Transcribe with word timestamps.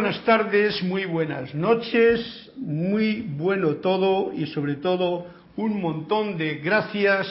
buenas 0.00 0.24
tardes, 0.24 0.80
muy 0.84 1.06
buenas 1.06 1.52
noches, 1.56 2.52
muy 2.56 3.22
bueno 3.36 3.78
todo 3.78 4.32
y 4.32 4.46
sobre 4.46 4.76
todo 4.76 5.26
un 5.56 5.80
montón 5.80 6.38
de 6.38 6.58
gracias, 6.58 7.26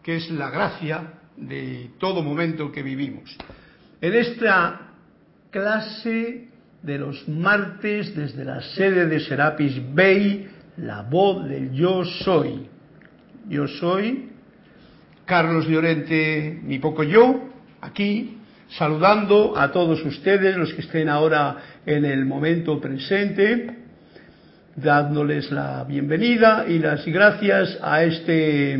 que 0.00 0.14
es 0.18 0.30
la 0.30 0.48
gracia 0.48 1.14
de 1.36 1.90
todo 1.98 2.22
momento 2.22 2.70
que 2.70 2.84
vivimos. 2.84 3.36
En 4.00 4.14
esta 4.14 4.92
clase 5.50 6.50
de 6.84 6.98
los 6.98 7.28
martes 7.28 8.14
desde 8.14 8.44
la 8.44 8.62
sede 8.62 9.08
de 9.08 9.18
Serapis 9.18 9.82
Bay, 9.92 10.48
la 10.76 11.02
voz 11.02 11.48
del 11.48 11.72
yo 11.72 12.04
soy. 12.04 12.68
Yo 13.48 13.66
soy 13.66 14.28
Carlos 15.24 15.66
Llorente, 15.66 16.60
mi 16.62 16.78
poco 16.78 17.02
yo, 17.02 17.48
aquí, 17.80 18.38
saludando 18.78 19.56
a 19.56 19.70
todos 19.70 20.04
ustedes, 20.04 20.56
los 20.56 20.72
que 20.74 20.82
estén 20.82 21.08
ahora 21.08 21.56
en 21.86 22.04
el 22.04 22.24
momento 22.24 22.80
presente, 22.80 23.76
dándoles 24.74 25.50
la 25.52 25.84
bienvenida 25.84 26.64
y 26.66 26.80
las 26.80 27.04
gracias 27.06 27.78
a 27.80 28.02
este 28.02 28.76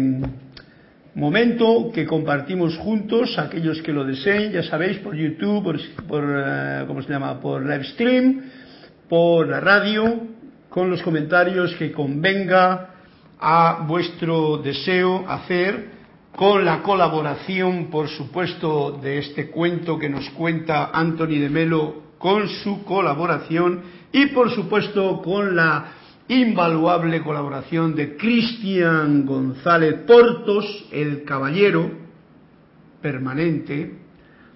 momento 1.15 1.93
que 1.95 2.07
compartimos 2.07 2.77
juntos, 2.79 3.39
aquellos 3.39 3.81
que 3.83 3.93
lo 3.93 4.05
deseen, 4.05 4.53
ya 4.53 4.65
sabéis, 4.65 4.99
por 4.99 5.15
YouTube, 5.15 5.63
por, 5.63 5.79
por 6.09 6.25
eh, 6.45 6.85
¿cómo 6.89 7.01
se 7.03 7.13
llama?, 7.13 7.41
por 7.41 7.63
live 7.63 7.85
stream, 7.85 8.43
por 9.09 9.49
la 9.49 9.61
radio, 9.61 10.23
con 10.69 10.91
los 10.91 11.03
comentarios 11.03 11.73
que 11.77 11.93
convenga 11.93 12.91
a 13.39 13.85
vuestro 13.87 14.59
deseo 14.59 15.25
hacer, 15.29 15.94
con 16.37 16.65
la 16.65 16.83
colaboración, 16.83 17.91
por 17.91 18.09
supuesto, 18.09 18.99
de 19.01 19.19
este 19.19 19.51
cuento 19.51 19.99
que 19.99 20.09
nos 20.09 20.29
cuenta 20.31 20.91
Anthony 20.93 21.39
de 21.39 21.49
Melo, 21.49 22.03
con 22.19 22.49
su 22.49 22.85
colaboración 22.85 23.83
y, 24.11 24.27
por 24.27 24.51
supuesto, 24.51 25.23
con 25.23 25.55
la 25.55 25.93
invaluable 26.27 27.23
colaboración 27.23 27.95
de 27.95 28.17
Cristian 28.17 29.27
González 29.27 30.01
Portos, 30.07 30.87
el 30.91 31.23
caballero 31.25 31.91
permanente, 33.01 33.99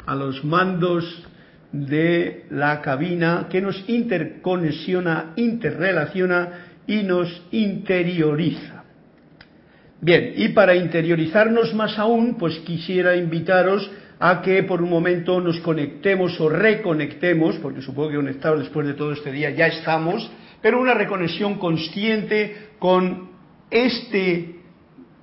a 0.06 0.14
los 0.14 0.44
mandos 0.44 1.26
de 1.70 2.46
la 2.50 2.80
cabina 2.80 3.46
que 3.50 3.60
nos 3.60 3.88
interconexiona, 3.88 5.34
interrelaciona 5.36 6.48
y 6.86 7.02
nos 7.02 7.42
interioriza. 7.52 8.77
Bien, 10.00 10.34
y 10.36 10.50
para 10.50 10.76
interiorizarnos 10.76 11.75
más 11.75 11.98
aún, 11.98 12.36
pues 12.36 12.59
quisiera 12.60 13.16
invitaros 13.16 13.91
a 14.20 14.42
que 14.42 14.62
por 14.62 14.82
un 14.82 14.91
momento 14.91 15.41
nos 15.41 15.60
conectemos 15.60 16.41
o 16.41 16.48
reconectemos, 16.48 17.56
porque 17.56 17.82
supongo 17.82 18.10
que 18.10 18.16
conectados 18.16 18.60
después 18.60 18.87
de 18.87 18.94
todo 18.94 19.12
este 19.12 19.32
día 19.32 19.50
ya 19.50 19.66
estamos, 19.66 20.31
pero 20.62 20.81
una 20.81 20.94
reconexión 20.94 21.58
consciente 21.58 22.70
con 22.78 23.31
este 23.70 24.60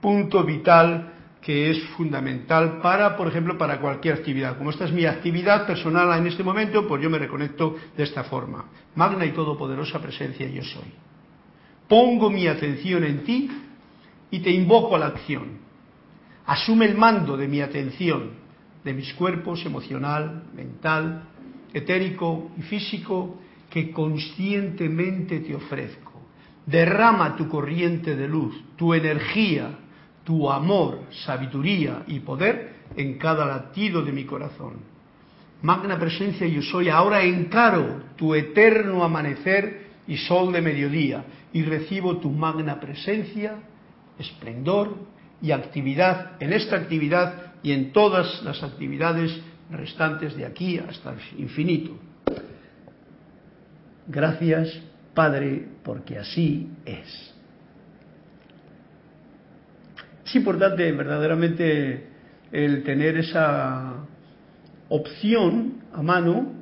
punto 0.01 0.43
vital 0.43 1.13
que 1.41 1.69
es 1.69 1.83
fundamental 1.95 2.79
para, 2.81 3.15
por 3.15 3.27
ejemplo, 3.27 3.57
para 3.57 3.79
cualquier 3.79 4.15
actividad. 4.15 4.57
Como 4.57 4.71
esta 4.71 4.85
es 4.85 4.91
mi 4.91 5.05
actividad 5.05 5.67
personal 5.67 6.17
en 6.17 6.27
este 6.27 6.43
momento, 6.43 6.87
pues 6.87 7.01
yo 7.03 7.09
me 7.09 7.19
reconecto 7.19 7.75
de 7.95 8.03
esta 8.03 8.23
forma. 8.23 8.65
Magna 8.95 9.25
y 9.25 9.31
todopoderosa 9.31 10.01
presencia 10.01 10.47
yo 10.49 10.63
soy. 10.63 10.91
Pongo 11.87 12.31
mi 12.31 12.47
atención 12.47 13.03
en 13.03 13.23
ti 13.23 13.49
y 14.31 14.39
te 14.39 14.51
invoco 14.51 14.95
a 14.95 14.99
la 14.99 15.07
acción. 15.07 15.59
Asume 16.45 16.85
el 16.85 16.97
mando 16.97 17.37
de 17.37 17.47
mi 17.47 17.61
atención, 17.61 18.31
de 18.83 18.93
mis 18.93 19.13
cuerpos 19.13 19.65
emocional, 19.65 20.43
mental, 20.55 21.23
etérico 21.73 22.51
y 22.57 22.61
físico, 22.61 23.39
que 23.69 23.91
conscientemente 23.91 25.39
te 25.39 25.55
ofrezco. 25.55 26.13
Derrama 26.65 27.35
tu 27.35 27.47
corriente 27.49 28.15
de 28.15 28.27
luz, 28.27 28.55
tu 28.75 28.93
energía, 28.93 29.79
tu 30.23 30.49
amor, 30.49 31.03
sabiduría 31.25 32.03
y 32.07 32.19
poder 32.19 32.75
en 32.95 33.17
cada 33.17 33.45
latido 33.45 34.01
de 34.01 34.11
mi 34.11 34.25
corazón. 34.25 34.95
Magna 35.61 35.97
presencia 35.97 36.47
yo 36.47 36.61
soy, 36.61 36.89
ahora 36.89 37.23
encaro 37.23 38.01
tu 38.15 38.35
eterno 38.35 39.03
amanecer 39.03 39.87
y 40.07 40.17
sol 40.17 40.53
de 40.53 40.61
mediodía 40.61 41.25
y 41.53 41.63
recibo 41.63 42.17
tu 42.17 42.29
magna 42.29 42.79
presencia, 42.79 43.55
esplendor 44.19 44.95
y 45.41 45.51
actividad 45.51 46.31
en 46.39 46.53
esta 46.53 46.75
actividad 46.75 47.53
y 47.63 47.71
en 47.71 47.91
todas 47.91 48.43
las 48.43 48.61
actividades 48.63 49.39
restantes 49.71 50.35
de 50.35 50.45
aquí 50.45 50.77
hasta 50.77 51.13
el 51.13 51.39
infinito. 51.39 51.97
Gracias, 54.07 54.79
Padre, 55.13 55.67
porque 55.83 56.19
así 56.19 56.69
es. 56.85 57.33
Es 60.25 60.35
importante 60.35 60.91
verdaderamente 60.91 62.07
el 62.51 62.83
tener 62.83 63.17
esa 63.17 63.93
opción 64.89 65.83
a 65.93 66.01
mano 66.01 66.53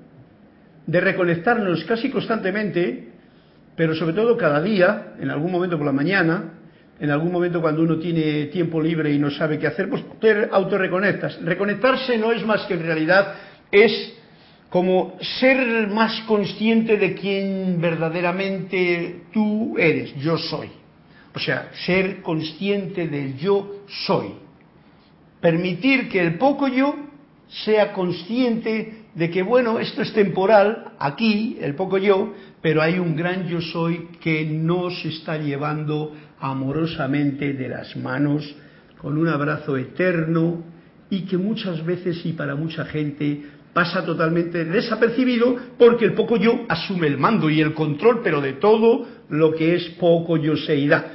de 0.86 1.02
reconectarnos 1.02 1.84
casi 1.86 2.10
constantemente, 2.10 3.10
pero 3.76 3.96
sobre 3.96 4.14
todo 4.14 4.38
cada 4.38 4.62
día, 4.62 5.16
en 5.20 5.30
algún 5.30 5.52
momento 5.52 5.78
por 5.78 5.86
la 5.86 5.92
mañana, 5.92 6.53
en 7.00 7.10
algún 7.10 7.32
momento 7.32 7.62
cuando 7.62 7.82
uno 7.82 7.98
tiene 7.98 8.46
tiempo 8.46 8.82
libre 8.82 9.12
y 9.12 9.20
no 9.20 9.32
sabe 9.32 9.58
qué 9.60 9.68
hacer, 9.68 9.90
pues 9.90 10.04
te 10.20 10.48
autorreconectas. 10.52 11.42
Reconectarse 11.42 12.18
no 12.18 12.32
es 12.32 12.46
más 12.46 12.66
que 12.66 12.76
en 12.76 12.84
realidad 12.84 13.36
es 13.72 14.14
como 14.70 15.18
ser 15.40 15.88
más 15.88 16.22
consciente 16.22 16.98
de 16.98 17.14
quién 17.14 17.80
verdaderamente 17.80 19.26
tú 19.32 19.78
eres, 19.78 20.16
yo 20.16 20.38
soy. 20.38 20.70
O 21.36 21.40
sea, 21.40 21.70
ser 21.86 22.22
consciente 22.22 23.08
del 23.08 23.38
yo 23.38 23.84
soy. 24.06 24.34
Permitir 25.42 26.10
que 26.10 26.22
el 26.22 26.38
poco 26.38 26.68
yo 26.68 26.96
sea 27.66 27.94
consciente 27.94 29.04
de 29.14 29.30
que, 29.30 29.44
bueno, 29.44 29.80
esto 29.80 30.02
es 30.02 30.12
temporal, 30.14 30.94
aquí, 30.98 31.58
el 31.62 31.76
poco 31.76 31.98
yo, 31.98 32.34
pero 32.62 32.82
hay 32.82 32.98
un 32.98 33.16
gran 33.16 33.48
yo 33.48 33.62
soy 33.62 34.08
que 34.22 34.46
nos 34.46 35.06
está 35.06 35.38
llevando 35.38 36.16
amorosamente 36.40 37.54
de 37.54 37.70
las 37.70 37.96
manos, 37.96 38.56
con 38.98 39.18
un 39.18 39.28
abrazo 39.28 39.78
eterno, 39.78 40.64
y 41.10 41.22
que 41.26 41.38
muchas 41.38 41.86
veces 41.86 42.26
y 42.26 42.34
para 42.34 42.56
mucha 42.56 42.86
gente 42.86 43.44
pasa 43.74 44.06
totalmente 44.06 44.66
desapercibido 44.66 45.58
porque 45.78 46.06
el 46.06 46.14
poco 46.14 46.38
yo 46.38 46.66
asume 46.70 47.08
el 47.08 47.18
mando 47.18 47.50
y 47.50 47.62
el 47.62 47.74
control, 47.74 48.22
pero 48.24 48.42
de 48.42 48.54
todo 48.54 49.08
lo 49.30 49.54
que 49.54 49.76
es 49.76 49.90
poco 50.00 50.38
yo 50.38 50.56
seidad. 50.56 51.06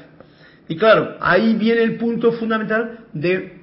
Y 0.69 0.77
claro, 0.77 1.17
ahí 1.21 1.55
viene 1.55 1.83
el 1.83 1.97
punto 1.97 2.33
fundamental 2.33 3.07
de 3.13 3.63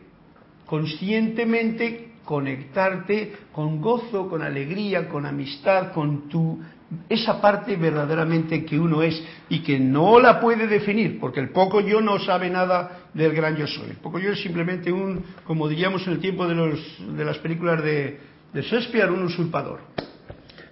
conscientemente 0.65 2.13
conectarte 2.25 3.33
con 3.51 3.79
gozo, 3.79 4.27
con 4.27 4.41
alegría, 4.41 5.07
con 5.07 5.25
amistad, 5.25 5.91
con 5.91 6.27
tu 6.27 6.59
esa 7.09 7.41
parte 7.41 7.75
verdaderamente 7.75 8.63
que 8.63 8.79
uno 8.79 9.01
es 9.01 9.21
y 9.49 9.59
que 9.59 9.79
no 9.79 10.19
la 10.19 10.39
puede 10.39 10.67
definir, 10.67 11.19
porque 11.19 11.39
el 11.39 11.49
poco 11.49 11.81
yo 11.81 12.01
no 12.01 12.19
sabe 12.19 12.49
nada 12.49 13.09
del 13.13 13.33
gran 13.33 13.55
yo 13.55 13.67
soy. 13.67 13.89
El 13.89 13.97
poco 13.97 14.19
yo 14.19 14.31
es 14.31 14.41
simplemente 14.41 14.91
un, 14.91 15.23
como 15.45 15.67
diríamos 15.67 16.05
en 16.07 16.13
el 16.13 16.19
tiempo 16.19 16.47
de, 16.47 16.55
los, 16.55 16.79
de 17.17 17.25
las 17.25 17.37
películas 17.39 17.83
de, 17.83 18.19
de 18.53 18.61
Shakespeare 18.61 19.11
un 19.11 19.23
usurpador. 19.23 19.79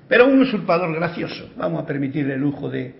Pero 0.08 0.28
un 0.28 0.42
usurpador 0.42 0.94
gracioso, 0.94 1.50
vamos 1.58 1.84
a 1.84 1.86
permitirle 1.86 2.36
el 2.36 2.42
lujo 2.42 2.70
de... 2.70 2.96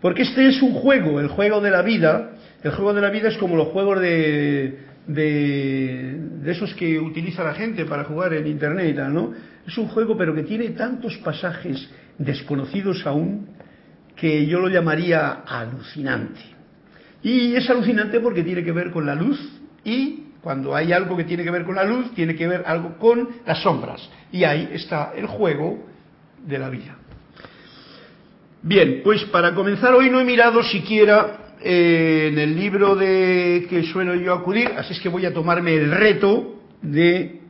Porque 0.00 0.22
este 0.22 0.48
es 0.48 0.60
un 0.60 0.74
juego, 0.74 1.20
el 1.20 1.28
juego 1.28 1.60
de 1.60 1.70
la 1.70 1.82
vida. 1.82 2.32
El 2.62 2.72
juego 2.72 2.92
de 2.92 3.00
la 3.00 3.10
vida 3.10 3.28
es 3.28 3.38
como 3.38 3.56
los 3.56 3.68
juegos 3.68 4.00
de, 4.00 4.78
de, 5.06 6.50
esos 6.50 6.74
que 6.74 6.98
utiliza 6.98 7.44
la 7.44 7.54
gente 7.54 7.84
para 7.84 8.04
jugar 8.04 8.34
en 8.34 8.46
Internet 8.46 8.96
¿no? 9.10 9.32
Es 9.66 9.78
un 9.78 9.88
juego 9.88 10.16
pero 10.16 10.34
que 10.34 10.42
tiene 10.42 10.70
tantos 10.70 11.16
pasajes 11.18 11.88
desconocidos 12.18 13.06
aún 13.06 13.48
que 14.16 14.46
yo 14.46 14.60
lo 14.60 14.68
llamaría 14.68 15.42
alucinante. 15.46 16.40
Y 17.22 17.54
es 17.54 17.68
alucinante 17.70 18.20
porque 18.20 18.42
tiene 18.42 18.64
que 18.64 18.72
ver 18.72 18.90
con 18.90 19.06
la 19.06 19.14
luz 19.14 19.38
y 19.84 20.24
cuando 20.42 20.74
hay 20.74 20.92
algo 20.92 21.16
que 21.16 21.24
tiene 21.24 21.44
que 21.44 21.50
ver 21.50 21.64
con 21.64 21.76
la 21.76 21.84
luz, 21.84 22.12
tiene 22.14 22.34
que 22.34 22.48
ver 22.48 22.64
algo 22.66 22.98
con 22.98 23.28
las 23.46 23.62
sombras. 23.62 24.10
Y 24.32 24.42
ahí 24.44 24.70
está 24.72 25.12
el 25.14 25.26
juego 25.26 25.86
de 26.44 26.58
la 26.58 26.68
vida. 26.68 26.96
Bien, 28.62 29.00
pues 29.04 29.24
para 29.26 29.54
comenzar 29.54 29.94
hoy 29.94 30.10
no 30.10 30.20
he 30.20 30.24
mirado 30.24 30.62
siquiera 30.64 31.54
eh, 31.60 32.28
en 32.32 32.38
el 32.38 32.56
libro 32.56 32.96
de 32.96 33.66
que 33.68 33.84
suelo 33.84 34.14
yo 34.16 34.34
acudir, 34.34 34.68
así 34.76 34.94
es 34.94 35.00
que 35.00 35.08
voy 35.08 35.26
a 35.26 35.32
tomarme 35.32 35.74
el 35.74 35.90
reto 35.92 36.60
de 36.80 37.41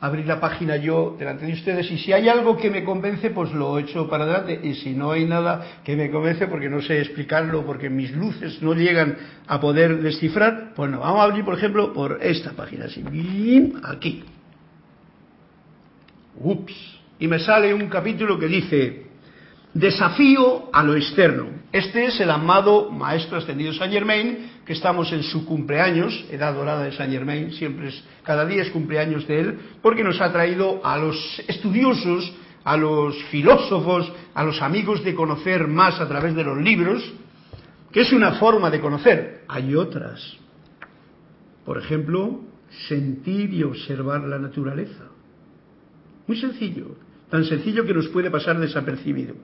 abrir 0.00 0.26
la 0.26 0.40
página 0.40 0.76
yo 0.76 1.16
delante 1.18 1.44
de 1.46 1.52
ustedes 1.52 1.90
y 1.90 1.98
si 1.98 2.12
hay 2.12 2.28
algo 2.28 2.56
que 2.56 2.70
me 2.70 2.84
convence 2.84 3.30
pues 3.30 3.52
lo 3.52 3.78
echo 3.78 4.08
para 4.08 4.24
adelante 4.24 4.60
y 4.62 4.74
si 4.74 4.90
no 4.94 5.10
hay 5.12 5.26
nada 5.26 5.80
que 5.84 5.94
me 5.94 6.10
convence 6.10 6.46
porque 6.46 6.70
no 6.70 6.80
sé 6.80 7.00
explicarlo 7.00 7.66
porque 7.66 7.90
mis 7.90 8.10
luces 8.12 8.62
no 8.62 8.72
llegan 8.74 9.16
a 9.46 9.60
poder 9.60 10.00
descifrar 10.00 10.72
pues 10.74 10.90
no, 10.90 11.00
vamos 11.00 11.20
a 11.20 11.24
abrir 11.24 11.44
por 11.44 11.54
ejemplo 11.54 11.92
por 11.92 12.18
esta 12.22 12.52
página 12.52 12.86
así 12.86 13.04
aquí 13.84 14.24
Ups. 16.40 16.74
Y 17.18 17.28
me 17.28 17.38
sale 17.38 17.74
un 17.74 17.88
capítulo 17.88 18.38
que 18.38 18.48
dice, 18.48 19.06
desafío 19.74 20.70
a 20.72 20.82
lo 20.82 20.96
externo. 20.96 21.59
Este 21.72 22.06
es 22.06 22.18
el 22.18 22.30
amado 22.30 22.90
Maestro 22.90 23.38
Ascendido 23.38 23.72
Saint 23.72 23.92
Germain, 23.92 24.50
que 24.66 24.72
estamos 24.72 25.12
en 25.12 25.22
su 25.22 25.46
cumpleaños, 25.46 26.24
edad 26.28 26.52
dorada 26.52 26.82
de 26.82 26.90
Saint 26.92 27.12
Germain, 27.12 27.52
siempre 27.52 27.88
es, 27.88 28.04
cada 28.24 28.44
día 28.44 28.62
es 28.62 28.70
cumpleaños 28.70 29.24
de 29.28 29.40
él, 29.40 29.58
porque 29.80 30.02
nos 30.02 30.20
ha 30.20 30.32
traído 30.32 30.80
a 30.84 30.98
los 30.98 31.16
estudiosos, 31.46 32.32
a 32.64 32.76
los 32.76 33.16
filósofos, 33.24 34.12
a 34.34 34.42
los 34.42 34.60
amigos 34.62 35.04
de 35.04 35.14
conocer 35.14 35.68
más 35.68 36.00
a 36.00 36.08
través 36.08 36.34
de 36.34 36.42
los 36.42 36.58
libros, 36.58 37.08
que 37.92 38.00
es 38.00 38.12
una 38.12 38.32
forma 38.32 38.68
de 38.68 38.80
conocer. 38.80 39.44
Hay 39.46 39.76
otras. 39.76 40.38
Por 41.64 41.78
ejemplo, 41.78 42.40
sentir 42.88 43.54
y 43.54 43.62
observar 43.62 44.22
la 44.22 44.40
naturaleza. 44.40 45.04
Muy 46.26 46.36
sencillo, 46.36 46.96
tan 47.30 47.44
sencillo 47.44 47.84
que 47.84 47.94
nos 47.94 48.08
puede 48.08 48.28
pasar 48.28 48.58
desapercibido. 48.58 49.36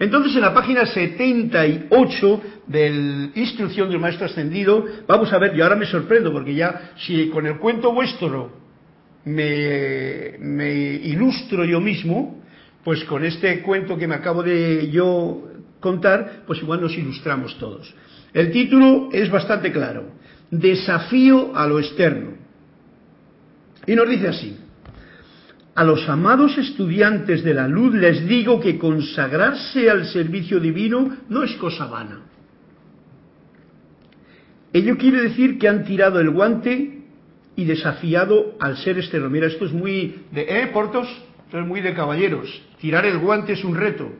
Entonces, 0.00 0.34
en 0.34 0.40
la 0.40 0.54
página 0.54 0.86
78 0.86 2.42
de 2.66 3.30
Instrucción 3.34 3.90
del 3.90 4.00
Maestro 4.00 4.24
Ascendido, 4.24 4.86
vamos 5.06 5.30
a 5.30 5.38
ver, 5.38 5.54
y 5.54 5.60
ahora 5.60 5.76
me 5.76 5.84
sorprendo, 5.84 6.32
porque 6.32 6.54
ya, 6.54 6.92
si 6.96 7.28
con 7.28 7.46
el 7.46 7.58
cuento 7.58 7.92
vuestro 7.92 8.50
me, 9.26 10.36
me 10.38 10.72
ilustro 10.72 11.66
yo 11.66 11.82
mismo, 11.82 12.42
pues 12.82 13.04
con 13.04 13.26
este 13.26 13.60
cuento 13.60 13.98
que 13.98 14.08
me 14.08 14.14
acabo 14.14 14.42
de 14.42 14.90
yo 14.90 15.42
contar, 15.80 16.44
pues 16.46 16.62
igual 16.62 16.80
nos 16.80 16.96
ilustramos 16.96 17.58
todos. 17.58 17.94
El 18.32 18.50
título 18.52 19.10
es 19.12 19.30
bastante 19.30 19.70
claro, 19.70 20.12
Desafío 20.50 21.54
a 21.54 21.66
lo 21.66 21.78
externo. 21.78 22.38
Y 23.86 23.94
nos 23.94 24.08
dice 24.08 24.28
así, 24.28 24.56
a 25.74 25.84
los 25.84 26.08
amados 26.08 26.58
estudiantes 26.58 27.42
de 27.44 27.54
la 27.54 27.68
luz 27.68 27.94
les 27.94 28.26
digo 28.26 28.60
que 28.60 28.78
consagrarse 28.78 29.88
al 29.88 30.06
servicio 30.06 30.60
divino 30.60 31.16
no 31.28 31.42
es 31.42 31.52
cosa 31.56 31.86
vana. 31.86 32.22
Ello 34.72 34.96
quiere 34.96 35.22
decir 35.22 35.58
que 35.58 35.68
han 35.68 35.84
tirado 35.84 36.20
el 36.20 36.30
guante 36.30 37.00
y 37.56 37.64
desafiado 37.64 38.56
al 38.60 38.76
ser 38.76 38.98
externo. 38.98 39.28
Mira, 39.28 39.46
esto 39.46 39.64
es 39.64 39.72
muy 39.72 40.22
de, 40.30 40.42
¿eh, 40.42 40.70
Portos? 40.72 41.08
Esto 41.46 41.58
es 41.58 41.66
muy 41.66 41.80
de 41.80 41.94
caballeros. 41.94 42.62
Tirar 42.80 43.04
el 43.06 43.18
guante 43.18 43.54
es 43.54 43.64
un 43.64 43.74
reto. 43.74 44.10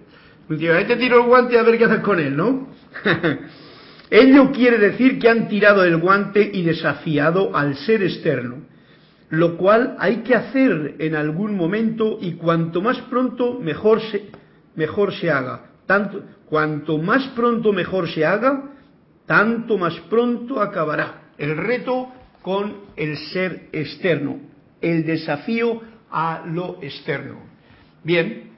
Ahí 0.51 0.85
te 0.85 0.97
tiro 0.97 1.23
el 1.23 1.29
guante 1.29 1.59
a 1.59 1.63
ver 1.63 1.79
qué 1.79 1.85
haces 1.85 2.01
con 2.01 2.19
él, 2.19 2.37
¿no? 2.37 2.69
Ello 4.11 4.51
quiere 4.51 4.79
decir 4.79 5.21
que 5.21 5.29
han 5.29 5.49
tirado 5.49 5.85
el 5.85 5.97
guante 5.99 6.51
y 6.53 6.63
desafiado 6.63 7.57
al 7.57 7.77
ser 7.77 8.03
externo, 8.03 8.57
lo 9.31 9.57
cual 9.57 9.97
hay 9.99 10.19
que 10.19 10.35
hacer 10.35 10.97
en 10.99 11.15
algún 11.15 11.57
momento 11.57 12.19
y 12.21 12.33
cuanto 12.33 12.83
más 12.83 13.01
pronto 13.03 13.59
mejor 13.61 14.01
se, 14.01 14.29
mejor 14.75 15.15
se 15.15 15.31
haga. 15.31 15.71
Tanto, 15.87 16.23
cuanto 16.47 16.99
más 16.99 17.27
pronto 17.29 17.73
mejor 17.73 18.09
se 18.09 18.27
haga, 18.27 18.71
tanto 19.27 19.79
más 19.79 19.95
pronto 20.11 20.61
acabará 20.61 21.31
el 21.39 21.57
reto 21.57 22.09
con 22.43 22.75
el 22.97 23.17
ser 23.17 23.69
externo, 23.73 24.39
el 24.81 25.05
desafío 25.05 25.81
a 26.11 26.43
lo 26.47 26.79
externo. 26.83 27.39
Bien, 28.03 28.50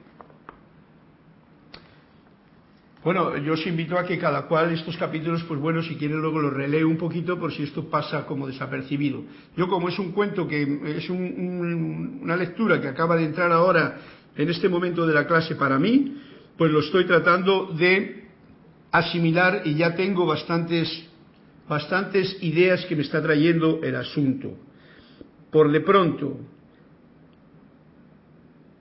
Bueno, 3.03 3.35
yo 3.37 3.53
os 3.53 3.67
invito 3.67 3.99
a 3.99 4.05
que 4.05 4.17
cada 4.17 4.47
cual 4.47 4.71
estos 4.71 4.95
capítulos, 4.95 5.43
pues 5.43 5.59
bueno, 5.59 5.83
si 5.83 5.97
quieren 5.97 6.21
luego 6.21 6.39
los 6.39 6.53
releo 6.53 6.87
un 6.87 6.95
poquito 6.95 7.37
por 7.37 7.51
si 7.51 7.63
esto 7.63 7.89
pasa 7.89 8.25
como 8.25 8.47
desapercibido. 8.47 9.23
Yo 9.57 9.67
como 9.67 9.89
es 9.89 9.99
un 9.99 10.13
cuento 10.13 10.47
que 10.47 10.63
es 10.95 11.09
una 11.09 12.37
lectura 12.37 12.79
que 12.79 12.87
acaba 12.87 13.17
de 13.17 13.25
entrar 13.25 13.51
ahora 13.51 13.97
en 14.37 14.49
este 14.49 14.69
momento 14.69 15.05
de 15.05 15.13
la 15.13 15.27
clase 15.27 15.55
para 15.55 15.77
mí, 15.77 16.17
pues 16.57 16.71
lo 16.71 16.79
estoy 16.79 17.03
tratando 17.05 17.65
de 17.77 18.23
asimilar 18.91 19.63
y 19.65 19.75
ya 19.75 19.95
tengo 19.95 20.25
bastantes, 20.25 20.87
bastantes 21.67 22.37
ideas 22.41 22.85
que 22.85 22.95
me 22.95 23.01
está 23.01 23.21
trayendo 23.21 23.81
el 23.83 23.97
asunto. 23.97 24.53
Por 25.51 25.73
de 25.73 25.81
pronto, 25.81 26.37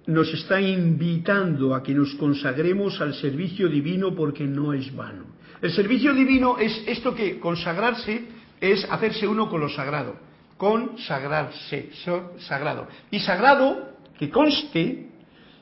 nos 0.06 0.32
está 0.34 0.60
invitando 0.60 1.74
a 1.74 1.82
que 1.82 1.94
nos 1.94 2.14
consagremos 2.14 3.00
al 3.00 3.14
servicio 3.14 3.68
divino 3.68 4.14
porque 4.14 4.44
no 4.44 4.72
es 4.72 4.94
vano. 4.94 5.24
El 5.60 5.70
servicio 5.72 6.12
divino 6.12 6.58
es 6.58 6.82
esto 6.86 7.14
que 7.14 7.38
consagrarse 7.38 8.24
es 8.60 8.84
hacerse 8.90 9.26
uno 9.26 9.48
con 9.48 9.60
lo 9.60 9.68
sagrado, 9.68 10.16
consagrarse, 10.56 11.90
sagrado. 12.38 12.88
Y 13.10 13.20
sagrado, 13.20 13.92
que 14.18 14.30
conste 14.30 15.08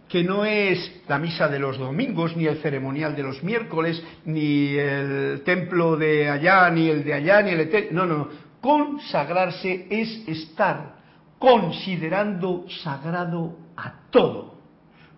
que 0.09 0.25
no 0.25 0.45
es 0.45 1.03
la 1.07 1.19
misa 1.19 1.49
de 1.49 1.59
los 1.59 1.79
domingos, 1.79 2.37
ni 2.37 2.47
el 2.47 2.59
ceremonial 2.59 3.15
de 3.15 3.23
los 3.23 3.43
miércoles, 3.45 4.03
ni 4.25 4.75
el 4.75 5.43
templo 5.45 5.97
de 5.97 6.29
allá, 6.29 6.69
ni 6.71 6.89
el 6.89 7.05
de 7.05 7.15
allá, 7.15 7.43
ni 7.43 7.51
el 7.51 7.61
eterno. 7.61 8.07
No, 8.07 8.07
no, 8.07 8.19
no. 8.19 8.29
Consagrarse 8.61 9.87
es 9.89 10.29
estar 10.29 10.97
considerando 11.39 12.67
sagrado 12.83 13.57
a 13.81 14.11
todo, 14.11 14.55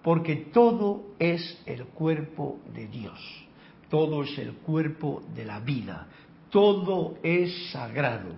porque 0.03 0.37
todo 0.53 1.15
es 1.19 1.63
el 1.67 1.85
cuerpo 1.87 2.59
de 2.75 2.87
Dios, 2.87 3.19
todo 3.89 4.23
es 4.23 4.39
el 4.39 4.53
cuerpo 4.55 5.23
de 5.35 5.45
la 5.45 5.61
vida, 5.61 6.07
todo 6.51 7.17
es 7.23 7.71
sagrado. 7.71 8.31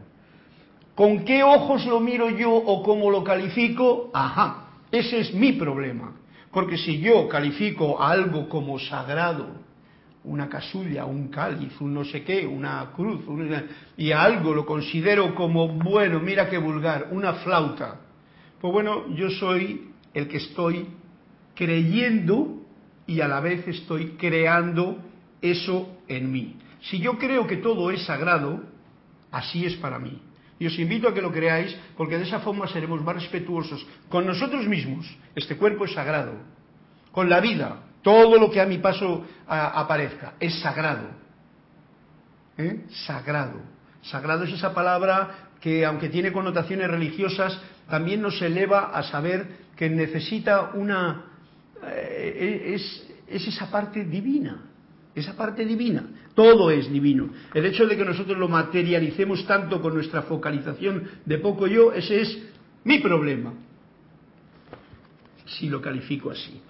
¿Con 0.95 1.25
qué 1.25 1.43
ojos 1.43 1.85
lo 1.87 2.00
miro 2.00 2.31
yo 2.31 2.54
o 2.54 2.83
cómo 2.83 3.11
lo 3.11 3.25
califico? 3.25 4.11
Ajá, 4.14 4.69
ese 4.93 5.21
es 5.21 5.35
mi 5.35 5.52
problema. 5.52 6.14
Porque 6.52 6.78
si 6.78 7.00
yo 7.00 7.28
califico 7.28 8.00
algo 8.00 8.49
como 8.49 8.78
sagrado, 8.78 9.64
una 10.23 10.49
casulla, 10.49 11.04
un 11.04 11.28
cáliz, 11.28 11.78
un 11.81 11.93
no 11.93 12.04
sé 12.04 12.23
qué, 12.23 12.47
una 12.47 12.93
cruz, 12.95 13.25
y 13.97 14.12
algo 14.12 14.54
lo 14.54 14.64
considero 14.64 15.35
como, 15.35 15.69
bueno, 15.69 16.21
mira 16.21 16.49
qué 16.49 16.59
vulgar, 16.59 17.09
una 17.11 17.35
flauta, 17.35 18.00
pues 18.61 18.73
bueno, 18.73 19.14
yo 19.14 19.31
soy 19.31 19.93
el 20.14 20.28
que 20.28 20.38
estoy 20.38 20.88
creyendo 21.54 22.62
y 23.06 23.21
a 23.21 23.28
la 23.28 23.40
vez 23.40 23.66
estoy 23.68 24.12
creando 24.12 24.99
eso 25.42 25.99
en 26.09 26.33
mí. 26.33 26.56
Si 26.83 26.99
yo 26.99 27.18
creo 27.18 27.47
que 27.47 27.59
todo 27.59 27.90
es 27.90 28.04
sagrado, 28.04 28.62
así 29.30 29.66
es 29.66 29.75
para 29.76 29.99
mí. 29.99 30.21
Y 30.59 30.66
os 30.66 30.78
invito 30.78 31.09
a 31.09 31.14
que 31.14 31.21
lo 31.21 31.33
creáis 31.33 31.76
porque 31.97 32.16
de 32.16 32.25
esa 32.25 32.40
forma 32.40 32.68
seremos 32.68 33.02
más 33.02 33.16
respetuosos 33.16 33.87
con 34.09 34.26
nosotros 34.26 34.66
mismos. 34.66 35.06
Este 35.35 35.56
cuerpo 35.56 35.85
es 35.85 35.92
sagrado. 35.92 36.33
Con 37.11 37.28
la 37.28 37.40
vida, 37.40 37.80
todo 38.02 38.38
lo 38.38 38.50
que 38.50 38.61
a 38.61 38.66
mi 38.66 38.78
paso 38.78 39.25
aparezca, 39.47 40.35
es 40.38 40.61
sagrado. 40.61 41.09
¿Eh? 42.56 42.85
Sagrado. 43.06 43.61
Sagrado 44.02 44.44
es 44.44 44.52
esa 44.52 44.73
palabra 44.75 45.43
que, 45.64 45.87
aunque 45.87 46.11
tiene 46.11 46.30
connotaciones 46.30 46.90
religiosas, 46.90 47.59
también 47.88 48.21
nos 48.21 48.40
eleva 48.42 48.90
a 48.90 49.02
saber 49.02 49.47
que 49.75 49.88
necesita 49.88 50.73
una... 50.75 51.25
Eh, 51.83 52.75
es, 52.75 53.11
es 53.26 53.49
esa 53.49 53.71
parte 53.71 54.04
divina, 54.04 54.61
esa 55.14 55.35
parte 55.35 55.64
divina. 55.64 56.04
Todo 56.35 56.71
es 56.71 56.92
divino. 56.92 57.30
El 57.54 57.64
hecho 57.64 57.87
de 57.87 57.97
que 57.97 58.04
nosotros 58.04 58.37
lo 58.37 58.47
materialicemos 58.47 59.47
tanto 59.47 59.80
con 59.80 59.94
nuestra 59.94 60.21
focalización 60.25 61.09
de 61.25 61.38
poco 61.38 61.66
yo, 61.66 61.94
ese 61.94 62.21
es 62.21 62.38
mi 62.85 62.99
problema. 62.99 63.54
Si 65.47 65.71
lo 65.71 65.80
califico 65.80 66.30
así. 66.30 66.61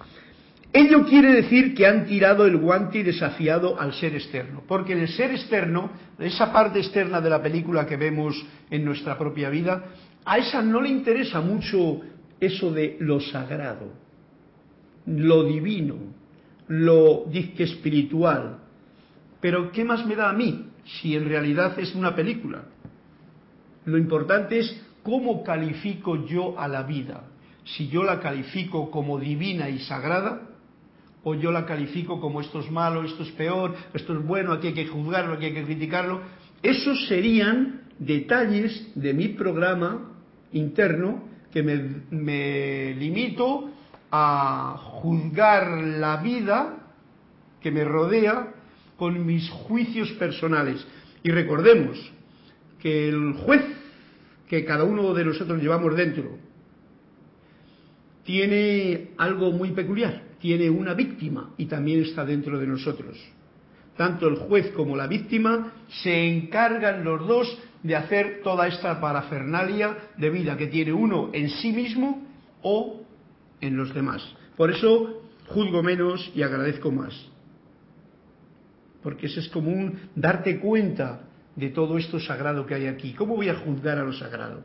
Ello 0.77 1.05
quiere 1.05 1.33
decir 1.33 1.73
que 1.73 1.87
han 1.87 2.05
tirado 2.05 2.45
el 2.47 2.57
guante 2.57 2.99
y 2.99 3.03
desafiado 3.05 3.81
al 3.81 3.95
ser 3.95 4.17
externo, 4.17 4.65
porque 4.67 4.93
el 4.93 5.07
ser 5.07 5.31
externo, 5.31 5.93
esa 6.19 6.53
parte 6.53 6.81
externa 6.81 7.21
de 7.21 7.31
la 7.31 7.41
película 7.41 7.87
que 7.87 7.97
vemos 7.97 8.45
en 8.69 8.85
nuestra 8.85 9.17
propia 9.17 9.51
vida, 9.51 9.85
a 10.25 10.39
esa 10.39 10.63
no 10.63 10.81
le 10.81 10.89
interesa 10.89 11.41
mucho 11.41 12.01
eso 12.41 12.73
de 12.73 12.97
lo 12.99 13.21
sagrado, 13.21 13.93
lo 15.07 15.45
divino, 15.45 15.95
lo 16.67 17.27
espiritual. 17.33 18.59
Pero 19.41 19.71
¿qué 19.71 19.85
más 19.85 20.05
me 20.05 20.17
da 20.17 20.31
a 20.31 20.33
mí 20.33 20.71
si 21.01 21.15
en 21.15 21.29
realidad 21.29 21.79
es 21.79 21.95
una 21.95 22.17
película? 22.17 22.65
Lo 23.85 23.97
importante 23.97 24.59
es 24.59 24.83
cómo 25.05 25.45
califico 25.45 26.27
yo 26.27 26.59
a 26.59 26.67
la 26.67 26.83
vida. 26.83 27.29
Si 27.63 27.87
yo 27.87 28.03
la 28.03 28.19
califico 28.19 28.91
como 28.91 29.21
divina 29.21 29.69
y 29.69 29.79
sagrada, 29.79 30.51
o 31.25 31.35
yo 31.35 31.51
la 31.51 31.67
califico 31.67 32.21
como 32.21 32.41
esto 32.41 32.61
es 32.61 32.71
malo, 32.71 33.03
esto 33.03 33.23
es 33.23 33.31
peor, 33.33 33.75
esto 33.93 34.13
es 34.13 34.25
bueno, 34.25 34.53
aquí 34.53 34.69
hay 34.69 34.75
que 34.75 34.87
juzgarlo, 34.87 35.35
aquí 35.35 35.47
hay 35.47 35.55
que 35.55 35.65
criticarlo. 35.65 36.21
Esos 36.63 37.09
serían 37.09 37.83
detalles 37.99 38.93
de 38.95 39.15
mi 39.15 39.29
programa 39.29 40.13
interno 40.53 41.25
que 41.53 41.63
me, 41.63 42.95
limito 42.95 43.71
a 44.11 44.77
juzgar 44.79 45.69
la 45.79 46.17
vida 46.19 46.77
que 47.61 47.71
me 47.71 47.85
rodea 47.85 48.53
con 48.97 49.25
mis 49.25 49.49
juicios 49.51 50.11
personales. 50.13 50.85
Y 51.23 51.31
recordemos 51.31 51.99
que 52.81 53.09
el 53.09 53.33
juez 53.35 53.63
que 54.49 54.65
cada 54.65 54.85
uno 54.85 55.15
de 55.15 55.25
nosotros 55.25 55.63
llevamos 55.63 55.97
dentro 55.97 56.39
tiene 58.25 59.11
algo 59.17 59.53
muy 59.53 59.71
peculiar, 59.71 60.23
tiene 60.45 60.69
una 60.69 60.93
víctima 60.93 61.55
y 61.57 61.65
también 61.65 62.03
está 62.03 62.23
dentro 62.23 62.59
de 62.59 62.67
nosotros. 62.67 63.17
Tanto 63.97 64.29
el 64.29 64.37
juez 64.37 64.73
como 64.73 64.95
la 64.95 65.07
víctima 65.07 65.73
se 66.03 66.29
encargan 66.29 67.03
los 67.03 67.27
dos 67.27 67.59
de 67.83 67.97
hacer 67.97 68.43
toda 68.45 68.67
esta 68.67 69.01
parafernalia 69.01 70.11
de 70.19 70.29
vida 70.29 70.55
que 70.59 70.67
tiene 70.67 70.93
uno 70.93 71.31
en 71.33 71.49
sí 71.49 71.73
mismo 71.73 72.29
o 72.61 73.01
en 73.59 73.75
los 73.75 73.95
demás. 73.95 74.23
Por 74.55 74.71
eso 74.71 75.23
juzgo 75.47 75.83
menos 75.83 76.31
y 76.35 76.43
agradezco 76.43 76.93
más. 76.93 77.15
Porque 79.03 79.29
ese 79.29 79.41
es 79.41 79.49
como 79.49 79.71
un 79.71 79.99
darte 80.15 80.61
cuenta 80.61 81.23
de 81.57 81.71
todo 81.71 81.97
esto 81.97 82.21
sagrado 82.21 82.67
que 82.67 82.75
hay 82.75 82.87
aquí. 82.87 83.15
¿Cómo 83.15 83.37
voy 83.37 83.49
a 83.49 83.55
juzgar 83.61 83.97
a 83.97 84.05
lo 84.05 84.13
sagrado? 84.13 84.63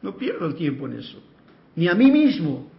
No 0.00 0.16
pierdo 0.16 0.46
el 0.46 0.54
tiempo 0.54 0.86
en 0.86 1.00
eso. 1.00 1.20
Ni 1.74 1.88
a 1.88 1.94
mí 1.96 2.08
mismo. 2.08 2.77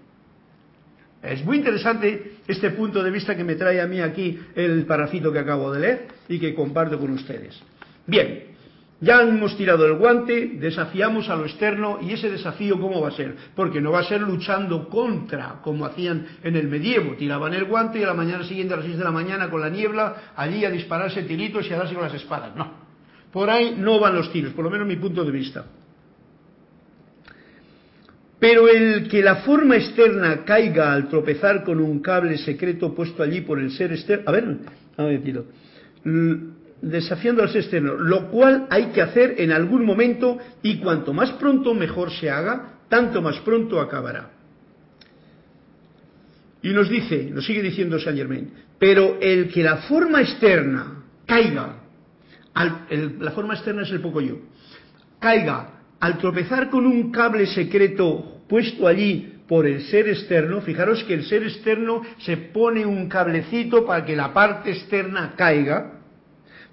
Es 1.22 1.44
muy 1.44 1.58
interesante 1.58 2.38
este 2.48 2.72
punto 2.72 3.04
de 3.04 3.12
vista 3.12 3.36
que 3.36 3.44
me 3.44 3.56
trae 3.56 3.82
a 3.82 3.88
mí 3.88 4.00
aquí 4.00 4.40
el 4.56 4.86
parrafito 4.86 5.32
que 5.32 5.40
acabo 5.40 5.72
de 5.72 5.80
leer 5.80 6.08
y 6.30 6.40
que 6.40 6.54
comparto 6.54 6.98
con 6.98 7.12
ustedes. 7.12 7.60
Bien, 8.08 8.46
ya 9.02 9.22
hemos 9.22 9.56
tirado 9.58 9.86
el 9.86 9.94
guante, 9.94 10.52
desafiamos 10.56 11.30
a 11.30 11.36
lo 11.36 11.46
externo 11.46 12.00
y 12.02 12.14
ese 12.14 12.30
desafío 12.30 12.80
¿cómo 12.80 13.02
va 13.02 13.10
a 13.10 13.12
ser? 13.12 13.36
Porque 13.56 13.82
no 13.82 13.92
va 13.92 14.00
a 14.00 14.04
ser 14.04 14.22
luchando 14.22 14.88
contra, 14.90 15.60
como 15.62 15.86
hacían 15.86 16.26
en 16.44 16.56
el 16.56 16.68
medievo, 16.68 17.16
tiraban 17.16 17.54
el 17.54 17.66
guante 17.66 18.00
y 18.00 18.04
a 18.04 18.08
la 18.08 18.14
mañana 18.14 18.46
siguiente 18.46 18.74
a 18.74 18.78
las 18.78 18.86
6 18.86 18.98
de 18.98 19.04
la 19.04 19.12
mañana 19.12 19.50
con 19.50 19.62
la 19.62 19.70
niebla 19.70 20.34
allí 20.36 20.64
a 20.64 20.72
dispararse 20.72 21.24
tiritos 21.24 21.70
y 21.70 21.74
a 21.74 21.78
darse 21.78 21.94
con 21.94 22.04
las 22.04 22.14
espadas. 22.14 22.56
No, 22.56 22.72
por 23.32 23.50
ahí 23.50 23.76
no 23.78 24.00
van 24.00 24.16
los 24.16 24.32
tiros, 24.32 24.54
por 24.54 24.64
lo 24.64 24.72
menos 24.72 24.88
mi 24.88 24.96
punto 24.96 25.24
de 25.24 25.32
vista. 25.32 25.66
Pero 28.40 28.70
el 28.70 29.10
que 29.10 29.22
la 29.22 29.38
forma 29.38 29.76
externa 29.76 30.46
caiga 30.46 30.94
al 30.94 31.10
tropezar 31.10 31.64
con 31.64 31.80
un 31.80 32.00
cable 32.00 32.38
secreto 32.38 32.96
puesto 32.96 33.22
allí 33.22 33.42
por 33.42 33.60
el 33.60 33.72
ser 33.72 33.92
externo, 33.92 34.24
a 34.28 34.32
ver, 34.32 34.58
a 34.96 35.04
ver, 35.04 35.22
desafiando 36.82 37.44
al 37.44 37.50
ser 37.50 37.62
externo, 37.62 37.96
lo 37.96 38.30
cual 38.30 38.68
hay 38.70 38.88
que 38.88 39.02
hacer 39.02 39.36
en 39.40 39.52
algún 39.52 39.86
momento 39.86 40.38
y 40.64 40.78
cuanto 40.78 41.14
más 41.14 41.32
pronto 41.32 41.74
mejor 41.74 42.12
se 42.12 42.30
haga, 42.30 42.80
tanto 42.88 43.22
más 43.22 43.38
pronto 43.40 43.82
acabará. 43.82 44.32
Y 46.62 46.70
nos 46.70 46.90
dice, 46.90 47.30
nos 47.32 47.46
sigue 47.46 47.62
diciendo 47.62 48.00
Saint 48.00 48.18
Germain, 48.18 48.52
pero 48.78 49.18
el 49.20 49.50
que 49.50 49.64
la 49.64 49.78
forma 49.78 50.22
externa 50.22 51.04
caiga, 51.26 51.76
la 53.20 53.32
forma 53.32 53.56
externa 53.56 53.84
es 53.84 53.92
el 53.92 54.00
poco 54.00 54.22
yo, 54.22 54.38
caiga 55.20 55.79
al 56.00 56.18
tropezar 56.18 56.70
con 56.70 56.86
un 56.86 57.12
cable 57.12 57.46
secreto 57.48 58.42
puesto 58.48 58.88
allí 58.88 59.42
por 59.48 59.66
el 59.66 59.82
ser 59.84 60.08
externo, 60.08 60.62
fijaros 60.62 61.04
que 61.04 61.14
el 61.14 61.26
ser 61.26 61.44
externo 61.44 62.04
se 62.20 62.38
pone 62.38 62.86
un 62.86 63.10
cablecito 63.10 63.86
para 63.86 64.06
que 64.06 64.16
la 64.16 64.34
parte 64.34 64.72
externa 64.72 65.34
caiga, 65.36 66.02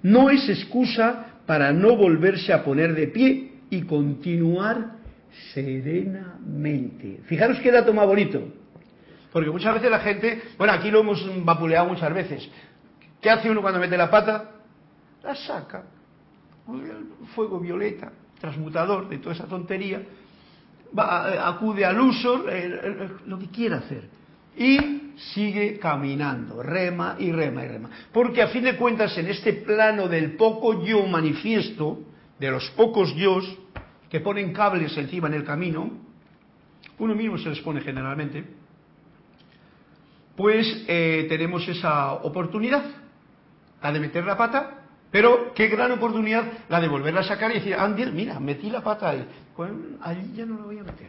no 0.03 0.29
es 0.29 0.47
excusa 0.47 1.41
para 1.45 1.73
no 1.73 1.95
volverse 1.95 2.53
a 2.53 2.63
poner 2.63 2.93
de 2.93 3.07
pie 3.07 3.51
y 3.69 3.81
continuar 3.81 4.97
serenamente. 5.53 7.21
Fijaros 7.25 7.59
qué 7.59 7.71
dato 7.71 7.93
más 7.93 8.05
bonito. 8.05 8.43
Porque 9.31 9.49
muchas 9.49 9.73
veces 9.73 9.89
la 9.89 9.99
gente, 9.99 10.41
bueno, 10.57 10.73
aquí 10.73 10.89
lo 10.91 11.01
hemos 11.01 11.43
vapuleado 11.43 11.87
muchas 11.87 12.13
veces. 12.13 12.47
¿Qué 13.19 13.29
hace 13.29 13.49
uno 13.49 13.61
cuando 13.61 13.79
mete 13.79 13.97
la 13.97 14.09
pata? 14.09 14.51
La 15.23 15.35
saca. 15.35 15.83
Fuego 17.33 17.59
violeta 17.59 18.11
transmutador 18.39 19.09
de 19.09 19.17
toda 19.17 19.35
esa 19.35 19.45
tontería, 19.45 20.01
va, 20.97 21.47
acude 21.47 21.85
al 21.85 21.99
uso, 21.99 22.45
lo 23.25 23.39
que 23.39 23.47
quiera 23.47 23.77
hacer. 23.77 24.09
Y 24.57 25.13
sigue 25.33 25.77
caminando, 25.79 26.61
rema 26.61 27.15
y 27.19 27.31
rema 27.31 27.63
y 27.63 27.67
rema. 27.67 27.89
Porque 28.11 28.41
a 28.41 28.47
fin 28.47 28.63
de 28.63 28.75
cuentas, 28.75 29.17
en 29.17 29.27
este 29.27 29.53
plano 29.53 30.07
del 30.07 30.35
poco 30.35 30.83
yo 30.83 31.05
manifiesto, 31.05 31.99
de 32.39 32.51
los 32.51 32.69
pocos 32.71 33.15
yo 33.15 33.39
que 34.09 34.19
ponen 34.19 34.53
cables 34.53 34.95
encima 34.97 35.27
en 35.27 35.33
el 35.33 35.43
camino, 35.43 35.89
uno 36.99 37.15
mismo 37.15 37.37
se 37.37 37.49
les 37.49 37.59
pone 37.59 37.81
generalmente, 37.81 38.43
pues 40.35 40.85
eh, 40.87 41.25
tenemos 41.29 41.67
esa 41.67 42.13
oportunidad, 42.13 42.83
de 43.81 43.99
meter 43.99 44.25
la 44.25 44.35
pata 44.35 44.76
pero 45.11 45.53
qué 45.53 45.67
gran 45.67 45.91
oportunidad 45.91 46.43
la 46.69 46.81
de 46.81 46.87
volverla 46.87 47.21
a 47.21 47.23
sacar 47.23 47.51
y 47.51 47.55
decir, 47.55 47.75
Andy, 47.75 48.05
mira, 48.11 48.39
metí 48.39 48.69
la 48.69 48.81
pata 48.81 49.09
ahí. 49.09 49.25
Allí 50.01 50.33
ya 50.35 50.45
no 50.45 50.57
la 50.59 50.65
voy 50.65 50.79
a 50.79 50.83
meter. 50.83 51.07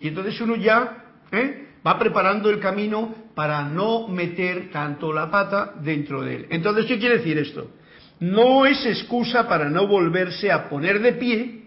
Y 0.00 0.08
entonces 0.08 0.40
uno 0.40 0.56
ya 0.56 1.04
¿eh? 1.32 1.68
va 1.86 1.98
preparando 1.98 2.50
el 2.50 2.60
camino 2.60 3.14
para 3.34 3.62
no 3.62 4.08
meter 4.08 4.70
tanto 4.70 5.12
la 5.12 5.30
pata 5.30 5.74
dentro 5.80 6.22
de 6.22 6.36
él. 6.36 6.46
Entonces, 6.50 6.86
¿qué 6.86 6.98
quiere 6.98 7.18
decir 7.18 7.38
esto? 7.38 7.70
No 8.20 8.66
es 8.66 8.84
excusa 8.84 9.48
para 9.48 9.68
no 9.68 9.86
volverse 9.86 10.50
a 10.50 10.68
poner 10.68 11.00
de 11.00 11.12
pie 11.12 11.62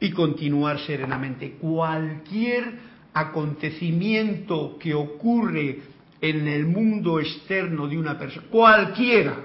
y 0.00 0.10
continuar 0.12 0.78
serenamente. 0.80 1.56
Cualquier 1.60 2.88
acontecimiento 3.12 4.78
que 4.78 4.94
ocurre 4.94 5.80
en 6.20 6.48
el 6.48 6.66
mundo 6.66 7.20
externo 7.20 7.86
de 7.86 7.98
una 7.98 8.18
persona, 8.18 8.46
cualquiera, 8.50 9.36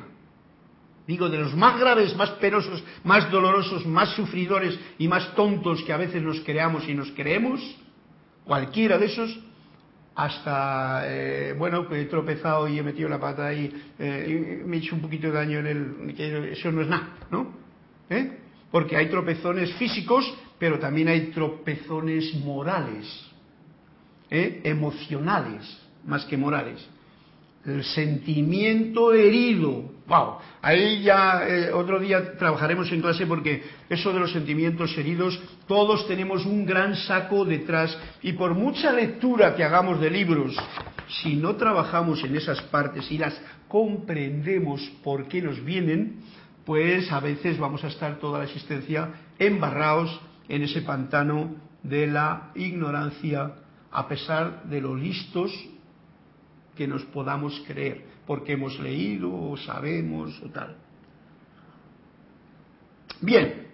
digo, 1.07 1.29
de 1.29 1.38
los 1.38 1.55
más 1.55 1.79
graves, 1.79 2.15
más 2.15 2.31
penosos, 2.31 2.83
más 3.03 3.29
dolorosos, 3.31 3.86
más 3.86 4.10
sufridores 4.15 4.77
y 4.98 5.07
más 5.07 5.36
tontos 5.36 5.83
que 5.83 5.93
a 5.93 5.98
veces 5.98 6.22
nos 6.22 6.39
creamos 6.41 6.88
y 6.88 6.93
nos 6.93 7.12
creemos, 7.12 7.60
cualquiera 8.45 8.98
de 8.98 9.05
esos, 9.05 9.39
hasta, 10.15 11.03
eh, 11.05 11.55
bueno, 11.57 11.88
he 11.91 12.05
tropezado 12.05 12.67
y 12.67 12.77
he 12.77 12.83
metido 12.83 13.10
la 13.10 13.19
pata 13.19 13.48
ahí, 13.48 13.72
eh, 13.98 14.63
me 14.65 14.77
he 14.77 14.79
hecho 14.79 14.95
un 14.95 15.01
poquito 15.01 15.27
de 15.27 15.33
daño 15.33 15.60
en 15.60 15.67
el, 15.67 16.50
eso 16.51 16.72
no 16.72 16.81
es 16.81 16.88
nada, 16.88 17.10
¿no? 17.31 17.53
¿Eh? 18.10 18.39
Porque 18.72 18.95
hay 18.95 19.10
tropezones 19.10 19.74
físicos, 19.75 20.31
pero 20.60 20.79
también 20.79 21.07
hay 21.07 21.31
tropezones 21.31 22.33
morales, 22.36 23.29
emocionales, 24.29 25.79
más 26.05 26.25
que 26.25 26.38
morales 26.38 26.83
el 27.65 27.83
sentimiento 27.83 29.13
herido. 29.13 29.91
Wow, 30.05 30.38
ahí 30.62 31.01
ya 31.03 31.48
eh, 31.48 31.72
otro 31.72 31.98
día 31.98 32.36
trabajaremos 32.38 32.91
en 32.91 33.01
clase 33.01 33.25
porque 33.25 33.63
eso 33.89 34.12
de 34.12 34.19
los 34.19 34.33
sentimientos 34.33 34.98
heridos, 34.98 35.39
todos 35.65 36.05
tenemos 36.07 36.45
un 36.45 36.65
gran 36.65 36.95
saco 36.95 37.45
detrás 37.45 37.98
y 38.22 38.33
por 38.33 38.53
mucha 38.53 38.91
lectura 38.91 39.55
que 39.55 39.63
hagamos 39.63 40.01
de 40.01 40.12
libros, 40.12 40.57
si 41.07 41.38
no 41.38 41.55
trabajamos 41.55 42.22
en 42.25 42.36
esas 42.36 42.62
partes 42.63 43.10
y 43.12 43.17
las 43.17 43.39
comprendemos 43.69 44.81
por 45.03 45.29
qué 45.29 45.41
nos 45.41 45.63
vienen, 45.63 46.19
pues 46.65 47.10
a 47.10 47.22
veces 47.22 47.57
vamos 47.57 47.83
a 47.86 47.88
estar 47.88 48.19
toda 48.19 48.39
la 48.39 48.45
existencia 48.45 49.10
embarrados 49.39 50.19
en 50.50 50.63
ese 50.63 50.81
pantano 50.81 51.55
de 51.81 52.07
la 52.07 52.51
ignorancia, 52.55 53.53
a 53.89 54.07
pesar 54.07 54.63
de 54.65 54.81
lo 54.81 54.95
listos 54.95 55.51
que 56.75 56.88
nos 56.88 57.03
podamos 57.05 57.62
creer, 57.67 58.12
porque 58.25 58.53
hemos 58.53 58.80
leído 58.80 59.34
o 59.34 59.58
sabemos 59.58 60.42
o 60.44 60.50
tal. 60.50 60.75
Bien, 63.22 63.68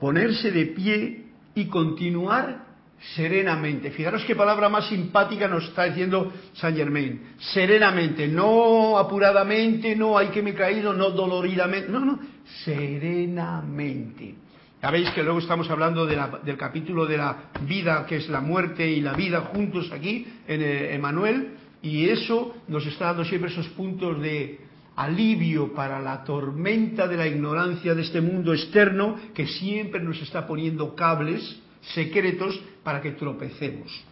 ponerse 0.00 0.50
de 0.50 0.66
pie 0.66 1.24
y 1.54 1.66
continuar 1.66 2.68
serenamente. 3.14 3.90
Fijaros 3.90 4.24
qué 4.24 4.34
palabra 4.34 4.68
más 4.68 4.88
simpática 4.88 5.46
nos 5.48 5.64
está 5.64 5.84
diciendo 5.84 6.32
Saint 6.54 6.76
Germain. 6.76 7.34
Serenamente, 7.38 8.26
no 8.26 8.98
apuradamente, 8.98 9.94
no 9.94 10.18
hay 10.18 10.28
que 10.28 10.42
me 10.42 10.50
he 10.50 10.54
caído, 10.54 10.92
no 10.92 11.10
doloridamente, 11.10 11.90
no, 11.90 12.00
no, 12.00 12.18
serenamente. 12.64 14.34
Ya 14.80 14.90
veis 14.92 15.10
que 15.10 15.24
luego 15.24 15.40
estamos 15.40 15.68
hablando 15.70 16.06
del 16.06 16.56
capítulo 16.56 17.04
de 17.04 17.16
la 17.16 17.50
vida, 17.62 18.06
que 18.06 18.16
es 18.16 18.28
la 18.28 18.40
muerte 18.40 18.88
y 18.88 19.00
la 19.00 19.12
vida 19.12 19.40
juntos 19.40 19.90
aquí 19.92 20.26
en 20.46 20.62
Emanuel, 20.62 21.57
y 21.82 22.08
eso 22.08 22.56
nos 22.68 22.86
está 22.86 23.06
dando 23.06 23.24
siempre 23.24 23.50
esos 23.50 23.68
puntos 23.68 24.20
de 24.20 24.60
alivio 24.96 25.72
para 25.74 26.00
la 26.00 26.24
tormenta 26.24 27.06
de 27.06 27.16
la 27.16 27.26
ignorancia 27.26 27.94
de 27.94 28.02
este 28.02 28.20
mundo 28.20 28.52
externo 28.52 29.16
que 29.32 29.46
siempre 29.46 30.00
nos 30.00 30.20
está 30.20 30.46
poniendo 30.46 30.94
cables 30.94 31.60
secretos 31.94 32.60
para 32.82 33.00
que 33.00 33.12
tropecemos. 33.12 34.04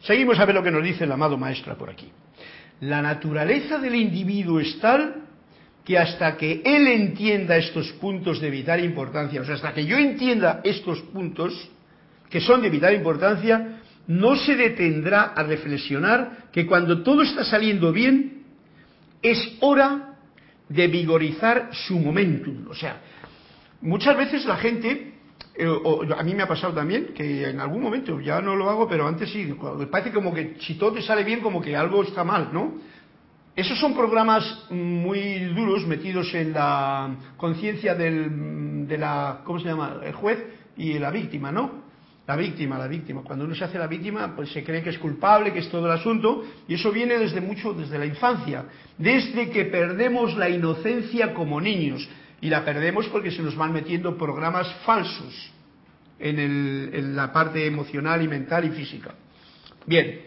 Seguimos 0.00 0.38
a 0.38 0.46
ver 0.46 0.54
lo 0.54 0.62
que 0.62 0.70
nos 0.70 0.82
dice 0.82 1.04
el 1.04 1.12
amado 1.12 1.36
maestra 1.36 1.74
por 1.76 1.90
aquí. 1.90 2.10
La 2.80 3.02
naturaleza 3.02 3.78
del 3.78 3.94
individuo 3.94 4.60
es 4.60 4.78
tal 4.80 5.26
que 5.84 5.98
hasta 5.98 6.36
que 6.38 6.62
él 6.64 6.86
entienda 6.86 7.56
estos 7.56 7.92
puntos 7.92 8.40
de 8.40 8.48
vital 8.48 8.82
importancia, 8.82 9.42
o 9.42 9.44
sea, 9.44 9.56
hasta 9.56 9.74
que 9.74 9.84
yo 9.84 9.98
entienda 9.98 10.60
estos 10.64 11.00
puntos 11.02 11.68
que 12.30 12.40
son 12.40 12.62
de 12.62 12.70
vital 12.70 12.94
importancia, 12.94 13.79
no 14.10 14.34
se 14.34 14.56
detendrá 14.56 15.34
a 15.36 15.44
reflexionar 15.44 16.48
que 16.50 16.66
cuando 16.66 17.04
todo 17.04 17.22
está 17.22 17.44
saliendo 17.44 17.92
bien, 17.92 18.42
es 19.22 19.56
hora 19.60 20.16
de 20.68 20.88
vigorizar 20.88 21.70
su 21.72 21.96
momentum. 21.96 22.66
O 22.68 22.74
sea, 22.74 23.00
muchas 23.82 24.16
veces 24.16 24.44
la 24.46 24.56
gente 24.56 25.14
eh, 25.54 25.64
o, 25.68 26.02
a 26.12 26.24
mí 26.24 26.34
me 26.34 26.42
ha 26.42 26.48
pasado 26.48 26.74
también 26.74 27.12
que 27.14 27.50
en 27.50 27.60
algún 27.60 27.82
momento 27.82 28.20
ya 28.20 28.40
no 28.40 28.56
lo 28.56 28.68
hago, 28.68 28.88
pero 28.88 29.06
antes 29.06 29.30
sí, 29.30 29.54
parece 29.88 30.12
como 30.12 30.34
que 30.34 30.56
si 30.58 30.74
todo 30.74 30.92
te 30.94 31.02
sale 31.02 31.22
bien, 31.22 31.38
como 31.38 31.60
que 31.62 31.76
algo 31.76 32.02
está 32.02 32.24
mal, 32.24 32.50
¿no? 32.52 32.78
Esos 33.54 33.78
son 33.78 33.94
programas 33.94 34.66
muy 34.70 35.38
duros 35.54 35.86
metidos 35.86 36.34
en 36.34 36.52
la 36.52 37.14
conciencia 37.36 37.94
de 37.94 38.98
la, 38.98 39.42
¿cómo 39.44 39.60
se 39.60 39.68
llama? 39.68 40.00
El 40.02 40.14
juez 40.14 40.44
y 40.76 40.98
la 40.98 41.12
víctima, 41.12 41.52
¿no? 41.52 41.89
La 42.26 42.36
víctima, 42.36 42.78
la 42.78 42.86
víctima. 42.86 43.22
Cuando 43.22 43.44
uno 43.44 43.54
se 43.54 43.64
hace 43.64 43.78
la 43.78 43.86
víctima, 43.86 44.34
pues 44.36 44.52
se 44.52 44.62
cree 44.62 44.82
que 44.82 44.90
es 44.90 44.98
culpable, 44.98 45.52
que 45.52 45.60
es 45.60 45.68
todo 45.68 45.86
el 45.86 45.92
asunto, 45.92 46.44
y 46.68 46.74
eso 46.74 46.92
viene 46.92 47.18
desde 47.18 47.40
mucho, 47.40 47.72
desde 47.72 47.98
la 47.98 48.06
infancia, 48.06 48.66
desde 48.96 49.50
que 49.50 49.64
perdemos 49.64 50.36
la 50.36 50.48
inocencia 50.48 51.34
como 51.34 51.60
niños, 51.60 52.08
y 52.40 52.48
la 52.48 52.64
perdemos 52.64 53.06
porque 53.08 53.30
se 53.30 53.42
nos 53.42 53.56
van 53.56 53.72
metiendo 53.72 54.16
programas 54.16 54.72
falsos 54.86 55.52
en, 56.18 57.16
la 57.16 57.32
parte 57.32 57.66
emocional 57.66 58.22
y 58.22 58.28
mental 58.28 58.64
y 58.64 58.70
física. 58.70 59.14
Bien, 59.86 60.20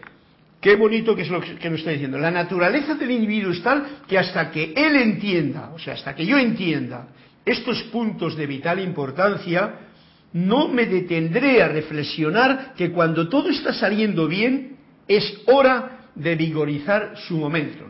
Qué 0.60 0.76
bonito 0.76 1.14
que 1.14 1.20
es 1.20 1.28
lo 1.28 1.42
que 1.42 1.68
nos 1.68 1.80
está 1.80 1.90
diciendo. 1.90 2.16
La 2.16 2.30
naturaleza 2.30 2.94
del 2.94 3.10
individuo 3.10 3.52
es 3.52 3.62
tal 3.62 3.98
que 4.08 4.18
hasta 4.18 4.50
que 4.50 4.72
él 4.74 4.96
entienda, 4.96 5.70
o 5.74 5.78
sea, 5.78 5.92
hasta 5.92 6.14
que 6.14 6.24
yo 6.24 6.38
entienda 6.38 7.08
estos 7.44 7.82
puntos 7.92 8.34
de 8.34 8.46
vital 8.46 8.80
importancia, 8.80 9.83
no 10.34 10.66
me 10.66 10.86
detendré 10.86 11.62
a 11.62 11.68
reflexionar 11.68 12.74
que 12.74 12.90
cuando 12.90 13.28
todo 13.28 13.50
está 13.50 13.72
saliendo 13.72 14.26
bien, 14.26 14.76
es 15.06 15.42
hora 15.46 16.10
de 16.14 16.34
vigorizar 16.34 17.16
su 17.16 17.36
momento. 17.36 17.84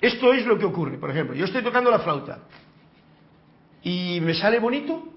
Esto 0.00 0.32
es 0.32 0.46
lo 0.46 0.56
que 0.56 0.64
ocurre. 0.64 0.96
Por 0.96 1.10
ejemplo, 1.10 1.34
yo 1.34 1.44
estoy 1.44 1.62
tocando 1.62 1.90
la 1.90 1.98
flauta 1.98 2.38
y 3.82 4.20
me 4.20 4.32
sale 4.34 4.60
bonito, 4.60 5.12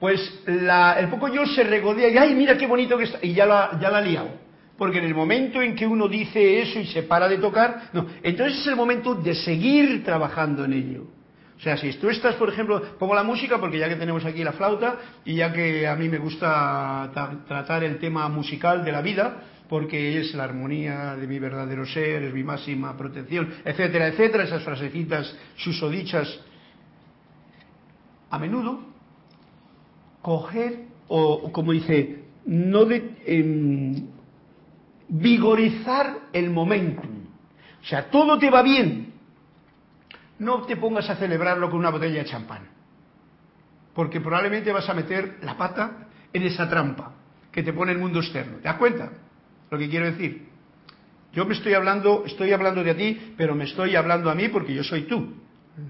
pues 0.00 0.42
el 0.46 1.08
poco 1.08 1.28
yo 1.28 1.46
se 1.46 1.62
regodea 1.62 2.08
y 2.08 2.18
¡ay, 2.18 2.34
mira 2.34 2.58
qué 2.58 2.66
bonito 2.66 2.98
que 2.98 3.04
está! 3.04 3.18
Y 3.22 3.32
ya 3.32 3.46
la, 3.46 3.78
ya 3.80 3.90
la 3.90 3.98
ha 3.98 4.02
liado. 4.02 4.45
Porque 4.76 4.98
en 4.98 5.04
el 5.04 5.14
momento 5.14 5.62
en 5.62 5.74
que 5.74 5.86
uno 5.86 6.08
dice 6.08 6.60
eso 6.60 6.78
y 6.78 6.86
se 6.86 7.02
para 7.02 7.28
de 7.28 7.38
tocar, 7.38 7.90
no, 7.92 8.06
entonces 8.22 8.60
es 8.60 8.66
el 8.66 8.76
momento 8.76 9.14
de 9.14 9.34
seguir 9.34 10.04
trabajando 10.04 10.64
en 10.64 10.72
ello. 10.72 11.06
O 11.56 11.60
sea, 11.60 11.76
si 11.78 11.90
tú 11.94 12.10
estás, 12.10 12.34
por 12.34 12.50
ejemplo, 12.50 12.82
pongo 12.98 13.14
la 13.14 13.22
música 13.22 13.58
porque 13.58 13.78
ya 13.78 13.88
que 13.88 13.96
tenemos 13.96 14.24
aquí 14.26 14.44
la 14.44 14.52
flauta 14.52 14.98
y 15.24 15.36
ya 15.36 15.52
que 15.52 15.86
a 15.86 15.96
mí 15.96 16.08
me 16.08 16.18
gusta 16.18 17.10
tratar 17.48 17.82
el 17.82 17.98
tema 17.98 18.28
musical 18.28 18.84
de 18.84 18.92
la 18.92 19.00
vida, 19.00 19.42
porque 19.68 20.20
es 20.20 20.34
la 20.34 20.44
armonía 20.44 21.16
de 21.16 21.26
mi 21.26 21.38
verdadero 21.38 21.86
ser, 21.86 22.24
es 22.24 22.34
mi 22.34 22.44
máxima 22.44 22.96
protección, 22.96 23.54
etcétera, 23.64 24.08
etcétera, 24.08 24.44
esas 24.44 24.62
frasecitas 24.62 25.34
susodichas, 25.56 26.40
a 28.30 28.38
menudo 28.38 28.80
coger, 30.20 30.86
o 31.08 31.52
como 31.52 31.72
dice, 31.72 32.24
no 32.46 32.84
de, 32.84 33.14
em, 33.26 34.08
vigorizar 35.08 36.18
el 36.32 36.50
momentum. 36.50 37.24
O 37.82 37.84
sea, 37.84 38.10
todo 38.10 38.38
te 38.38 38.50
va 38.50 38.62
bien. 38.62 39.12
No 40.38 40.62
te 40.62 40.76
pongas 40.76 41.08
a 41.08 41.16
celebrarlo 41.16 41.70
con 41.70 41.78
una 41.78 41.90
botella 41.90 42.22
de 42.22 42.24
champán. 42.24 42.68
Porque 43.94 44.20
probablemente 44.20 44.72
vas 44.72 44.88
a 44.88 44.94
meter 44.94 45.38
la 45.42 45.56
pata 45.56 46.08
en 46.32 46.42
esa 46.42 46.68
trampa 46.68 47.12
que 47.50 47.62
te 47.62 47.72
pone 47.72 47.92
el 47.92 47.98
mundo 47.98 48.20
externo. 48.20 48.58
¿Te 48.58 48.64
das 48.64 48.76
cuenta? 48.76 49.10
Lo 49.70 49.78
que 49.78 49.88
quiero 49.88 50.06
decir. 50.06 50.48
Yo 51.32 51.44
me 51.46 51.54
estoy 51.54 51.74
hablando, 51.74 52.24
estoy 52.26 52.52
hablando 52.52 52.82
de 52.82 52.94
ti, 52.94 53.34
pero 53.36 53.54
me 53.54 53.64
estoy 53.64 53.96
hablando 53.96 54.30
a 54.30 54.34
mí 54.34 54.48
porque 54.48 54.74
yo 54.74 54.82
soy 54.82 55.02
tú. 55.02 55.34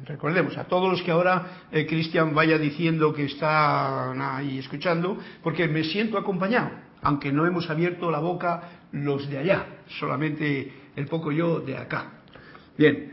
Recordemos, 0.04 0.56
a 0.58 0.64
todos 0.64 0.90
los 0.90 1.02
que 1.02 1.12
ahora 1.12 1.66
eh, 1.70 1.86
Cristian 1.86 2.34
vaya 2.34 2.58
diciendo 2.58 3.14
que 3.14 3.26
están 3.26 4.20
ahí 4.20 4.58
escuchando, 4.58 5.18
porque 5.42 5.68
me 5.68 5.84
siento 5.84 6.18
acompañado, 6.18 6.70
aunque 7.06 7.30
no 7.30 7.46
hemos 7.46 7.70
abierto 7.70 8.10
la 8.10 8.18
boca 8.18 8.62
los 8.90 9.30
de 9.30 9.38
allá, 9.38 9.64
solamente 10.00 10.72
el 10.96 11.06
poco 11.06 11.30
yo 11.30 11.60
de 11.60 11.76
acá. 11.76 12.14
Bien. 12.76 13.12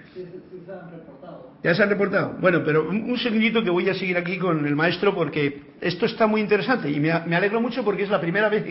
¿Ya 1.64 1.76
se 1.76 1.84
han 1.84 1.90
reportado? 1.90 2.36
Bueno, 2.42 2.64
pero 2.66 2.90
un, 2.90 3.16
segundito 3.20 3.64
que 3.64 3.70
voy 3.70 3.88
a 3.90 3.94
seguir 3.94 4.18
aquí 4.18 4.40
con 4.40 4.66
el 4.66 4.76
maestro 4.76 5.14
porque 5.14 5.76
esto 5.80 6.08
está 6.08 6.26
muy 6.26 6.42
interesante 6.42 6.90
y 6.90 7.00
me, 7.00 7.14
me 7.28 7.36
alegro 7.36 7.62
mucho 7.62 7.84
porque 7.84 8.02
es 8.02 8.10
la 8.10 8.20
primera 8.20 8.50
vez, 8.50 8.66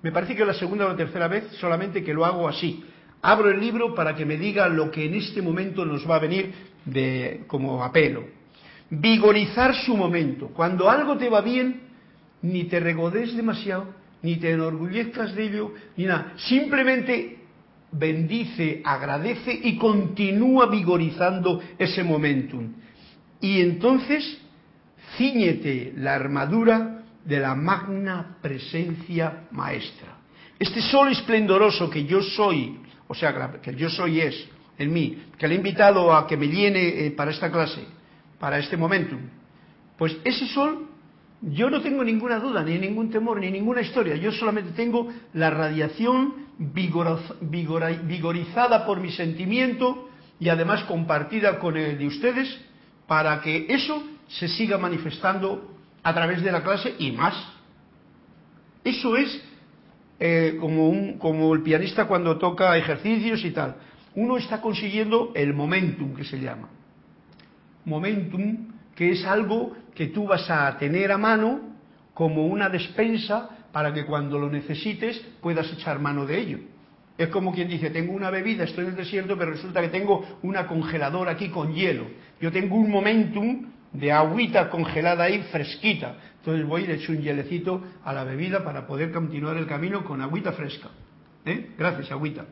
me 0.00 0.12
parece 0.12 0.36
que 0.36 0.42
es 0.42 0.46
la 0.46 0.54
segunda 0.54 0.86
o 0.86 0.94
tercera 0.94 1.26
vez 1.26 1.48
solamente 1.58 2.04
que 2.04 2.14
lo 2.14 2.24
hago 2.24 2.48
así. 2.48 2.84
Abro 3.20 3.50
el 3.50 3.58
libro 3.58 3.96
para 3.96 4.14
que 4.14 4.24
me 4.24 4.36
diga 4.36 4.68
lo 4.68 4.92
que 4.92 5.06
en 5.06 5.14
este 5.14 5.42
momento 5.42 5.84
nos 5.84 6.08
va 6.08 6.16
a 6.16 6.20
venir 6.20 6.54
de, 6.84 7.42
como 7.48 7.82
apelo. 7.82 8.26
Vigorizar 8.90 9.74
su 9.74 9.96
momento. 9.96 10.48
Cuando 10.54 10.88
algo 10.88 11.18
te 11.18 11.28
va 11.28 11.40
bien, 11.40 11.80
ni 12.42 12.64
te 12.64 12.78
regodes 12.78 13.36
demasiado, 13.36 13.97
ni 14.22 14.36
te 14.36 14.52
enorgullezcas 14.52 15.34
de 15.34 15.44
ello, 15.44 15.74
ni 15.96 16.04
nada. 16.04 16.32
Simplemente 16.36 17.38
bendice, 17.92 18.82
agradece 18.84 19.52
y 19.62 19.76
continúa 19.76 20.66
vigorizando 20.66 21.62
ese 21.78 22.02
momentum. 22.04 22.72
Y 23.40 23.60
entonces 23.60 24.38
ciñete 25.16 25.92
la 25.96 26.14
armadura 26.14 27.02
de 27.24 27.38
la 27.38 27.54
magna 27.54 28.38
presencia 28.42 29.46
maestra. 29.50 30.16
Este 30.58 30.82
sol 30.82 31.12
esplendoroso 31.12 31.88
que 31.88 32.04
yo 32.04 32.20
soy, 32.20 32.78
o 33.06 33.14
sea, 33.14 33.60
que 33.62 33.74
yo 33.74 33.88
soy 33.88 34.20
es, 34.20 34.48
en 34.76 34.92
mí, 34.92 35.24
que 35.38 35.46
le 35.46 35.54
he 35.54 35.56
invitado 35.56 36.14
a 36.14 36.26
que 36.26 36.36
me 36.36 36.48
llene 36.48 37.06
eh, 37.06 37.10
para 37.12 37.30
esta 37.30 37.50
clase, 37.50 37.84
para 38.38 38.58
este 38.58 38.76
momento, 38.76 39.16
pues 39.96 40.16
ese 40.24 40.46
sol 40.48 40.88
yo 41.40 41.70
no 41.70 41.80
tengo 41.80 42.02
ninguna 42.02 42.40
duda, 42.40 42.62
ni 42.62 42.78
ningún 42.78 43.10
temor, 43.10 43.38
ni 43.38 43.50
ninguna 43.50 43.80
historia. 43.80 44.16
Yo 44.16 44.32
solamente 44.32 44.72
tengo 44.72 45.08
la 45.34 45.50
radiación 45.50 46.48
vigorizada 46.58 48.84
por 48.84 49.00
mi 49.00 49.12
sentimiento 49.12 50.08
y 50.40 50.48
además 50.48 50.84
compartida 50.84 51.58
con 51.58 51.76
el 51.76 51.98
de 51.98 52.06
ustedes 52.06 52.58
para 53.06 53.40
que 53.40 53.66
eso 53.68 54.02
se 54.28 54.48
siga 54.48 54.78
manifestando 54.78 55.76
a 56.02 56.12
través 56.12 56.42
de 56.42 56.52
la 56.52 56.62
clase 56.62 56.94
y 56.98 57.12
más. 57.12 57.34
Eso 58.82 59.16
es 59.16 59.42
eh, 60.18 60.56
como, 60.60 60.88
un, 60.88 61.18
como 61.18 61.54
el 61.54 61.62
pianista 61.62 62.06
cuando 62.06 62.36
toca 62.38 62.76
ejercicios 62.76 63.44
y 63.44 63.52
tal 63.52 63.76
uno 64.18 64.36
está 64.36 64.60
consiguiendo 64.60 65.30
el 65.34 65.54
momentum 65.54 66.14
que 66.14 66.24
se 66.24 66.40
llama. 66.40 66.68
Momentum 67.84 68.67
que 68.98 69.12
es 69.12 69.24
algo 69.24 69.76
que 69.94 70.08
tú 70.08 70.26
vas 70.26 70.50
a 70.50 70.76
tener 70.76 71.12
a 71.12 71.18
mano 71.18 71.60
como 72.14 72.48
una 72.48 72.68
despensa 72.68 73.48
para 73.70 73.94
que 73.94 74.04
cuando 74.04 74.40
lo 74.40 74.50
necesites 74.50 75.24
puedas 75.40 75.72
echar 75.72 76.00
mano 76.00 76.26
de 76.26 76.36
ello. 76.36 76.58
Es 77.16 77.28
como 77.28 77.54
quien 77.54 77.68
dice, 77.68 77.90
tengo 77.90 78.12
una 78.12 78.28
bebida, 78.28 78.64
estoy 78.64 78.86
en 78.86 78.90
el 78.90 78.96
desierto, 78.96 79.38
pero 79.38 79.52
resulta 79.52 79.80
que 79.80 79.88
tengo 79.88 80.26
una 80.42 80.66
congeladora 80.66 81.30
aquí 81.30 81.48
con 81.48 81.72
hielo. 81.74 82.06
Yo 82.40 82.50
tengo 82.50 82.74
un 82.74 82.90
momentum 82.90 83.66
de 83.92 84.10
agüita 84.10 84.68
congelada 84.68 85.22
ahí, 85.22 85.46
fresquita. 85.52 86.16
Entonces 86.38 86.66
voy 86.66 86.82
y 86.82 86.86
le 86.88 86.94
echo 86.94 87.12
un 87.12 87.22
hielecito 87.22 87.80
a 88.02 88.12
la 88.12 88.24
bebida 88.24 88.64
para 88.64 88.84
poder 88.88 89.12
continuar 89.12 89.56
el 89.58 89.68
camino 89.68 90.02
con 90.02 90.20
agüita 90.20 90.50
fresca. 90.50 90.88
¿Eh? 91.44 91.70
Gracias, 91.78 92.10
agüita. 92.10 92.46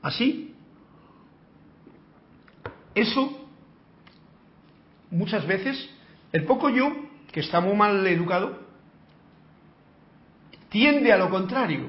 Así, 0.00 0.54
eso 2.94 3.39
muchas 5.10 5.46
veces, 5.46 5.88
el 6.32 6.44
poco 6.44 6.70
yo, 6.70 6.92
que 7.32 7.40
está 7.40 7.60
muy 7.60 7.76
mal 7.76 8.06
educado, 8.06 8.58
tiende 10.68 11.12
a 11.12 11.18
lo 11.18 11.30
contrario. 11.30 11.86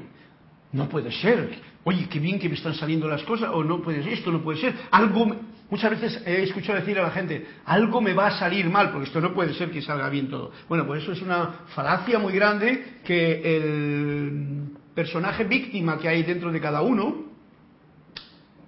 No 0.72 0.88
puede 0.88 1.12
ser. 1.12 1.60
Oye, 1.84 2.08
qué 2.10 2.20
bien 2.20 2.40
que 2.40 2.48
me 2.48 2.56
están 2.56 2.76
saliendo 2.76 3.08
las 3.08 3.24
cosas, 3.24 3.50
o 3.54 3.64
no 3.64 3.82
puede 3.82 4.04
ser, 4.04 4.14
esto 4.14 4.32
no 4.32 4.42
puede 4.42 4.60
ser. 4.60 4.76
Algo, 4.92 5.36
muchas 5.70 5.92
veces 5.92 6.22
he 6.26 6.44
escuchado 6.44 6.80
decir 6.80 7.00
a 7.00 7.04
la 7.04 7.12
gente, 7.12 7.48
algo 7.66 8.02
me 8.02 8.14
va 8.14 8.28
a 8.28 8.38
salir 8.38 8.70
mal, 8.70 8.92
porque 8.92 9.08
esto 9.08 9.20
no 9.20 9.34
puede 9.34 9.54
ser 9.56 9.72
que 9.72 9.82
salga 9.82 10.08
bien 10.10 10.30
todo. 10.30 10.52
Bueno, 10.70 10.86
pues 10.86 11.04
eso 11.04 11.14
es 11.14 11.22
una 11.22 11.66
falacia 11.76 12.20
muy 12.20 12.34
grande 12.34 13.00
que 13.04 13.58
el 13.58 14.78
personaje 14.94 15.44
víctima 15.46 15.98
que 15.98 16.08
hay 16.08 16.24
dentro 16.24 16.52
de 16.52 16.62
cada 16.62 16.82
uno, 16.82 17.32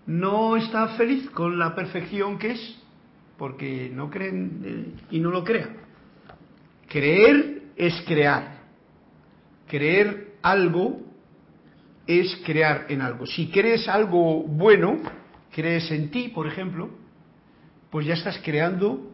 no 0.05 0.57
está 0.57 0.89
feliz 0.89 1.29
con 1.29 1.57
la 1.57 1.75
perfección 1.75 2.37
que 2.37 2.51
es, 2.51 2.82
porque 3.43 3.91
no 3.93 4.09
creen 4.09 4.61
eh, 4.63 4.85
y 5.11 5.19
no 5.19 5.29
lo 5.29 5.43
crea. 5.43 5.67
Creer 6.87 7.63
es 7.75 8.01
crear. 8.07 8.61
Creer 9.67 10.35
algo 10.41 11.01
es 12.07 12.41
crear 12.45 12.85
en 12.87 13.01
algo. 13.01 13.25
Si 13.25 13.47
crees 13.47 13.89
algo 13.89 14.43
bueno, 14.43 14.97
crees 15.51 15.91
en 15.91 16.09
ti, 16.09 16.29
por 16.29 16.47
ejemplo, 16.47 16.89
pues 17.89 18.05
ya 18.05 18.13
estás 18.13 18.39
creando 18.45 19.11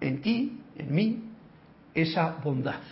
en 0.00 0.20
ti, 0.20 0.60
en 0.78 0.94
mí, 0.94 1.24
esa 1.92 2.36
bondad. 2.44 2.82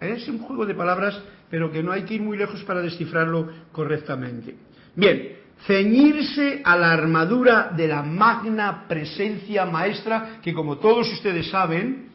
Es 0.00 0.26
un 0.26 0.40
juego 0.40 0.66
de 0.66 0.74
palabras, 0.74 1.22
pero 1.48 1.70
que 1.70 1.84
no 1.84 1.92
hay 1.92 2.02
que 2.02 2.14
ir 2.14 2.22
muy 2.22 2.36
lejos 2.36 2.64
para 2.64 2.82
descifrarlo 2.82 3.52
correctamente. 3.70 4.56
Bien, 4.96 5.36
ceñirse 5.64 6.60
a 6.64 6.76
la 6.76 6.92
armadura 6.92 7.72
de 7.76 7.88
la 7.88 8.02
magna 8.02 8.86
presencia 8.86 9.64
maestra 9.64 10.38
que 10.42 10.52
como 10.52 10.76
todos 10.78 11.10
ustedes 11.12 11.48
saben 11.50 12.08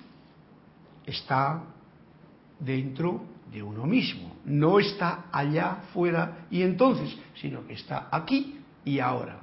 está 1.06 1.64
dentro 2.60 3.26
de 3.52 3.62
uno 3.62 3.86
mismo, 3.86 4.36
no 4.46 4.80
está 4.80 5.26
allá 5.32 5.84
fuera 5.94 6.46
y 6.50 6.62
entonces, 6.62 7.18
sino 7.36 7.66
que 7.68 7.74
está 7.74 8.08
aquí 8.12 8.60
y 8.86 9.00
ahora. 9.00 9.42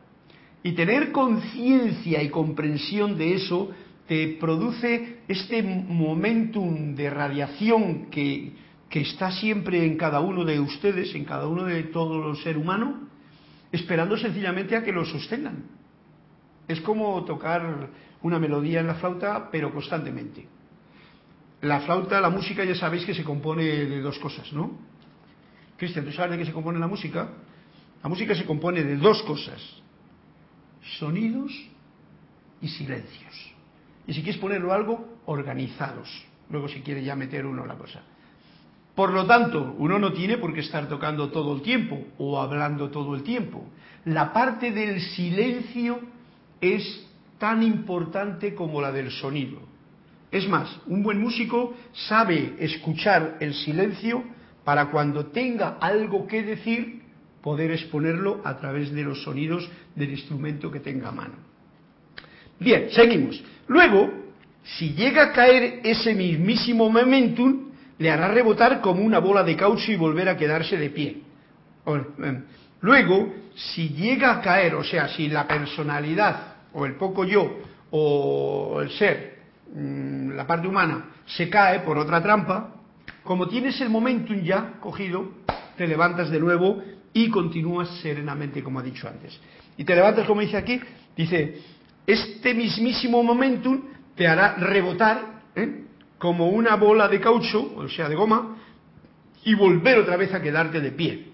Y 0.62 0.72
tener 0.72 1.12
conciencia 1.12 2.22
y 2.22 2.30
comprensión 2.30 3.18
de 3.18 3.34
eso 3.34 3.70
te 4.06 4.38
produce 4.40 5.18
este 5.28 5.62
momentum 5.62 6.94
de 6.94 7.10
radiación 7.10 8.06
que, 8.10 8.52
que 8.88 9.00
está 9.02 9.30
siempre 9.30 9.84
en 9.84 9.98
cada 9.98 10.20
uno 10.20 10.44
de 10.44 10.58
ustedes, 10.58 11.14
en 11.14 11.24
cada 11.24 11.46
uno 11.46 11.64
de 11.64 11.82
todos 11.84 12.24
los 12.24 12.42
seres 12.42 12.62
humanos, 12.62 12.94
esperando 13.72 14.16
sencillamente 14.16 14.76
a 14.76 14.82
que 14.82 14.92
lo 14.92 15.04
sostengan. 15.04 15.64
Es 16.66 16.80
como 16.80 17.24
tocar 17.24 17.90
una 18.22 18.38
melodía 18.38 18.80
en 18.80 18.86
la 18.86 18.94
flauta, 18.94 19.50
pero 19.50 19.72
constantemente. 19.72 20.46
La 21.62 21.80
flauta, 21.80 22.20
la 22.20 22.30
música, 22.30 22.64
ya 22.64 22.74
sabéis 22.74 23.04
que 23.04 23.14
se 23.14 23.24
compone 23.24 23.64
de 23.64 24.00
dos 24.00 24.18
cosas, 24.18 24.52
¿no? 24.52 24.78
Cristian, 25.76 26.04
¿tú 26.04 26.12
sabes 26.12 26.32
de 26.32 26.38
qué 26.38 26.46
se 26.46 26.52
compone 26.52 26.78
la 26.78 26.86
música? 26.86 27.28
La 28.02 28.08
música 28.08 28.34
se 28.34 28.44
compone 28.44 28.84
de 28.84 28.96
dos 28.96 29.22
cosas, 29.22 29.60
sonidos 30.98 31.52
y 32.60 32.68
silencios. 32.68 33.54
Y 34.06 34.14
si 34.14 34.22
quieres 34.22 34.40
ponerlo 34.40 34.72
algo, 34.72 35.18
organizados. 35.26 36.08
Luego 36.50 36.68
si 36.68 36.80
quiere 36.80 37.02
ya 37.04 37.14
meter 37.14 37.44
uno 37.44 37.66
la 37.66 37.74
cosa. 37.74 38.02
Por 38.98 39.12
lo 39.12 39.26
tanto, 39.26 39.76
uno 39.78 39.96
no 39.96 40.12
tiene 40.12 40.38
por 40.38 40.52
qué 40.52 40.58
estar 40.58 40.88
tocando 40.88 41.28
todo 41.28 41.54
el 41.54 41.62
tiempo 41.62 42.04
o 42.18 42.40
hablando 42.40 42.90
todo 42.90 43.14
el 43.14 43.22
tiempo. 43.22 43.64
La 44.06 44.32
parte 44.32 44.72
del 44.72 45.00
silencio 45.00 46.00
es 46.60 47.06
tan 47.38 47.62
importante 47.62 48.56
como 48.56 48.80
la 48.80 48.90
del 48.90 49.12
sonido. 49.12 49.60
Es 50.32 50.48
más, 50.48 50.80
un 50.88 51.04
buen 51.04 51.20
músico 51.20 51.76
sabe 51.92 52.56
escuchar 52.58 53.36
el 53.38 53.54
silencio 53.54 54.24
para 54.64 54.90
cuando 54.90 55.26
tenga 55.26 55.76
algo 55.80 56.26
que 56.26 56.42
decir, 56.42 57.02
poder 57.40 57.70
exponerlo 57.70 58.40
a 58.42 58.56
través 58.56 58.92
de 58.92 59.04
los 59.04 59.22
sonidos 59.22 59.70
del 59.94 60.10
instrumento 60.10 60.72
que 60.72 60.80
tenga 60.80 61.10
a 61.10 61.12
mano. 61.12 61.34
Bien, 62.58 62.88
seguimos. 62.90 63.40
Luego, 63.68 64.10
si 64.64 64.92
llega 64.94 65.26
a 65.26 65.32
caer 65.32 65.82
ese 65.84 66.16
mismísimo 66.16 66.90
momentum, 66.90 67.67
le 67.98 68.10
hará 68.10 68.28
rebotar 68.28 68.80
como 68.80 69.02
una 69.02 69.18
bola 69.18 69.42
de 69.42 69.56
caucho 69.56 69.90
y 69.90 69.96
volver 69.96 70.28
a 70.28 70.36
quedarse 70.36 70.76
de 70.76 70.90
pie. 70.90 71.22
Em, 71.86 72.44
luego, 72.80 73.34
si 73.54 73.88
llega 73.90 74.32
a 74.32 74.40
caer, 74.40 74.74
o 74.74 74.84
sea, 74.84 75.08
si 75.08 75.28
la 75.28 75.46
personalidad 75.46 76.54
o 76.72 76.86
el 76.86 76.94
poco 76.94 77.24
yo 77.24 77.58
o 77.90 78.80
el 78.80 78.90
ser, 78.90 79.38
mm, 79.74 80.30
la 80.30 80.46
parte 80.46 80.68
humana, 80.68 81.10
se 81.26 81.48
cae 81.48 81.80
por 81.80 81.98
otra 81.98 82.22
trampa, 82.22 82.74
como 83.22 83.48
tienes 83.48 83.80
el 83.80 83.90
momentum 83.90 84.40
ya 84.42 84.74
cogido, 84.80 85.32
te 85.76 85.86
levantas 85.86 86.30
de 86.30 86.40
nuevo 86.40 86.82
y 87.12 87.28
continúas 87.30 87.88
serenamente, 88.00 88.62
como 88.62 88.80
ha 88.80 88.82
dicho 88.82 89.08
antes. 89.08 89.38
Y 89.76 89.84
te 89.84 89.94
levantas, 89.94 90.26
como 90.26 90.40
dice 90.40 90.56
aquí, 90.56 90.80
dice, 91.16 91.60
este 92.06 92.54
mismísimo 92.54 93.22
momentum 93.22 93.82
te 94.14 94.26
hará 94.26 94.54
rebotar 94.54 95.42
¿eh? 95.54 95.84
Como 96.18 96.48
una 96.48 96.76
bola 96.76 97.08
de 97.08 97.20
caucho, 97.20 97.74
o 97.76 97.88
sea, 97.88 98.08
de 98.08 98.16
goma, 98.16 98.56
y 99.44 99.54
volver 99.54 99.98
otra 99.98 100.16
vez 100.16 100.34
a 100.34 100.42
quedarte 100.42 100.80
de 100.80 100.92
pie, 100.92 101.28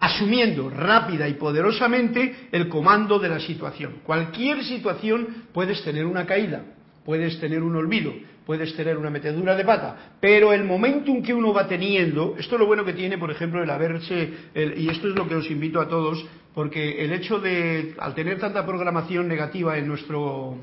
asumiendo 0.00 0.70
rápida 0.70 1.28
y 1.28 1.34
poderosamente 1.34 2.48
el 2.50 2.68
comando 2.68 3.18
de 3.18 3.28
la 3.28 3.40
situación. 3.40 4.00
Cualquier 4.04 4.64
situación 4.64 5.44
puedes 5.52 5.82
tener 5.84 6.06
una 6.06 6.26
caída, 6.26 6.64
puedes 7.04 7.38
tener 7.40 7.62
un 7.62 7.76
olvido, 7.76 8.12
puedes 8.46 8.74
tener 8.74 8.96
una 8.96 9.10
metedura 9.10 9.54
de 9.54 9.64
pata, 9.64 10.14
pero 10.20 10.52
el 10.52 10.64
momentum 10.64 11.22
que 11.22 11.32
uno 11.32 11.52
va 11.52 11.66
teniendo, 11.66 12.34
esto 12.38 12.56
es 12.56 12.60
lo 12.60 12.66
bueno 12.66 12.84
que 12.84 12.92
tiene, 12.92 13.18
por 13.18 13.30
ejemplo, 13.30 13.62
el 13.62 13.70
haberse, 13.70 14.32
y 14.76 14.88
esto 14.88 15.08
es 15.08 15.14
lo 15.14 15.28
que 15.28 15.36
os 15.36 15.50
invito 15.50 15.80
a 15.80 15.88
todos, 15.88 16.24
porque 16.54 17.04
el 17.04 17.12
hecho 17.12 17.38
de, 17.38 17.94
al 17.98 18.14
tener 18.14 18.38
tanta 18.38 18.64
programación 18.64 19.28
negativa 19.28 19.76
en 19.76 19.88
nuestro, 19.88 20.56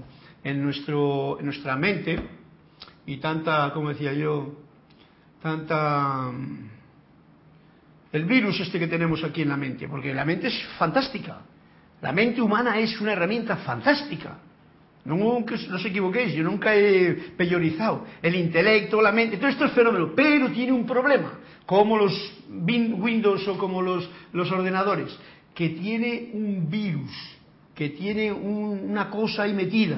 en 0.43 0.63
nuestro, 0.63 1.39
en 1.39 1.45
nuestra 1.45 1.75
mente, 1.75 2.19
y 3.05 3.17
tanta, 3.17 3.71
como 3.73 3.89
decía 3.89 4.13
yo, 4.13 4.53
tanta, 5.41 6.31
el 8.11 8.25
virus 8.25 8.59
este 8.59 8.79
que 8.79 8.87
tenemos 8.87 9.23
aquí 9.23 9.41
en 9.41 9.49
la 9.49 9.57
mente, 9.57 9.87
porque 9.87 10.13
la 10.13 10.25
mente 10.25 10.47
es 10.47 10.63
fantástica, 10.77 11.41
la 12.01 12.11
mente 12.11 12.41
humana 12.41 12.79
es 12.79 12.99
una 13.01 13.13
herramienta 13.13 13.57
fantástica, 13.57 14.39
no, 15.03 15.15
no 15.15 15.75
os 15.75 15.85
equivoquéis, 15.85 16.33
yo 16.33 16.43
nunca 16.43 16.75
he 16.75 17.13
peyorizado 17.35 18.05
el 18.21 18.35
intelecto, 18.35 19.01
la 19.01 19.11
mente, 19.11 19.37
todo 19.37 19.49
esto 19.49 19.65
es 19.65 19.71
fenómeno, 19.71 20.11
pero 20.15 20.51
tiene 20.51 20.71
un 20.71 20.85
problema, 20.85 21.39
como 21.65 21.97
los 21.97 22.13
Windows 22.49 23.47
o 23.47 23.57
como 23.57 23.81
los, 23.81 24.07
los 24.33 24.51
ordenadores, 24.51 25.17
que 25.55 25.69
tiene 25.69 26.29
un 26.33 26.69
virus, 26.69 27.11
que 27.73 27.89
tiene 27.89 28.31
una 28.31 29.09
cosa 29.09 29.43
ahí 29.43 29.53
metida, 29.53 29.97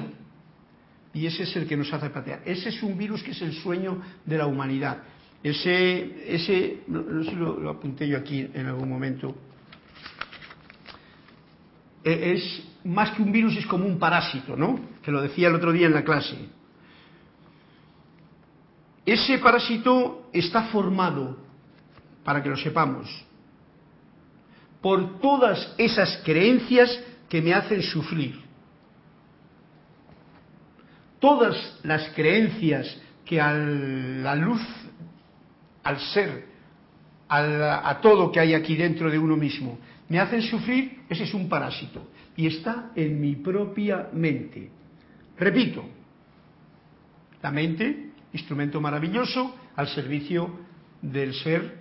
y 1.14 1.26
ese 1.26 1.44
es 1.44 1.56
el 1.56 1.66
que 1.66 1.76
nos 1.76 1.92
hace 1.92 2.10
patear. 2.10 2.42
Ese 2.44 2.68
es 2.68 2.82
un 2.82 2.98
virus 2.98 3.22
que 3.22 3.30
es 3.30 3.40
el 3.40 3.54
sueño 3.54 4.02
de 4.26 4.36
la 4.36 4.46
humanidad. 4.46 4.98
Ese, 5.42 6.34
ese 6.34 6.82
no, 6.88 7.22
sé 7.22 7.30
si 7.30 7.36
lo 7.36 7.70
apunté 7.70 8.08
yo 8.08 8.18
aquí 8.18 8.48
en 8.52 8.66
algún 8.66 8.88
momento, 8.88 9.34
e, 12.04 12.32
es 12.32 12.62
más 12.84 13.12
que 13.12 13.22
un 13.22 13.32
virus, 13.32 13.56
es 13.56 13.66
como 13.66 13.86
un 13.86 13.98
parásito, 13.98 14.56
¿no? 14.56 14.78
Que 15.02 15.10
lo 15.10 15.22
decía 15.22 15.48
el 15.48 15.54
otro 15.54 15.72
día 15.72 15.86
en 15.86 15.94
la 15.94 16.04
clase. 16.04 16.36
Ese 19.06 19.38
parásito 19.38 20.28
está 20.32 20.64
formado, 20.64 21.38
para 22.24 22.42
que 22.42 22.48
lo 22.48 22.56
sepamos, 22.56 23.08
por 24.80 25.18
todas 25.20 25.74
esas 25.78 26.22
creencias 26.24 27.02
que 27.28 27.40
me 27.40 27.54
hacen 27.54 27.82
sufrir. 27.82 28.43
Todas 31.20 31.80
las 31.82 32.08
creencias 32.10 33.00
que 33.24 33.40
a 33.40 33.52
la 33.54 34.34
luz, 34.34 34.60
al 35.82 35.98
ser, 35.98 36.46
a 37.28 37.98
todo 38.02 38.30
que 38.30 38.40
hay 38.40 38.54
aquí 38.54 38.76
dentro 38.76 39.10
de 39.10 39.18
uno 39.18 39.36
mismo, 39.36 39.78
me 40.08 40.18
hacen 40.18 40.42
sufrir, 40.42 41.02
ese 41.08 41.24
es 41.24 41.34
un 41.34 41.48
parásito. 41.48 42.10
Y 42.36 42.46
está 42.46 42.90
en 42.94 43.20
mi 43.20 43.36
propia 43.36 44.08
mente. 44.12 44.70
Repito, 45.38 45.84
la 47.42 47.50
mente, 47.50 48.10
instrumento 48.32 48.80
maravilloso 48.80 49.54
al 49.76 49.88
servicio 49.88 50.60
del 51.00 51.34
ser 51.34 51.78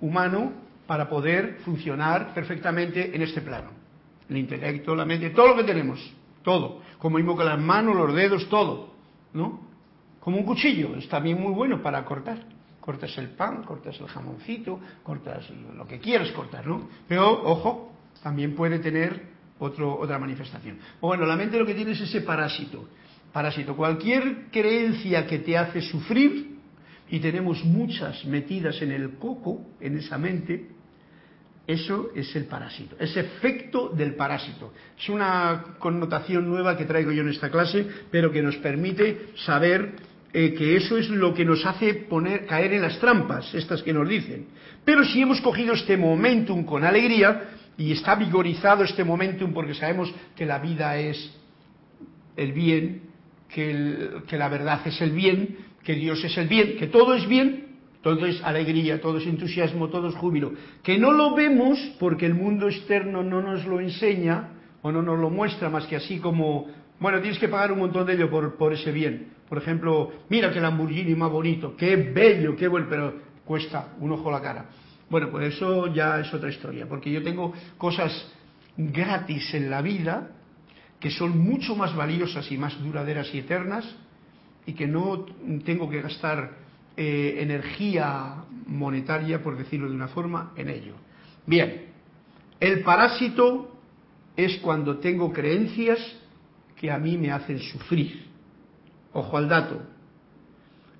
humano 0.00 0.52
para 0.86 1.08
poder 1.08 1.58
funcionar 1.64 2.32
perfectamente 2.34 3.14
en 3.14 3.22
este 3.22 3.40
plano. 3.40 3.70
El 4.28 4.38
intelecto, 4.38 4.94
la 4.94 5.04
mente, 5.04 5.30
todo 5.30 5.48
lo 5.48 5.56
que 5.56 5.64
tenemos, 5.64 6.00
todo. 6.46 6.80
Como 6.98 7.16
mismo 7.16 7.36
que 7.36 7.42
las 7.42 7.58
manos, 7.58 7.96
los 7.96 8.14
dedos, 8.14 8.48
todo. 8.48 8.94
¿No? 9.34 9.66
Como 10.20 10.38
un 10.38 10.44
cuchillo, 10.44 10.94
es 10.96 11.08
también 11.08 11.40
muy 11.42 11.52
bueno 11.52 11.82
para 11.82 12.04
cortar 12.04 12.38
cortas 12.80 13.18
el 13.18 13.30
pan, 13.30 13.64
cortas 13.64 14.00
el 14.00 14.06
jamoncito, 14.06 14.78
cortas 15.02 15.50
lo 15.74 15.88
que 15.88 15.98
quieras 15.98 16.30
cortar, 16.30 16.64
¿no? 16.64 16.88
Pero, 17.08 17.42
ojo, 17.42 17.92
también 18.22 18.54
puede 18.54 18.78
tener 18.78 19.26
otro, 19.58 19.98
otra 19.98 20.20
manifestación. 20.20 20.78
bueno, 21.00 21.26
la 21.26 21.34
mente 21.34 21.58
lo 21.58 21.66
que 21.66 21.74
tiene 21.74 21.90
es 21.90 22.00
ese 22.00 22.20
parásito. 22.20 22.88
Parásito, 23.32 23.74
cualquier 23.74 24.50
creencia 24.52 25.26
que 25.26 25.40
te 25.40 25.58
hace 25.58 25.80
sufrir, 25.82 26.58
y 27.08 27.18
tenemos 27.18 27.64
muchas 27.64 28.24
metidas 28.24 28.80
en 28.82 28.92
el 28.92 29.16
coco, 29.16 29.66
en 29.80 29.96
esa 29.96 30.16
mente, 30.16 30.68
eso 31.66 32.10
es 32.14 32.34
el 32.36 32.44
parásito, 32.44 32.96
ese 32.98 33.20
efecto 33.20 33.88
del 33.88 34.14
parásito. 34.14 34.72
Es 34.96 35.08
una 35.08 35.76
connotación 35.78 36.48
nueva 36.48 36.76
que 36.76 36.84
traigo 36.84 37.10
yo 37.10 37.22
en 37.22 37.30
esta 37.30 37.50
clase, 37.50 37.86
pero 38.10 38.30
que 38.30 38.40
nos 38.40 38.56
permite 38.58 39.30
saber 39.34 39.94
eh, 40.32 40.54
que 40.54 40.76
eso 40.76 40.96
es 40.96 41.10
lo 41.10 41.34
que 41.34 41.44
nos 41.44 41.66
hace 41.66 41.94
poner, 41.94 42.46
caer 42.46 42.72
en 42.72 42.82
las 42.82 43.00
trampas, 43.00 43.52
estas 43.52 43.82
que 43.82 43.92
nos 43.92 44.08
dicen. 44.08 44.46
Pero 44.84 45.04
si 45.04 45.20
hemos 45.20 45.40
cogido 45.40 45.74
este 45.74 45.96
momentum 45.96 46.64
con 46.64 46.84
alegría 46.84 47.50
y 47.76 47.90
está 47.90 48.14
vigorizado 48.14 48.84
este 48.84 49.02
momentum 49.02 49.52
porque 49.52 49.74
sabemos 49.74 50.14
que 50.36 50.46
la 50.46 50.60
vida 50.60 50.96
es 50.98 51.32
el 52.36 52.52
bien, 52.52 53.02
que 53.48 54.36
la 54.38 54.48
verdad 54.48 54.82
es 54.86 55.00
el 55.00 55.10
bien, 55.10 55.56
que 55.82 55.94
Dios 55.94 56.22
es 56.22 56.36
el 56.38 56.46
bien, 56.46 56.76
que 56.76 56.86
todo 56.86 57.14
es 57.14 57.26
bien, 57.26 57.65
todo 58.02 58.26
es 58.26 58.42
alegría, 58.42 59.00
todo 59.00 59.18
es 59.18 59.26
entusiasmo, 59.26 59.88
todo 59.88 60.08
es 60.08 60.14
júbilo. 60.14 60.52
Que 60.82 60.98
no 60.98 61.12
lo 61.12 61.34
vemos 61.34 61.78
porque 61.98 62.26
el 62.26 62.34
mundo 62.34 62.68
externo 62.68 63.22
no 63.22 63.42
nos 63.42 63.64
lo 63.66 63.80
enseña 63.80 64.50
o 64.82 64.92
no 64.92 65.02
nos 65.02 65.18
lo 65.18 65.30
muestra 65.30 65.68
más 65.68 65.86
que 65.86 65.96
así 65.96 66.18
como, 66.18 66.66
bueno, 67.00 67.20
tienes 67.20 67.38
que 67.38 67.48
pagar 67.48 67.72
un 67.72 67.80
montón 67.80 68.06
de 68.06 68.14
ello 68.14 68.30
por, 68.30 68.56
por 68.56 68.72
ese 68.72 68.92
bien. 68.92 69.32
Por 69.48 69.58
ejemplo, 69.58 70.12
mira 70.28 70.52
que 70.52 70.60
Lamborghini 70.60 71.14
más 71.14 71.30
bonito, 71.30 71.76
qué 71.76 71.96
bello, 71.96 72.56
qué 72.56 72.68
bueno, 72.68 72.86
pero 72.88 73.14
cuesta 73.44 73.94
un 74.00 74.12
ojo 74.12 74.30
la 74.30 74.40
cara. 74.40 74.66
Bueno, 75.08 75.30
pues 75.30 75.54
eso 75.54 75.86
ya 75.92 76.20
es 76.20 76.32
otra 76.34 76.50
historia, 76.50 76.86
porque 76.88 77.12
yo 77.12 77.22
tengo 77.22 77.52
cosas 77.78 78.32
gratis 78.76 79.54
en 79.54 79.70
la 79.70 79.80
vida, 79.82 80.30
que 80.98 81.10
son 81.10 81.38
mucho 81.38 81.76
más 81.76 81.94
valiosas 81.94 82.50
y 82.50 82.58
más 82.58 82.82
duraderas 82.82 83.32
y 83.32 83.38
eternas, 83.38 83.84
y 84.66 84.72
que 84.72 84.88
no 84.88 85.26
tengo 85.64 85.88
que 85.88 86.02
gastar 86.02 86.65
eh, 86.96 87.36
energía 87.38 88.44
monetaria, 88.66 89.42
por 89.42 89.56
decirlo 89.56 89.88
de 89.88 89.94
una 89.94 90.08
forma, 90.08 90.52
en 90.56 90.70
ello. 90.70 90.94
Bien, 91.46 91.86
el 92.58 92.82
parásito 92.82 93.76
es 94.36 94.56
cuando 94.58 94.98
tengo 94.98 95.32
creencias 95.32 95.98
que 96.76 96.90
a 96.90 96.98
mí 96.98 97.16
me 97.16 97.30
hacen 97.30 97.58
sufrir. 97.58 98.26
Ojo 99.12 99.36
al 99.36 99.48
dato. 99.48 99.82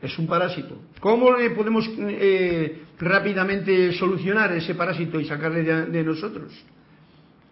Es 0.01 0.19
un 0.19 0.27
parásito. 0.27 0.79
¿Cómo 1.01 1.33
le 1.37 1.51
podemos 1.51 1.89
eh, 1.99 2.83
rápidamente 2.99 3.93
solucionar 3.95 4.53
ese 4.53 4.75
parásito 4.75 5.19
y 5.19 5.25
sacarle 5.25 5.63
de 5.65 6.05
nosotros? 6.05 6.53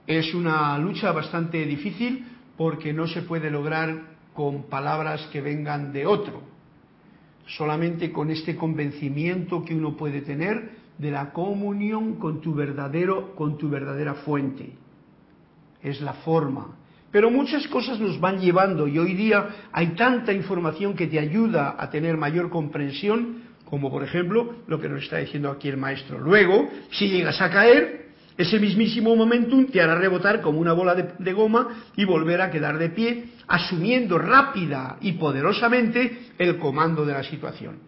Es 0.07 0.35
una 0.35 0.78
lucha 0.78 1.12
bastante 1.12 1.64
difícil 1.64 2.26
porque 2.57 2.92
no 2.92 3.07
se 3.07 3.22
puede 3.22 3.50
lograr 3.50 4.14
con 4.35 4.64
palabras 4.64 5.28
que 5.33 5.40
vengan 5.40 5.92
de 5.92 6.07
otro, 6.07 6.42
solamente 7.46 8.12
con 8.12 8.30
este 8.30 8.57
convencimiento 8.57 9.64
que 9.64 9.74
uno 9.74 9.96
puede 9.96 10.22
tener 10.22 10.70
de 10.98 11.11
la 11.11 11.33
comunión 11.33 12.14
con 12.16 12.40
tu 12.40 12.54
verdadero, 12.54 13.35
con 13.35 13.59
tu 13.59 13.68
verdadera 13.68 14.14
fuente. 14.14 14.72
Es 15.83 16.00
la 16.00 16.14
forma. 16.14 16.76
Pero 17.11 17.30
muchas 17.30 17.68
cosas 17.68 18.00
nos 18.00 18.18
van 18.18 18.40
llevando 18.40 18.88
y 18.88 18.98
hoy 18.98 19.14
día 19.14 19.68
hay 19.72 19.94
tanta 19.94 20.33
información 20.33 20.94
que 20.94 21.07
te 21.07 21.18
ayuda 21.18 21.76
a 21.78 21.88
tener 21.90 22.16
mayor 22.16 22.50
comprensión, 22.50 23.42
como 23.66 23.90
por 23.90 24.02
ejemplo 24.02 24.57
lo 24.66 24.80
que 24.80 24.88
nos 24.88 25.04
está 25.04 25.18
diciendo 25.18 25.50
aquí 25.50 25.68
el 25.68 25.76
maestro. 25.76 26.18
Luego, 26.18 26.68
si 26.90 27.09
llegas 27.09 27.40
a 27.40 27.50
caer, 27.50 28.03
ese 28.36 28.58
mismísimo 28.58 29.14
momentum 29.14 29.66
te 29.66 29.80
hará 29.80 29.94
rebotar 29.94 30.40
como 30.40 30.58
una 30.58 30.72
bola 30.72 30.94
de, 30.94 31.32
goma 31.32 31.84
y 31.96 32.04
volver 32.04 32.40
a 32.40 32.50
quedar 32.50 32.78
de 32.78 32.90
pie, 32.90 33.26
asumiendo 33.46 34.18
rápida 34.18 34.98
y 35.00 35.12
poderosamente 35.12 36.30
el 36.36 36.58
comando 36.58 37.06
de 37.06 37.12
la 37.12 37.22
situación. 37.22 37.78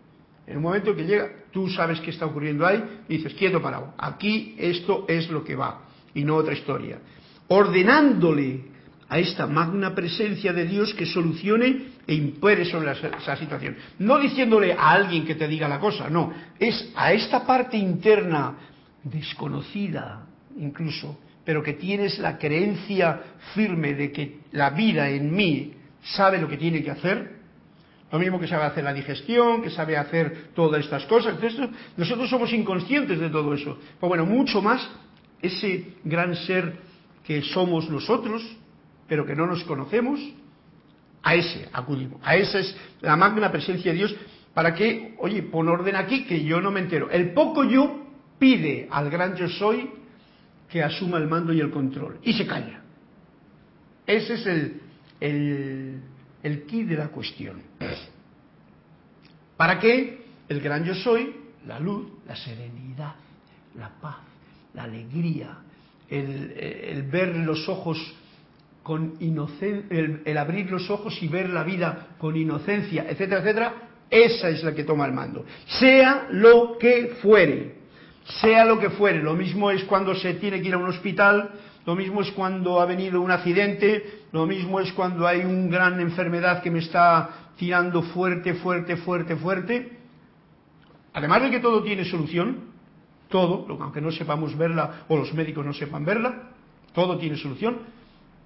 En 0.47 0.59
un 0.59 0.63
momento 0.63 0.95
que 0.95 1.05
llega, 1.05 1.29
tú 1.53 1.69
sabes 1.69 2.01
qué 2.01 2.11
está 2.11 2.27
ocurriendo 2.27 2.65
ahí 2.65 2.83
y 3.09 3.17
dices, 3.17 3.35
quieto 3.35 3.61
parado, 3.61 3.95
aquí 3.99 4.55
esto 4.59 5.05
es 5.09 5.29
lo 5.31 5.43
que 5.43 5.57
va 5.57 5.83
y 6.15 6.23
no 6.23 6.37
otra 6.37 6.55
historia. 6.55 6.99
Ordenándole 7.49 8.77
a 9.09 9.19
esta 9.19 9.49
magna 9.49 9.95
presencia 9.95 10.53
de 10.53 10.67
Dios 10.67 10.95
que 10.95 11.07
solucione 11.07 11.89
e 12.07 12.15
impere 12.15 12.65
sobre 12.65 12.93
esa 12.93 13.37
situación. 13.37 13.77
No 13.99 14.19
diciéndole 14.19 14.73
a 14.73 14.93
alguien 14.93 15.25
que 15.25 15.35
te 15.35 15.49
diga 15.49 15.69
la 15.69 15.81
cosa, 15.81 16.09
no, 16.09 16.33
es 16.59 16.93
a 16.95 17.13
esta 17.13 17.45
parte 17.45 17.77
interna 17.77 18.55
desconocida, 19.03 20.27
incluso, 20.59 21.19
pero 21.45 21.63
que 21.63 21.75
tienes 21.75 22.19
la 22.19 22.39
creencia 22.39 23.21
firme 23.55 23.95
de 23.95 24.13
que 24.13 24.39
la 24.53 24.71
vida 24.71 25.09
en 25.09 25.35
mí 25.35 25.73
sabe 26.03 26.41
lo 26.41 26.49
que 26.49 26.57
tiene 26.57 26.83
que 26.83 26.91
hacer, 26.91 27.37
lo 28.11 28.19
mismo 28.19 28.39
que 28.39 28.47
sabe 28.47 28.65
hacer 28.65 28.85
la 28.85 28.93
digestión, 28.93 29.63
que 29.63 29.71
sabe 29.71 29.97
hacer 29.97 30.49
todas 30.55 30.85
estas 30.85 31.05
cosas, 31.07 31.37
nosotros 31.97 32.31
somos 32.31 32.53
inconscientes 32.53 33.19
de 33.19 33.31
todo 33.31 33.53
eso. 33.55 33.79
Pues 33.99 34.09
bueno, 34.09 34.25
mucho 34.25 34.63
más 34.63 34.89
ese 35.43 35.95
gran 36.05 36.35
ser 36.35 36.77
que 37.25 37.43
somos 37.43 37.91
nosotros, 37.91 38.43
pero 39.09 39.27
que 39.27 39.35
no 39.35 39.47
nos 39.47 39.65
conocemos, 39.65 40.21
a 41.23 41.35
ese 41.35 41.69
acudimos. 41.73 42.21
A 42.23 42.37
esa 42.37 42.61
es 42.61 42.77
la 43.01 43.17
magna 43.17 43.51
presencia 43.51 43.91
de 43.91 43.99
Dios 43.99 44.15
para 44.55 44.75
que, 44.75 45.15
oye, 45.19 45.43
pon 45.43 45.69
orden 45.69 45.97
aquí 45.97 46.25
que 46.25 46.45
yo 46.45 46.61
no 46.61 46.71
me 46.71 46.81
entero. 46.81 47.11
El 47.11 47.35
poco 47.35 47.65
yo 47.65 48.07
pide 48.39 48.87
al 48.91 49.11
gran 49.11 49.35
yo 49.35 49.49
soy 49.49 49.91
que 50.69 50.83
asuma 50.83 51.19
el 51.19 51.29
mando 51.29 51.53
y 51.53 51.61
el 51.61 51.71
control. 51.71 52.19
Y 52.23 52.33
se 52.33 52.47
calla. 52.47 52.81
Ese 54.07 54.35
es 54.35 54.47
el, 54.47 54.81
el, 55.21 56.01
el 56.43 56.63
key 56.65 56.85
de 56.85 56.97
la 56.97 57.09
cuestión. 57.09 57.63
¿Para 59.57 59.79
qué? 59.79 60.25
El 60.49 60.61
gran 60.61 60.85
yo 60.85 60.95
soy, 60.95 61.35
la 61.67 61.81
luz, 61.81 62.07
la 62.27 62.37
serenidad, 62.37 63.15
la 63.77 63.91
paz, 64.01 64.19
la 64.75 64.85
alegría, 64.85 65.59
el, 66.09 66.53
el 66.53 67.03
ver 67.05 67.37
los 67.37 67.69
ojos 67.69 67.99
con 68.83 69.15
inocencia, 69.19 69.85
el, 69.91 70.23
el, 70.25 70.39
abrir 70.39 70.71
los 70.71 70.89
ojos 70.91 71.21
y 71.21 71.27
ver 71.27 71.51
la 71.51 71.65
vida 71.65 72.11
con 72.19 72.37
inocencia, 72.37 73.07
etcétera, 73.09 73.41
etcétera, 73.41 73.75
esa 74.09 74.49
es 74.49 74.63
la 74.63 74.73
que 74.73 74.85
toma 74.85 75.07
el 75.07 75.13
mando. 75.13 75.45
Sea 75.81 76.29
lo 76.31 76.79
que 76.79 77.17
fuere 77.21 77.75
sea 78.41 78.65
lo 78.65 78.79
que 78.79 78.91
fuere, 78.91 79.23
lo 79.23 79.35
mismo 79.35 79.71
es 79.71 79.85
cuando 79.85 80.15
se 80.15 80.35
tiene 80.35 80.61
que 80.61 80.69
ir 80.69 80.75
a 80.75 80.79
un 80.79 80.89
hospital, 80.89 81.51
lo 81.85 81.95
mismo 81.95 82.21
es 82.21 82.33
cuando 82.33 82.81
ha 82.81 82.87
venido 82.87 83.21
un 83.21 83.31
accidente, 83.31 84.25
lo 84.33 84.47
mismo 84.47 84.81
es 84.81 84.93
cuando 84.93 85.27
hay 85.27 85.41
una 85.41 85.69
gran 85.69 86.01
enfermedad 86.01 86.63
que 86.63 86.71
me 86.71 86.81
está 86.81 87.53
tirando 87.57 88.03
fuerte, 88.03 88.55
fuerte, 88.55 88.97
fuerte, 88.97 89.37
fuerte. 89.37 89.99
Además 91.13 91.43
de 91.43 91.51
que 91.51 91.61
todo 91.61 91.83
tiene 91.83 92.05
solución, 92.05 92.65
todo, 93.29 93.67
aunque 93.81 94.01
no 94.01 94.11
sepamos 94.11 94.57
verla 94.57 95.05
o 95.09 95.17
los 95.17 95.33
médicos 95.33 95.65
no 95.65 95.73
sepan 95.73 96.05
verla, 96.05 96.51
todo 96.93 97.19
tiene 97.19 97.37
solución, 97.37 97.79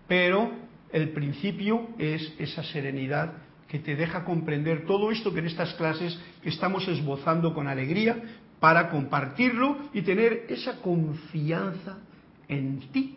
pero 0.06 0.50
el 0.92 1.10
principio 1.10 1.88
es 1.98 2.34
esa 2.38 2.62
serenidad 2.62 3.32
que 3.68 3.78
te 3.78 3.94
deja 3.94 4.24
comprender 4.24 4.84
todo 4.84 5.12
esto 5.12 5.32
que 5.32 5.38
en 5.38 5.46
estas 5.46 5.72
clases 5.74 6.18
estamos 6.42 6.88
esbozando 6.88 7.54
con 7.54 7.68
alegría, 7.68 8.20
para 8.60 8.90
compartirlo 8.90 9.78
y 9.92 10.02
tener 10.02 10.44
esa 10.48 10.76
confianza 10.80 11.98
en 12.46 12.80
ti, 12.92 13.16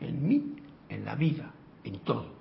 en 0.00 0.28
mí, 0.28 0.44
en 0.88 1.04
la 1.04 1.16
vida, 1.16 1.50
en 1.82 1.98
todo. 1.98 2.32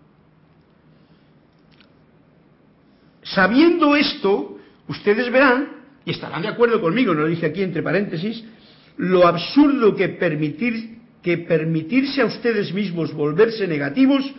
Sabiendo 3.24 3.96
esto, 3.96 4.60
ustedes 4.88 5.32
verán, 5.32 5.70
y 6.06 6.12
estarán 6.12 6.42
de 6.42 6.50
acuerdo 6.50 6.80
conmigo, 6.80 7.14
no 7.14 7.22
lo 7.22 7.28
dice 7.28 7.48
aquí 7.48 7.64
entre 7.64 7.82
paréntesis, 7.82 8.44
lo 8.98 9.26
absurdo 9.26 9.96
que 9.96 10.10
permitir 10.10 10.94
que 11.24 11.38
permitirse 11.38 12.22
a 12.22 12.26
ustedes 12.26 12.74
mismos 12.74 13.14
volverse 13.14 13.66
negativos 13.66 14.30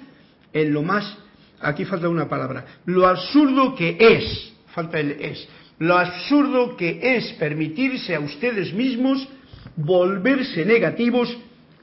en 0.52 0.72
lo 0.72 0.82
más, 0.82 1.16
aquí 1.60 1.86
falta 1.86 2.08
una 2.08 2.28
palabra, 2.28 2.66
lo 2.84 3.06
absurdo 3.08 3.74
que 3.74 3.96
es, 3.98 4.52
falta 4.74 5.00
el 5.00 5.12
es, 5.12 5.48
lo 5.78 5.96
absurdo 5.96 6.76
que 6.76 7.16
es 7.16 7.32
permitirse 7.34 8.14
a 8.14 8.20
ustedes 8.20 8.72
mismos 8.72 9.28
volverse 9.76 10.64
negativos 10.64 11.36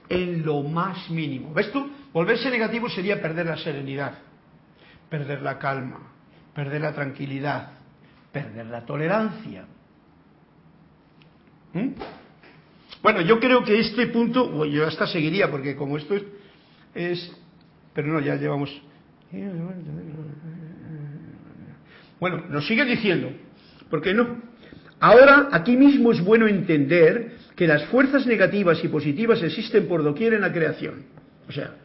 en 0.10 0.45
lo 0.45 0.63
más 0.63 1.10
mínimo. 1.10 1.54
¿Ves 1.54 1.71
tú? 1.71 1.89
Volverse 2.13 2.49
negativo 2.49 2.89
sería 2.89 3.21
perder 3.21 3.45
la 3.45 3.58
serenidad, 3.58 4.19
perder 5.10 5.41
la 5.41 5.58
calma, 5.58 6.12
perder 6.54 6.82
la 6.82 6.93
tranquilidad, 6.93 7.71
perder 8.32 8.67
la 8.67 8.86
tolerancia. 8.86 9.65
¿Mm? 11.73 11.89
Bueno, 13.01 13.21
yo 13.21 13.39
creo 13.39 13.63
que 13.63 13.80
este 13.80 14.08
punto, 14.08 14.65
yo 14.65 14.86
hasta 14.86 15.08
seguiría, 15.08 15.49
porque 15.49 15.75
como 15.75 15.97
esto 15.97 16.15
es, 16.15 16.23
es, 16.93 17.32
pero 17.93 18.10
no, 18.10 18.19
ya 18.19 18.36
llevamos. 18.36 18.69
Bueno, 22.19 22.45
nos 22.49 22.67
sigue 22.67 22.86
diciendo, 22.86 23.32
¿Por 23.91 24.01
qué 24.01 24.13
no? 24.13 24.38
Ahora, 25.01 25.49
aquí 25.51 25.75
mismo 25.75 26.12
es 26.12 26.23
bueno 26.23 26.47
entender 26.47 27.38
que 27.56 27.67
las 27.67 27.84
fuerzas 27.86 28.25
negativas 28.25 28.82
y 28.84 28.88
positivas 28.88 29.43
existen 29.43 29.88
por 29.88 30.01
doquier 30.04 30.34
en 30.34 30.41
la 30.41 30.54
creación. 30.54 31.06
O 31.49 31.51
sea, 31.51 31.75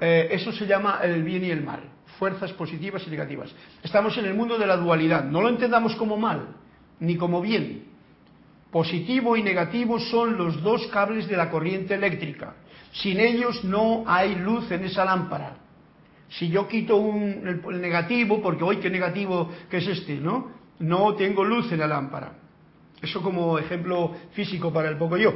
eh, 0.00 0.28
eso 0.30 0.52
se 0.52 0.66
llama 0.66 1.00
el 1.02 1.22
bien 1.22 1.44
y 1.44 1.50
el 1.50 1.64
mal, 1.64 1.80
fuerzas 2.18 2.52
positivas 2.52 3.02
y 3.06 3.10
negativas. 3.10 3.50
Estamos 3.82 4.18
en 4.18 4.26
el 4.26 4.34
mundo 4.34 4.58
de 4.58 4.66
la 4.66 4.76
dualidad, 4.76 5.24
no 5.24 5.40
lo 5.40 5.48
entendamos 5.48 5.96
como 5.96 6.18
mal, 6.18 6.48
ni 7.00 7.16
como 7.16 7.40
bien. 7.40 7.84
Positivo 8.70 9.36
y 9.36 9.42
negativo 9.42 9.98
son 9.98 10.36
los 10.36 10.62
dos 10.62 10.86
cables 10.88 11.26
de 11.28 11.36
la 11.36 11.48
corriente 11.48 11.94
eléctrica. 11.94 12.56
Sin 12.92 13.20
ellos 13.20 13.64
no 13.64 14.04
hay 14.06 14.34
luz 14.34 14.70
en 14.70 14.84
esa 14.84 15.04
lámpara. 15.04 15.56
Si 16.28 16.48
yo 16.48 16.68
quito 16.68 16.96
un, 16.96 17.46
el, 17.46 17.80
negativo, 17.80 18.42
porque 18.42 18.64
hoy 18.64 18.76
qué 18.78 18.90
negativo 18.90 19.50
que 19.70 19.78
es 19.78 19.86
este, 19.86 20.16
¿no? 20.16 20.65
No 20.78 21.14
tengo 21.14 21.44
luz 21.44 21.70
en 21.72 21.80
la 21.80 21.86
lámpara. 21.86 22.32
Eso 23.00 23.22
como 23.22 23.58
ejemplo 23.58 24.14
físico 24.32 24.72
para 24.72 24.88
el 24.88 24.96
poco 24.96 25.16
yo. 25.16 25.32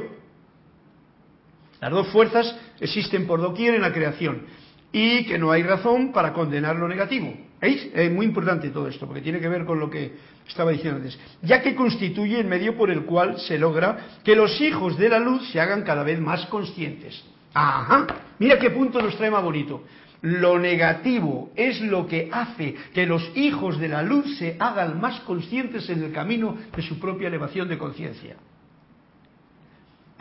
Las 1.79 1.91
dos 1.91 2.07
fuerzas 2.09 2.55
existen 2.79 3.25
por 3.25 3.41
doquier 3.41 3.75
en 3.75 3.81
la 3.81 3.93
creación 3.93 4.43
y 4.91 5.25
que 5.25 5.37
no 5.37 5.51
hay 5.51 5.63
razón 5.63 6.11
para 6.11 6.33
condenar 6.33 6.75
lo 6.75 6.87
negativo. 6.87 7.33
¿Veis? 7.59 7.89
Es 7.93 8.11
muy 8.11 8.25
importante 8.25 8.69
todo 8.69 8.87
esto 8.87 9.05
porque 9.05 9.21
tiene 9.21 9.39
que 9.39 9.47
ver 9.47 9.65
con 9.65 9.79
lo 9.79 9.89
que 9.89 10.13
estaba 10.47 10.71
diciendo 10.71 10.97
antes. 10.97 11.17
Ya 11.41 11.61
que 11.61 11.75
constituye 11.75 12.39
el 12.39 12.47
medio 12.47 12.75
por 12.75 12.89
el 12.89 13.05
cual 13.05 13.39
se 13.39 13.57
logra 13.57 14.19
que 14.23 14.35
los 14.35 14.59
hijos 14.61 14.97
de 14.97 15.09
la 15.09 15.19
luz 15.19 15.49
se 15.51 15.59
hagan 15.59 15.83
cada 15.83 16.03
vez 16.03 16.19
más 16.19 16.45
conscientes. 16.47 17.23
Ajá, 17.53 18.07
mira 18.39 18.57
qué 18.59 18.69
punto 18.71 19.01
nos 19.01 19.15
trae 19.15 19.29
más 19.31 19.43
bonito. 19.43 19.83
Lo 20.21 20.59
negativo 20.59 21.51
es 21.55 21.81
lo 21.81 22.05
que 22.05 22.29
hace 22.31 22.75
que 22.93 23.07
los 23.07 23.31
hijos 23.35 23.79
de 23.79 23.87
la 23.87 24.03
luz 24.03 24.37
se 24.37 24.55
hagan 24.59 25.01
más 25.01 25.19
conscientes 25.21 25.89
en 25.89 26.03
el 26.03 26.11
camino 26.11 26.57
de 26.75 26.81
su 26.83 26.99
propia 26.99 27.27
elevación 27.27 27.67
de 27.67 27.77
conciencia. 27.77 28.35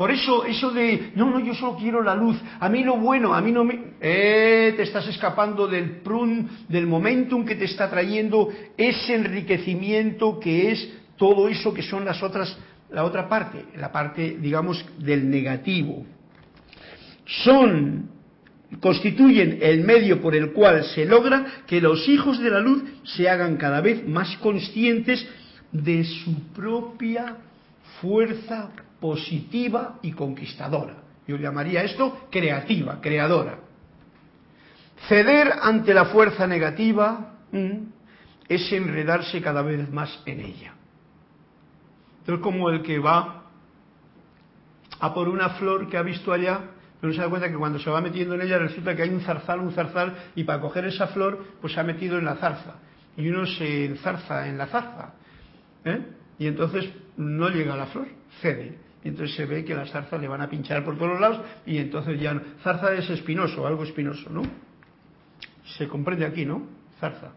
Por 0.01 0.11
eso, 0.11 0.47
eso 0.47 0.71
de, 0.71 1.13
no, 1.15 1.29
no, 1.29 1.41
yo 1.41 1.53
solo 1.53 1.77
quiero 1.77 2.03
la 2.03 2.15
luz, 2.15 2.41
a 2.59 2.71
mí 2.71 2.83
lo 2.83 2.97
bueno, 2.97 3.35
a 3.35 3.43
mí 3.43 3.53
no 3.53 3.65
me... 3.65 3.79
Eh, 4.01 4.73
te 4.75 4.85
estás 4.85 5.07
escapando 5.07 5.67
del 5.69 6.01
prun, 6.01 6.49
del 6.69 6.87
momentum 6.87 7.45
que 7.45 7.55
te 7.55 7.67
está 7.67 7.91
trayendo 7.91 8.49
ese 8.79 9.15
enriquecimiento 9.15 10.41
que 10.41 10.71
es 10.71 10.91
todo 11.19 11.49
eso 11.49 11.75
que 11.75 11.83
son 11.83 12.07
las 12.07 12.23
otras, 12.23 12.57
la 12.89 13.05
otra 13.05 13.29
parte, 13.29 13.67
la 13.77 13.93
parte, 13.93 14.39
digamos, 14.41 14.83
del 14.97 15.29
negativo. 15.29 16.07
Son, 17.27 18.09
constituyen 18.79 19.59
el 19.61 19.83
medio 19.83 20.21
por 20.21 20.37
el 20.37 20.53
cual 20.53 20.85
se 20.85 21.05
logra 21.05 21.65
que 21.67 21.81
los 21.81 22.09
hijos 22.09 22.39
de 22.39 22.51
la 22.51 22.61
luz 22.61 22.85
se 23.05 23.29
hagan 23.29 23.57
cada 23.57 23.81
vez 23.81 24.07
más 24.07 24.37
conscientes 24.39 25.27
de 25.73 26.05
su 26.05 26.53
propia 26.53 27.37
fuerza 28.01 28.71
positiva 29.01 29.99
y 30.03 30.13
conquistadora. 30.13 30.97
Yo 31.27 31.37
llamaría 31.37 31.83
esto 31.83 32.29
creativa, 32.31 33.01
creadora. 33.01 33.59
Ceder 35.09 35.53
ante 35.63 35.95
la 35.95 36.07
fuerza 36.07 36.47
negativa 36.47 37.35
es 38.49 38.73
enredarse 38.73 39.41
cada 39.41 39.63
vez 39.63 39.91
más 39.91 40.23
en 40.27 40.41
ella. 40.41 40.75
Es 42.27 42.39
como 42.41 42.71
el 42.71 42.83
que 42.83 42.99
va 42.99 43.45
a 45.01 45.15
por 45.15 45.29
una 45.29 45.51
flor 45.51 45.89
que 45.89 45.97
ha 45.97 46.03
visto 46.03 46.33
allá, 46.33 46.61
pero 47.01 47.13
se 47.13 47.21
da 47.21 47.29
cuenta 47.29 47.49
que 47.49 47.57
cuando 47.57 47.79
se 47.79 47.89
va 47.89 48.01
metiendo 48.01 48.35
en 48.35 48.43
ella 48.43 48.59
resulta 48.59 48.95
que 48.95 49.03
hay 49.03 49.09
un 49.09 49.21
zarzal, 49.23 49.61
un 49.61 49.73
zarzal, 49.73 50.15
y 50.35 50.45
para 50.45 50.61
coger 50.61 50.85
esa 50.85 51.07
flor, 51.09 51.45
pues 51.61 51.73
se 51.73 51.81
ha 51.81 51.83
metido 51.83 52.19
en 52.19 52.27
la 52.27 52.37
zarza. 52.37 52.75
Y 53.17 53.29
uno 53.29 53.47
se 53.47 53.87
enzarza 53.87 54.47
en 54.47 54.59
la 54.59 54.67
zarza. 54.67 55.15
¿eh? 55.85 56.01
Y 56.39 56.47
entonces 56.47 56.91
no 57.17 57.49
llega 57.49 57.75
a 57.75 57.77
la 57.77 57.87
flor, 57.87 58.07
cede. 58.43 58.79
Y 59.03 59.09
entonces 59.09 59.35
se 59.35 59.47
ve 59.47 59.65
que 59.65 59.75
las 59.75 59.91
zarzas 59.91 60.21
le 60.21 60.29
van 60.29 60.43
a 60.43 60.51
pinchar 60.51 60.85
por 60.85 60.99
todos 60.99 61.19
lados 61.19 61.41
y 61.65 61.79
entonces 61.79 62.21
ya 62.21 62.35
no. 62.35 62.43
Zarza 62.63 62.93
es 62.93 63.09
espinoso, 63.09 63.67
algo 63.67 63.85
espinoso, 63.85 64.29
¿no? 64.29 64.43
Se 65.79 65.89
comprende 65.89 66.27
aquí, 66.27 66.45
¿no? 66.45 66.67
Zarza. 66.99 67.33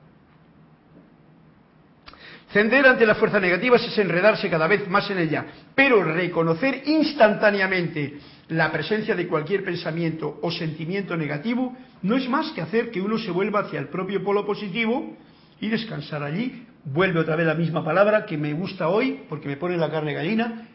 Cender 2.51 2.85
ante 2.85 3.05
la 3.05 3.15
fuerza 3.15 3.39
negativa 3.39 3.77
es 3.77 3.97
enredarse 3.97 4.49
cada 4.49 4.67
vez 4.67 4.87
más 4.87 5.09
en 5.09 5.19
ella, 5.19 5.45
pero 5.73 6.03
reconocer 6.03 6.83
instantáneamente 6.85 8.19
la 8.49 8.71
presencia 8.71 9.15
de 9.15 9.27
cualquier 9.27 9.63
pensamiento 9.63 10.39
o 10.41 10.51
sentimiento 10.51 11.15
negativo 11.15 11.75
no 12.01 12.15
es 12.15 12.27
más 12.29 12.51
que 12.51 12.61
hacer 12.61 12.91
que 12.91 13.01
uno 13.01 13.17
se 13.17 13.31
vuelva 13.31 13.61
hacia 13.61 13.79
el 13.79 13.87
propio 13.87 14.23
polo 14.23 14.45
positivo 14.45 15.15
y 15.61 15.69
descansar 15.69 16.23
allí. 16.23 16.65
Vuelve 16.85 17.21
otra 17.21 17.37
vez 17.37 17.47
la 17.47 17.55
misma 17.55 17.83
palabra 17.83 18.25
que 18.25 18.37
me 18.37 18.53
gusta 18.53 18.89
hoy 18.89 19.21
porque 19.29 19.47
me 19.47 19.55
pone 19.55 19.77
la 19.77 19.89
carne 19.89 20.13
gallina, 20.13 20.67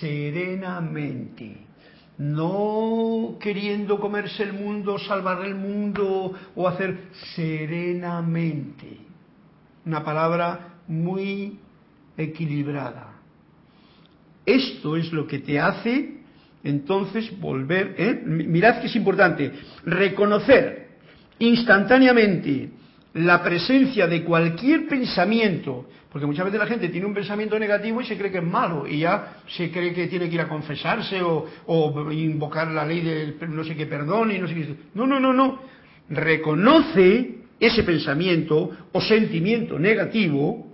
serenamente. 0.00 1.58
No 2.16 3.36
queriendo 3.40 3.98
comerse 4.00 4.42
el 4.42 4.54
mundo, 4.54 4.98
salvar 4.98 5.44
el 5.44 5.54
mundo 5.54 6.34
o 6.54 6.68
hacer 6.68 7.08
serenamente. 7.34 8.98
Una 9.84 10.02
palabra 10.02 10.74
muy 10.86 11.58
equilibrada. 12.16 13.14
Esto 14.44 14.96
es 14.96 15.12
lo 15.12 15.26
que 15.26 15.38
te 15.38 15.60
hace 15.60 16.19
entonces 16.62 17.38
volver, 17.38 17.94
¿eh? 17.96 18.22
mirad 18.24 18.80
que 18.80 18.86
es 18.86 18.96
importante, 18.96 19.52
reconocer 19.84 20.88
instantáneamente 21.38 22.70
la 23.14 23.42
presencia 23.42 24.06
de 24.06 24.22
cualquier 24.22 24.86
pensamiento, 24.86 25.88
porque 26.12 26.26
muchas 26.26 26.44
veces 26.44 26.60
la 26.60 26.66
gente 26.66 26.88
tiene 26.88 27.06
un 27.06 27.14
pensamiento 27.14 27.58
negativo 27.58 28.00
y 28.00 28.04
se 28.04 28.16
cree 28.16 28.30
que 28.30 28.38
es 28.38 28.44
malo 28.44 28.86
y 28.86 28.98
ya 29.00 29.38
se 29.48 29.70
cree 29.70 29.92
que 29.92 30.06
tiene 30.06 30.28
que 30.28 30.34
ir 30.34 30.40
a 30.40 30.48
confesarse 30.48 31.22
o, 31.22 31.46
o 31.66 32.12
invocar 32.12 32.68
la 32.68 32.84
ley 32.84 33.00
del 33.00 33.36
no 33.48 33.64
sé 33.64 33.74
qué 33.74 33.86
perdón 33.86 34.32
y 34.32 34.38
no 34.38 34.46
sé 34.46 34.54
qué. 34.54 34.74
No, 34.94 35.06
no, 35.06 35.18
no, 35.18 35.32
no. 35.32 35.60
Reconoce 36.08 37.36
ese 37.58 37.82
pensamiento 37.84 38.70
o 38.92 39.00
sentimiento 39.00 39.78
negativo 39.78 40.66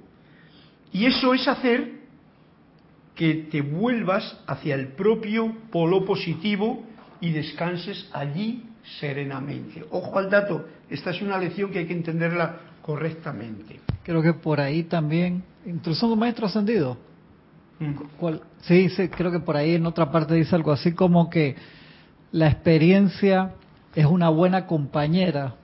y 0.92 1.07
eso 1.07 1.35
es 1.35 1.46
hacer 1.46 1.95
que 3.16 3.48
te 3.50 3.62
vuelvas 3.62 4.38
hacia 4.46 4.74
el 4.74 4.88
propio 4.88 5.52
polo 5.72 6.05
positivo 6.05 6.85
y 7.20 7.33
descanses 7.33 8.09
allí 8.12 8.64
serenamente. 9.00 9.85
Ojo 9.90 10.18
al 10.18 10.31
dato, 10.31 10.66
esta 10.88 11.11
es 11.11 11.22
una 11.22 11.38
lección 11.38 11.70
que 11.70 11.81
hay 11.81 11.87
que 11.87 11.94
entenderla 11.94 12.57
correctamente. 12.83 13.81
Creo 14.05 14.22
que 14.22 14.35
por 14.35 14.61
ahí 14.61 14.85
también, 14.85 15.42
incluso 15.64 16.07
un 16.07 16.18
maestro 16.18 16.46
ascendido. 16.46 16.98
Mm. 17.81 18.35
Sí, 18.61 18.90
sí, 18.90 19.09
creo 19.09 19.33
que 19.33 19.40
por 19.40 19.57
ahí 19.57 19.74
en 19.74 19.87
otra 19.87 20.11
parte 20.12 20.35
dice 20.35 20.55
algo 20.55 20.70
así 20.70 20.92
como 20.92 21.29
que 21.29 21.57
la 22.33 22.48
experiencia 22.48 23.52
es 23.94 24.07
una 24.07 24.29
buena 24.29 24.66
compañera 24.66 25.55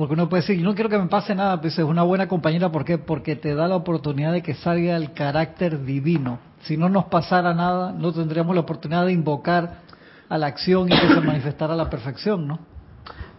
porque 0.00 0.14
uno 0.14 0.30
puede 0.30 0.40
decir, 0.40 0.58
no 0.62 0.74
quiero 0.74 0.88
que 0.88 0.96
me 0.96 1.08
pase 1.08 1.34
nada, 1.34 1.60
pues 1.60 1.78
es 1.78 1.84
una 1.84 2.02
buena 2.04 2.26
compañera, 2.26 2.72
¿por 2.72 2.86
qué? 2.86 2.96
Porque 2.96 3.36
te 3.36 3.54
da 3.54 3.68
la 3.68 3.76
oportunidad 3.76 4.32
de 4.32 4.40
que 4.40 4.54
salga 4.54 4.96
el 4.96 5.12
carácter 5.12 5.84
divino. 5.84 6.38
Si 6.62 6.78
no 6.78 6.88
nos 6.88 7.04
pasara 7.04 7.52
nada, 7.52 7.92
no 7.92 8.10
tendríamos 8.10 8.54
la 8.54 8.62
oportunidad 8.62 9.04
de 9.04 9.12
invocar 9.12 9.82
a 10.26 10.38
la 10.38 10.46
acción 10.46 10.90
y 10.90 10.98
que 10.98 11.06
se 11.06 11.20
manifestara 11.20 11.74
a 11.74 11.76
la 11.76 11.90
perfección, 11.90 12.48
¿no? 12.48 12.60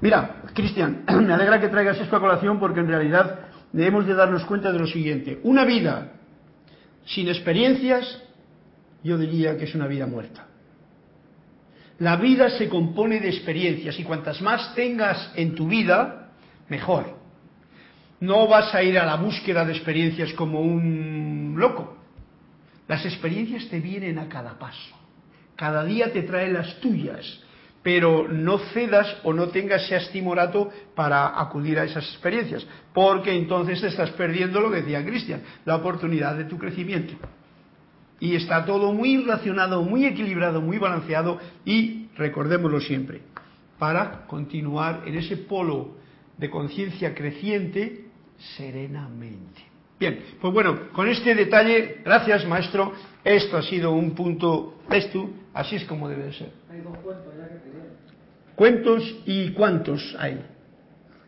Mira, 0.01 0.43
Cristian, 0.53 1.03
me 1.26 1.34
alegra 1.34 1.59
que 1.59 1.68
traigas 1.70 1.99
esta 1.99 2.20
colación 2.20 2.59
porque 2.59 2.82
en 2.82 2.89
realidad 2.89 3.39
debemos 3.72 4.05
de 4.05 4.14
darnos 4.14 4.45
cuenta 4.45 4.72
de 4.72 4.78
lo 4.78 4.86
siguiente. 4.86 5.39
Una 5.41 5.66
vida 5.66 6.12
sin 7.05 7.28
experiencias, 7.28 8.22
yo 9.03 9.18
diría 9.18 9.57
que 9.57 9.64
es 9.64 9.74
una 9.74 9.88
vida 9.88 10.05
muerta. 10.05 10.45
La 11.97 12.18
vida 12.18 12.51
se 12.51 12.70
compone 12.70 13.20
de 13.20 13.30
experiencias 13.30 13.99
y 13.99 14.03
cuantas 14.03 14.43
más 14.43 14.76
tengas 14.76 15.32
en 15.36 15.55
tu 15.55 15.68
vida, 15.68 16.20
mejor. 16.72 17.17
No 18.22 18.47
vas 18.47 18.74
a 18.74 18.82
ir 18.82 18.97
a 18.97 19.05
la 19.05 19.17
búsqueda 19.17 19.65
de 19.65 19.74
experiencias 19.74 20.32
como 20.34 20.61
un 20.61 21.55
loco. 21.57 21.97
Las 22.88 23.05
experiencias 23.05 23.67
te 23.67 23.80
vienen 23.80 24.17
a 24.17 24.30
cada 24.30 24.57
paso. 24.57 24.95
Cada 25.55 25.84
día 25.84 26.11
te 26.13 26.24
traen 26.24 26.53
las 26.53 26.80
tuyas, 26.80 27.41
pero 27.84 28.28
no 28.28 28.57
cedas 28.74 29.17
o 29.24 29.34
no 29.34 29.49
tengas 29.49 29.84
ese 29.84 29.97
estimorato 29.97 30.72
para 30.95 31.39
acudir 31.39 31.78
a 31.78 31.84
esas 31.84 32.05
experiencias, 32.05 32.65
porque 32.93 33.36
entonces 33.36 33.84
estás 33.84 34.11
perdiendo 34.11 34.61
lo 34.61 34.72
que 34.72 34.82
decía 34.82 35.05
Cristian, 35.05 35.41
la 35.65 35.76
oportunidad 35.76 36.36
de 36.36 36.45
tu 36.45 36.57
crecimiento. 36.57 37.13
Y 38.19 38.36
está 38.36 38.65
todo 38.65 38.93
muy 38.93 39.17
relacionado, 39.17 39.82
muy 39.84 40.05
equilibrado, 40.05 40.61
muy 40.61 40.78
balanceado 40.78 41.39
y 41.65 42.07
recordémoslo 42.15 42.80
siempre, 42.80 43.22
para 43.78 44.26
continuar 44.28 45.01
en 45.05 45.17
ese 45.17 45.38
polo 45.38 46.01
de 46.42 46.50
conciencia 46.50 47.14
creciente 47.14 48.06
serenamente. 48.58 49.62
Bien, 50.00 50.20
pues 50.42 50.52
bueno, 50.52 50.92
con 50.92 51.08
este 51.08 51.36
detalle, 51.36 52.00
gracias 52.04 52.48
maestro, 52.48 52.94
esto 53.24 53.58
ha 53.58 53.62
sido 53.62 53.92
un 53.92 54.16
punto, 54.16 54.80
ves 54.89 55.12
tú, 55.12 55.30
así 55.54 55.76
es 55.76 55.86
como 55.86 56.10
debe 56.10 56.34
ser. 56.34 56.52
Hay 56.72 56.82
dos 56.82 56.98
cuentos 56.98 57.34
ya 57.38 57.48
que 57.48 57.62
¿Cuentos 58.56 59.16
y 59.28 59.52
cuántos 59.52 60.16
hay? 60.20 60.42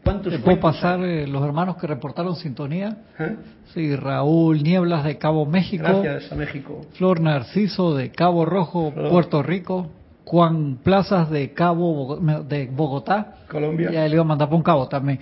¿Cuántos 0.03 0.35
puedo 0.39 0.59
pasar 0.59 0.99
eh, 1.05 1.27
los 1.27 1.43
hermanos 1.45 1.77
que 1.77 1.87
reportaron 1.87 2.35
sintonía? 2.35 2.97
¿Eh? 3.19 3.35
Sí, 3.73 3.95
Raúl 3.95 4.63
Nieblas 4.63 5.03
de 5.05 5.17
Cabo 5.17 5.45
México. 5.45 5.83
Gracias 5.83 6.31
a 6.31 6.35
México. 6.35 6.81
Flor 6.93 7.21
Narciso 7.21 7.95
de 7.95 8.11
Cabo 8.11 8.45
Rojo, 8.45 8.91
Puerto 9.09 9.43
Rico. 9.43 9.91
Juan 10.25 10.77
Plazas 10.83 11.29
de 11.29 11.53
Cabo 11.53 12.17
de 12.17 12.67
Bogotá. 12.67 13.35
Colombia. 13.49 13.91
Ya 13.91 14.07
le 14.07 14.13
iba 14.15 14.21
a 14.21 14.25
mandar 14.25 14.49
por 14.49 14.57
un 14.57 14.63
cabo 14.63 14.87
también. 14.87 15.19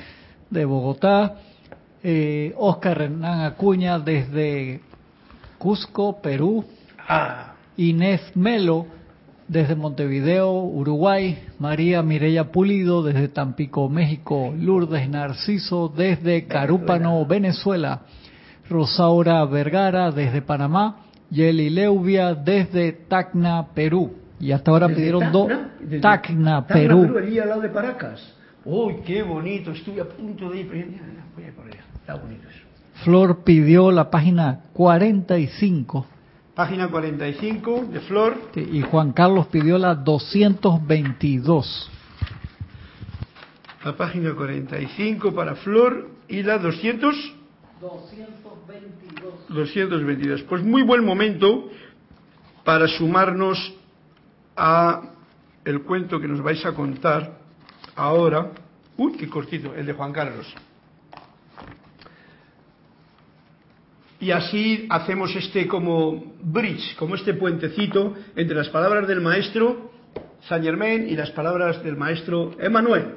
De 0.50 0.66
Bogotá. 0.66 1.36
Eh, 2.04 2.54
Oscar 2.58 3.02
Hernán 3.02 3.42
Acuña 3.42 4.00
desde 4.00 4.82
Cusco, 5.58 6.22
Perú. 6.22 6.66
Ah. 7.08 7.54
Inés 7.78 8.22
Melo 8.36 8.86
desde 9.48 9.76
Montevideo, 9.76 10.52
Uruguay. 10.52 11.38
María 11.60 12.02
Mireya 12.02 12.52
Pulido 12.52 13.04
desde 13.04 13.28
Tampico, 13.28 13.90
México. 13.90 14.54
Lourdes 14.58 15.10
Narciso 15.10 15.90
desde 15.90 16.46
Carúpano, 16.46 17.26
Venezuela. 17.26 18.02
Rosaura 18.70 19.44
Vergara 19.46 20.12
desde 20.12 20.42
Panamá. 20.42 20.98
Yeli 21.30 21.70
Leuvia 21.70 22.34
desde 22.34 22.92
Tacna, 22.94 23.68
Perú. 23.74 24.21
Y 24.42 24.52
hasta 24.52 24.72
ahora 24.72 24.88
pidieron 24.88 25.32
dos. 25.32 25.50
Tacna, 26.02 26.66
Perú. 26.66 27.02
Perú. 27.04 27.18
Allí 27.20 27.40
al 27.40 27.50
lado 27.50 27.62
de 27.62 27.70
Paracas. 27.70 28.34
¡Uy, 28.66 28.98
qué 29.06 29.22
bonito! 29.22 29.72
Estuve 29.72 30.02
a 30.02 30.06
punto 30.06 30.50
de 30.50 30.62
ir. 30.62 30.68
Voy 31.36 31.46
a 31.46 31.52
por 31.52 31.68
allá. 31.68 31.84
Está 31.96 32.16
bonito 32.16 32.48
eso. 32.50 32.60
Flor 33.04 33.44
pidió 33.44 33.92
la 33.92 34.10
página 34.10 34.62
45. 34.74 36.06
Página 36.56 36.90
45 36.90 37.86
de 37.92 38.00
Flor. 38.02 38.36
y 38.56 38.82
Juan 38.82 39.14
Carlos 39.14 39.48
pidió 39.48 39.78
la 39.78 39.96
222. 39.96 41.90
La 43.86 43.96
página 43.96 44.34
45 44.34 45.34
para 45.34 45.56
Flor 45.56 46.10
y 46.28 46.44
la 46.44 46.58
200. 46.58 47.16
222. 47.80 49.34
222. 49.50 50.44
Pues 50.44 50.64
muy 50.64 50.84
buen 50.84 51.04
momento 51.04 51.70
para 52.64 52.88
sumarnos 52.88 53.74
a 54.56 55.02
el 55.66 55.82
cuento 55.84 56.20
que 56.20 56.28
nos 56.28 56.42
vais 56.42 56.66
a 56.66 56.74
contar 56.74 57.38
ahora. 57.96 58.52
Uy, 58.98 59.14
qué 59.14 59.28
cortito, 59.28 59.74
el 59.74 59.86
de 59.86 59.94
Juan 59.94 60.12
Carlos. 60.12 60.54
Y 64.20 64.32
así 64.32 64.86
hacemos 64.90 65.36
este 65.36 65.68
como 65.68 66.36
bridge, 66.44 66.96
como 66.96 67.16
este 67.16 67.34
puentecito 67.34 68.14
entre 68.36 68.56
las 68.56 68.70
palabras 68.70 69.08
del 69.08 69.20
maestro 69.20 69.92
Saint 70.48 70.64
Germain 70.64 71.08
y 71.10 71.16
las 71.16 71.32
palabras 71.32 71.84
del 71.84 71.98
maestro 71.98 72.52
Emmanuel. 72.60 73.16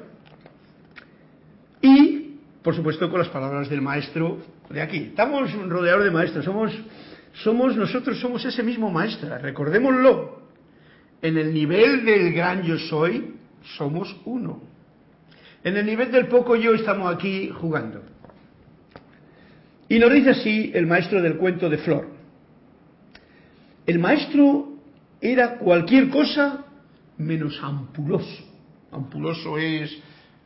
Y, 1.81 2.39
por 2.63 2.75
supuesto, 2.75 3.09
con 3.09 3.19
las 3.19 3.29
palabras 3.29 3.69
del 3.69 3.81
maestro 3.81 4.39
de 4.69 4.81
aquí. 4.81 4.97
Estamos 4.97 5.51
rodeados 5.67 6.05
de 6.05 6.11
maestros, 6.11 6.45
somos, 6.45 6.71
somos 7.33 7.75
nosotros 7.75 8.19
somos 8.19 8.43
ese 8.45 8.63
mismo 8.63 8.89
maestro, 8.89 9.37
recordémoslo. 9.37 10.44
En 11.25 11.39
el 11.39 11.51
nivel 11.51 12.05
del 12.05 12.33
gran 12.33 12.61
yo 12.61 12.77
soy, 12.77 13.33
somos 13.77 14.15
uno. 14.25 14.61
En 15.63 15.75
el 15.75 15.83
nivel 15.83 16.11
del 16.11 16.27
poco 16.27 16.55
yo 16.55 16.75
estamos 16.75 17.11
aquí 17.11 17.49
jugando. 17.49 18.03
Y 19.89 19.97
nos 19.97 20.13
dice 20.13 20.29
así 20.29 20.71
el 20.75 20.85
maestro 20.85 21.23
del 21.23 21.37
cuento 21.37 21.67
de 21.67 21.79
Flor. 21.79 22.07
El 23.87 23.97
maestro 23.97 24.73
era 25.19 25.57
cualquier 25.57 26.09
cosa 26.09 26.63
menos 27.17 27.59
ampuloso. 27.59 28.43
Ampuloso 28.91 29.57
es 29.57 29.97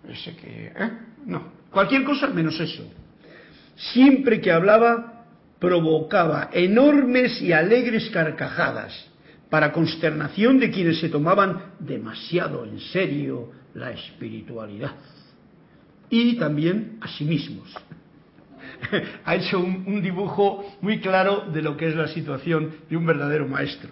ese 0.08 0.34
que... 0.38 0.68
¿eh? 0.68 0.92
No, 1.26 1.52
cualquier 1.72 2.06
cosa 2.06 2.28
menos 2.28 2.58
eso. 2.58 2.90
Siempre 3.76 4.40
que 4.40 4.50
hablaba 4.50 5.26
provocaba 5.60 6.50
enormes 6.54 7.42
y 7.42 7.52
alegres 7.52 8.10
carcajadas 8.12 9.09
para 9.50 9.72
consternación 9.72 10.60
de 10.60 10.72
quienes 10.72 11.00
se 11.00 11.10
tomaban 11.10 11.74
demasiado 11.80 12.66
en 12.66 12.80
serio 12.80 13.52
la 13.74 13.92
espiritualidad 13.92 14.96
y 16.10 16.38
también 16.38 16.98
a 17.02 17.08
sí 17.08 17.24
mismos. 17.24 17.74
ha 19.26 19.36
hecho 19.36 19.60
un, 19.60 20.02
dibujo 20.02 20.66
muy 20.82 21.00
claro 21.00 21.46
de 21.52 21.62
lo 21.62 21.78
que 21.78 21.88
es 21.88 21.96
la 21.96 22.08
situación 22.08 22.72
de 22.90 22.98
un 22.98 23.06
verdadero 23.06 23.48
maestro. 23.48 23.92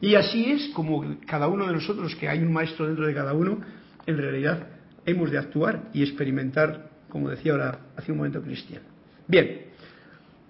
Y 0.00 0.14
así 0.14 0.50
es 0.50 0.68
como 0.68 1.18
cada 1.26 1.48
uno 1.48 1.66
de 1.66 1.74
nosotros, 1.74 2.14
que 2.16 2.28
hay 2.28 2.38
un 2.38 2.52
maestro 2.52 2.86
dentro 2.86 3.06
de 3.06 3.14
cada 3.14 3.34
uno, 3.34 3.60
en 4.06 4.16
realidad 4.16 4.68
hemos 5.04 5.30
de 5.30 5.38
actuar 5.38 5.90
y 5.92 6.02
experimentar, 6.02 6.90
como 7.08 7.28
decía 7.28 7.52
ahora 7.52 7.78
hace 7.96 8.12
un 8.12 8.18
momento 8.18 8.42
Cristian. 8.42 8.82
Bien, 9.26 9.66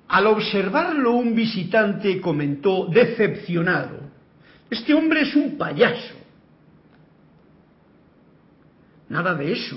al 0.08 0.26
observarlo 0.26 1.12
un 1.12 1.34
visitante 1.34 2.20
comentó 2.20 2.86
decepcionado, 2.86 4.10
este 4.70 4.94
hombre 4.94 5.22
es 5.22 5.34
un 5.34 5.58
payaso. 5.58 6.14
Nada 9.08 9.34
de 9.34 9.52
eso, 9.52 9.76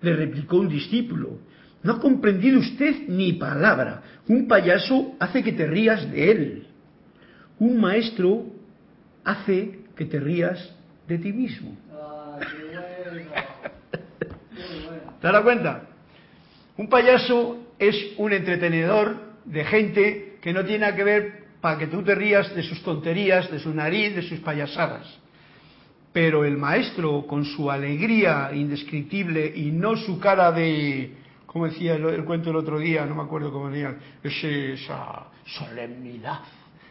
le 0.00 0.16
replicó 0.16 0.56
un 0.56 0.68
discípulo. 0.68 1.38
No 1.82 1.92
ha 1.92 2.00
comprendido 2.00 2.60
usted 2.60 3.08
ni 3.08 3.34
palabra. 3.34 4.02
Un 4.26 4.48
payaso 4.48 5.14
hace 5.20 5.42
que 5.42 5.52
te 5.52 5.66
rías 5.66 6.10
de 6.10 6.30
él. 6.30 6.66
Un 7.58 7.78
maestro 7.78 8.46
hace 9.22 9.80
que 9.94 10.06
te 10.06 10.18
rías 10.18 10.72
de 11.06 11.18
ti 11.18 11.32
mismo. 11.32 11.76
¿Te 15.20 15.28
das 15.28 15.42
cuenta? 15.42 15.82
Un 16.76 16.88
payaso 16.88 17.58
es 17.78 17.94
un 18.16 18.32
entretenedor 18.32 19.16
de 19.44 19.64
gente 19.64 20.38
que 20.40 20.52
no 20.52 20.64
tiene 20.64 20.80
nada 20.80 20.96
que 20.96 21.04
ver 21.04 21.43
para 21.64 21.78
que 21.78 21.86
tú 21.86 22.02
te 22.02 22.14
rías 22.14 22.54
de 22.54 22.62
sus 22.62 22.82
tonterías, 22.82 23.50
de 23.50 23.58
su 23.58 23.72
nariz, 23.72 24.14
de 24.14 24.20
sus 24.20 24.38
payasadas. 24.40 25.06
Pero 26.12 26.44
el 26.44 26.58
maestro, 26.58 27.26
con 27.26 27.46
su 27.46 27.70
alegría 27.70 28.50
indescriptible 28.52 29.50
y 29.56 29.70
no 29.70 29.96
su 29.96 30.20
cara 30.20 30.52
de, 30.52 31.14
como 31.46 31.64
decía 31.64 31.94
el, 31.94 32.22
cuento 32.26 32.50
el 32.50 32.56
otro 32.56 32.78
día, 32.78 33.06
no 33.06 33.14
me 33.14 33.22
acuerdo 33.22 33.50
cómo 33.50 33.70
decía, 33.70 33.96
esa 34.22 35.28
solemnidad 35.46 36.40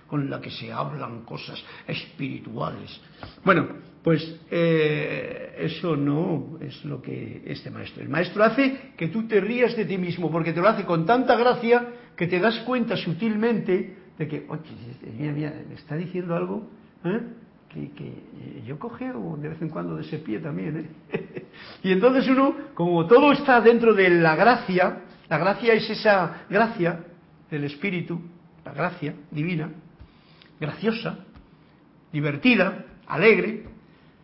con 0.07 0.27
la 0.27 0.41
que 0.41 0.49
se 0.49 0.73
hablan 0.73 1.21
cosas 1.21 1.63
espirituales. 1.85 2.99
Bueno, 3.45 3.67
pues 4.03 4.39
eh, 4.49 5.53
eso 5.59 5.95
no 5.95 6.57
es 6.59 6.83
lo 6.83 6.99
que 6.99 7.43
este 7.45 7.69
maestro. 7.69 8.01
El 8.01 8.09
maestro 8.09 8.43
hace 8.43 8.93
que 8.97 9.09
tú 9.09 9.27
te 9.27 9.39
rías 9.39 9.77
de 9.77 9.85
ti 9.85 9.99
mismo, 9.99 10.31
porque 10.31 10.51
te 10.51 10.61
lo 10.61 10.67
hace 10.67 10.83
con 10.83 11.05
tanta 11.05 11.35
gracia 11.35 11.89
que 12.17 12.25
te 12.25 12.39
das 12.39 12.57
cuenta 12.61 12.97
sutilmente 12.97 14.01
de 14.17 14.27
que, 14.27 14.45
oye, 14.47 14.61
mira, 15.17 15.33
mira, 15.33 15.53
me 15.67 15.75
está 15.75 15.95
diciendo 15.95 16.35
algo 16.35 16.67
¿eh? 17.03 17.19
que, 17.69 17.91
que, 17.91 18.63
yo 18.65 18.77
cogeo 18.77 19.37
de 19.37 19.49
vez 19.49 19.61
en 19.61 19.69
cuando 19.69 19.95
de 19.95 20.03
ese 20.03 20.19
pie 20.19 20.39
también. 20.39 20.89
¿eh? 21.11 21.45
Y 21.83 21.91
entonces 21.91 22.27
uno, 22.27 22.55
como 22.73 23.05
todo 23.05 23.31
está 23.31 23.61
dentro 23.61 23.93
de 23.93 24.09
la 24.09 24.35
gracia, 24.35 25.01
la 25.29 25.37
gracia 25.37 25.73
es 25.73 25.89
esa 25.89 26.45
gracia 26.49 27.05
del 27.49 27.65
Espíritu, 27.65 28.19
la 28.65 28.73
gracia 28.73 29.13
divina, 29.31 29.69
graciosa, 30.59 31.19
divertida, 32.11 32.85
alegre, 33.07 33.63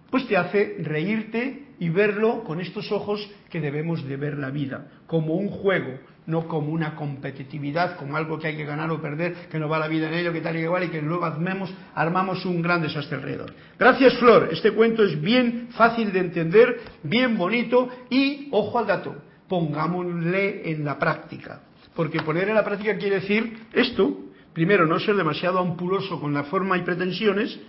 pues 0.09 0.27
te 0.27 0.37
hace 0.37 0.77
reírte 0.81 1.67
y 1.79 1.89
verlo 1.89 2.43
con 2.43 2.59
estos 2.59 2.91
ojos 2.91 3.29
que 3.49 3.61
debemos 3.61 4.03
de 4.05 4.17
ver 4.17 4.37
la 4.37 4.49
vida, 4.49 4.87
como 5.07 5.35
un 5.35 5.49
juego, 5.49 5.99
no 6.29 6.47
como 6.47 6.71
una 6.71 6.95
competitividad, 6.95 7.97
como 7.97 8.15
algo 8.15 8.37
que 8.37 8.47
hay 8.47 8.55
que 8.55 8.63
ganar 8.63 8.89
o 8.91 9.01
perder, 9.01 9.49
que 9.49 9.57
no 9.57 9.67
va 9.67 9.79
la 9.79 9.87
vida 9.87 10.07
en 10.07 10.13
ello, 10.13 10.31
que 10.31 10.41
tal 10.41 10.55
y 10.55 10.59
igual, 10.59 10.83
y 10.83 10.89
que 10.89 11.01
luego 11.01 11.25
armemos, 11.25 11.73
armamos 11.95 12.45
un 12.45 12.61
gran 12.61 12.81
desastre 12.81 13.17
alrededor. 13.17 13.53
Gracias, 13.77 14.13
Flor. 14.19 14.49
Este 14.51 14.71
cuento 14.71 15.03
es 15.03 15.19
bien 15.19 15.69
fácil 15.71 16.13
de 16.13 16.19
entender, 16.19 16.79
bien 17.03 17.37
bonito 17.37 17.89
y, 18.09 18.47
ojo 18.51 18.77
al 18.77 18.87
dato, 18.87 19.15
pongámosle 19.47 20.71
en 20.71 20.85
la 20.85 20.99
práctica. 20.99 21.63
Porque 21.95 22.21
poner 22.21 22.47
en 22.47 22.55
la 22.55 22.63
práctica 22.63 22.95
quiere 22.97 23.19
decir 23.19 23.65
esto, 23.73 24.19
primero, 24.53 24.85
no 24.85 24.99
ser 24.99 25.15
demasiado 25.15 25.57
ampuloso 25.57 26.19
con 26.21 26.33
la 26.33 26.43
forma 26.43 26.77
y 26.77 26.83
pretensiones, 26.83 27.59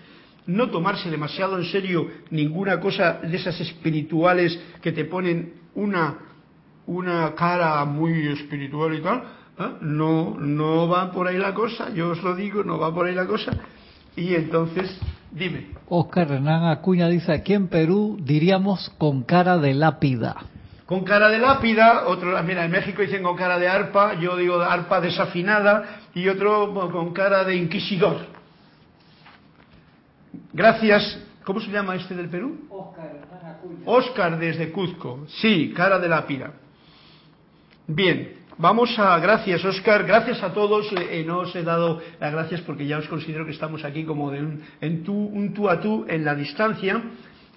no 0.46 0.70
tomarse 0.70 1.11
demasiado 1.11 1.58
en 1.58 1.64
serio 1.64 2.08
ninguna 2.30 2.78
cosa 2.78 3.20
de 3.22 3.36
esas 3.36 3.58
espirituales 3.61 4.58
que 4.82 4.92
te 4.92 5.06
ponen 5.06 5.54
una 5.74 6.29
una 6.91 7.34
cara 7.36 7.84
muy 7.84 8.26
espiritual 8.26 8.95
y 8.95 9.01
tal, 9.01 9.22
¿eh? 9.59 9.76
no, 9.82 10.36
no 10.38 10.88
va 10.88 11.12
por 11.12 11.28
ahí 11.28 11.38
la 11.38 11.55
cosa, 11.55 11.91
yo 11.91 12.11
os 12.11 12.22
lo 12.22 12.34
digo, 12.34 12.64
no 12.64 12.78
va 12.78 12.93
por 12.93 13.07
ahí 13.07 13.14
la 13.14 13.26
cosa. 13.26 13.53
Y 14.16 14.34
entonces, 14.34 14.99
dime. 15.30 15.68
Oscar 15.88 16.32
Hernán 16.32 16.64
Acuña 16.64 17.09
dice, 17.09 17.32
aquí 17.32 17.55
en 17.55 17.68
Perú 17.68 18.18
diríamos 18.20 18.91
con 18.99 19.22
cara 19.22 19.57
de 19.59 19.72
lápida. 19.72 20.34
Con 20.84 21.05
cara 21.05 21.28
de 21.28 21.38
lápida, 21.38 22.09
otro, 22.09 22.43
mira, 22.43 22.64
en 22.64 22.72
México 22.72 23.03
dicen 23.03 23.22
con 23.22 23.36
cara 23.36 23.57
de 23.61 23.68
arpa, 23.68 24.14
yo 24.14 24.36
digo 24.36 24.61
arpa 24.61 25.01
desafinada 25.01 26.01
y 26.12 26.28
otro 26.28 26.74
con 26.91 27.12
cara 27.12 27.45
de 27.45 27.55
inquisidor. 27.55 28.16
Gracias. 30.53 31.20
¿Cómo 31.45 31.61
se 31.61 31.70
llama 31.70 31.95
este 31.95 32.16
del 32.16 32.28
Perú? 32.28 32.66
Oscar 32.68 33.07
Hernán 33.07 33.55
Acuña. 33.55 33.80
Oscar 33.86 34.38
desde 34.41 34.72
Cuzco. 34.72 35.26
Sí, 35.28 35.72
cara 35.74 36.01
de 36.01 36.09
lápida. 36.09 36.53
Bien, 37.93 38.34
vamos 38.57 38.97
a, 39.01 39.18
gracias 39.18 39.64
Oscar, 39.64 40.05
gracias 40.05 40.41
a 40.45 40.53
todos, 40.53 40.86
eh, 40.93 41.24
no 41.26 41.38
os 41.38 41.57
he 41.57 41.64
dado 41.64 42.01
las 42.20 42.30
gracias 42.32 42.61
porque 42.61 42.86
ya 42.86 42.99
os 42.99 43.09
considero 43.09 43.45
que 43.45 43.51
estamos 43.51 43.82
aquí 43.82 44.05
como 44.05 44.30
de 44.30 44.38
un, 44.38 44.62
en 44.80 45.03
tú, 45.03 45.12
un 45.12 45.53
tú 45.53 45.68
a 45.68 45.80
tú 45.80 46.07
en 46.09 46.24
la 46.24 46.36
distancia. 46.36 47.03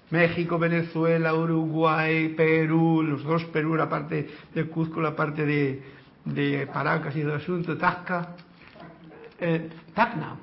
México, 0.10 0.58
Venezuela, 0.58 1.36
Uruguay, 1.36 2.30
Perú, 2.30 3.04
los 3.04 3.24
dos 3.24 3.46
Perú, 3.46 3.76
la 3.76 3.88
parte 3.88 4.28
de 4.56 4.66
Cuzco, 4.70 5.02
la 5.02 5.16
parte 5.16 5.46
de, 5.46 5.84
de 6.26 6.66
Paracas 6.66 7.16
y 7.16 7.20
del 7.20 7.36
asunto, 7.36 7.78
Tacna, 7.78 8.30
eh, 9.40 9.70
Tacna. 9.94 10.36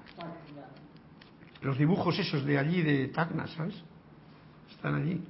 Los 1.63 1.77
dibujos 1.77 2.17
esos 2.17 2.45
de 2.47 2.59
allí 2.59 2.83
de 2.83 3.09
Tacna, 3.09 3.49
¿sabes? 3.49 3.75
Están 4.71 4.95
allí, 4.95 5.21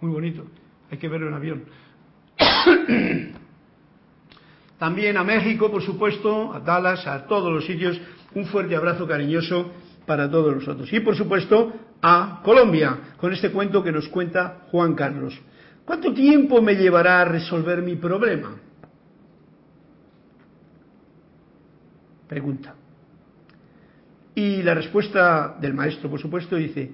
muy 0.00 0.10
bonito. 0.10 0.44
Hay 0.90 0.98
que 0.98 1.08
verlo 1.08 1.28
en 1.28 1.34
avión. 1.34 1.64
También 4.78 5.16
a 5.16 5.24
México, 5.24 5.70
por 5.70 5.82
supuesto, 5.82 6.52
a 6.52 6.60
Dallas, 6.60 7.06
a 7.06 7.26
todos 7.26 7.52
los 7.52 7.66
sitios, 7.66 8.00
un 8.34 8.46
fuerte 8.46 8.76
abrazo 8.76 9.06
cariñoso 9.06 9.72
para 10.06 10.30
todos 10.30 10.54
nosotros. 10.54 10.92
Y 10.92 11.00
por 11.00 11.16
supuesto 11.16 11.72
a 12.00 12.40
Colombia, 12.44 13.14
con 13.16 13.32
este 13.32 13.50
cuento 13.50 13.82
que 13.82 13.92
nos 13.92 14.08
cuenta 14.08 14.66
Juan 14.70 14.94
Carlos. 14.94 15.38
¿Cuánto 15.84 16.12
tiempo 16.14 16.62
me 16.62 16.76
llevará 16.76 17.22
a 17.22 17.24
resolver 17.24 17.82
mi 17.82 17.96
problema? 17.96 18.56
Pregunta. 22.28 22.74
Y 24.34 24.62
la 24.62 24.74
respuesta 24.74 25.56
del 25.60 25.74
maestro, 25.74 26.08
por 26.08 26.20
supuesto, 26.20 26.54
dice, 26.54 26.92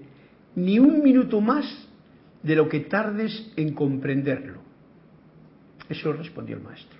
ni 0.55 0.79
un 0.79 1.03
minuto 1.03 1.41
más 1.41 1.67
de 2.43 2.55
lo 2.55 2.69
que 2.69 2.81
tardes 2.81 3.53
en 3.57 3.75
comprenderlo. 3.75 4.63
Eso 5.89 6.13
respondió 6.13 6.57
el 6.57 6.63
maestro. 6.63 6.94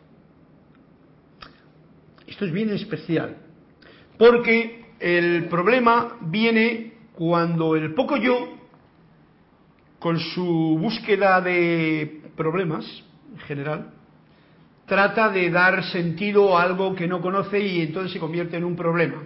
Esto 2.27 2.45
es 2.45 2.53
bien 2.53 2.71
especial, 2.71 3.37
porque 4.19 4.85
el 5.01 5.47
problema 5.47 6.17
viene 6.23 6.95
cuando 7.15 7.77
el 7.77 7.95
poco 7.95 8.17
yo 8.17 8.59
con 9.99 10.19
su 10.19 10.79
búsqueda 10.81 11.41
de 11.41 12.23
problemas 12.37 12.85
en 13.33 13.39
general, 13.41 13.91
trata 14.87 15.31
de 15.31 15.51
dar 15.51 15.83
sentido 15.85 16.57
a 16.57 16.63
algo 16.63 16.95
que 16.95 17.09
no 17.09 17.21
conoce 17.21 17.59
y 17.59 17.81
entonces 17.81 18.13
se 18.13 18.19
convierte 18.19 18.57
en 18.57 18.65
un 18.65 18.77
problema. 18.77 19.23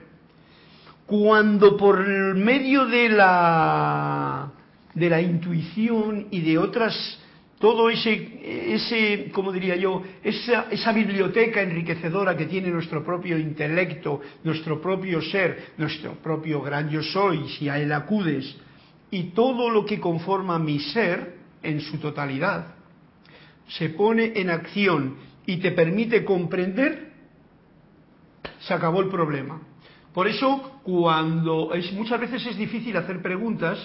Cuando 1.07 1.77
por 1.77 2.05
medio 2.37 2.87
de 2.87 3.09
la, 3.09 4.53
de 4.95 5.11
la 5.11 5.21
intuición 5.21 6.29
y 6.31 6.41
de 6.41 6.59
otras, 6.59 6.95
todo 7.59 7.91
ese, 7.91 8.75
ese 8.75 9.31
como 9.33 9.53
diría 9.53 9.77
yo, 9.77 10.03
esa, 10.23 10.67
esa 10.71 10.93
biblioteca 10.93 11.61
enriquecedora 11.61 12.37
que 12.37 12.47
tiene 12.47 12.71
nuestro 12.71 13.05
propio 13.05 13.37
intelecto, 13.37 14.21
nuestro 14.45 14.81
propio 14.81 15.21
ser, 15.21 15.73
nuestro 15.77 16.15
propio 16.15 16.63
gran 16.63 16.89
yo 16.89 17.03
soy, 17.03 17.49
si 17.59 17.69
a 17.69 17.79
él 17.79 17.93
acudes, 17.93 18.57
y 19.11 19.31
todo 19.31 19.71
lo 19.71 19.85
que 19.85 19.99
conforma 19.99 20.59
mi 20.59 20.79
ser 20.79 21.39
en 21.63 21.81
su 21.81 21.99
totalidad, 21.99 22.75
se 23.69 23.91
pone 23.91 24.33
en 24.37 24.51
acción 24.51 25.17
y 25.45 25.57
te 25.57 25.73
permite 25.73 26.25
comprender, 26.25 27.13
se 28.61 28.75
acabó 28.75 29.01
el 29.01 29.09
problema. 29.09 29.61
Por 30.15 30.29
eso, 30.29 30.81
cuando 30.83 31.73
es, 31.75 31.93
muchas 31.93 32.21
veces 32.21 32.47
es 32.47 32.57
difícil 32.57 32.97
hacer 32.97 33.21
preguntas, 33.21 33.79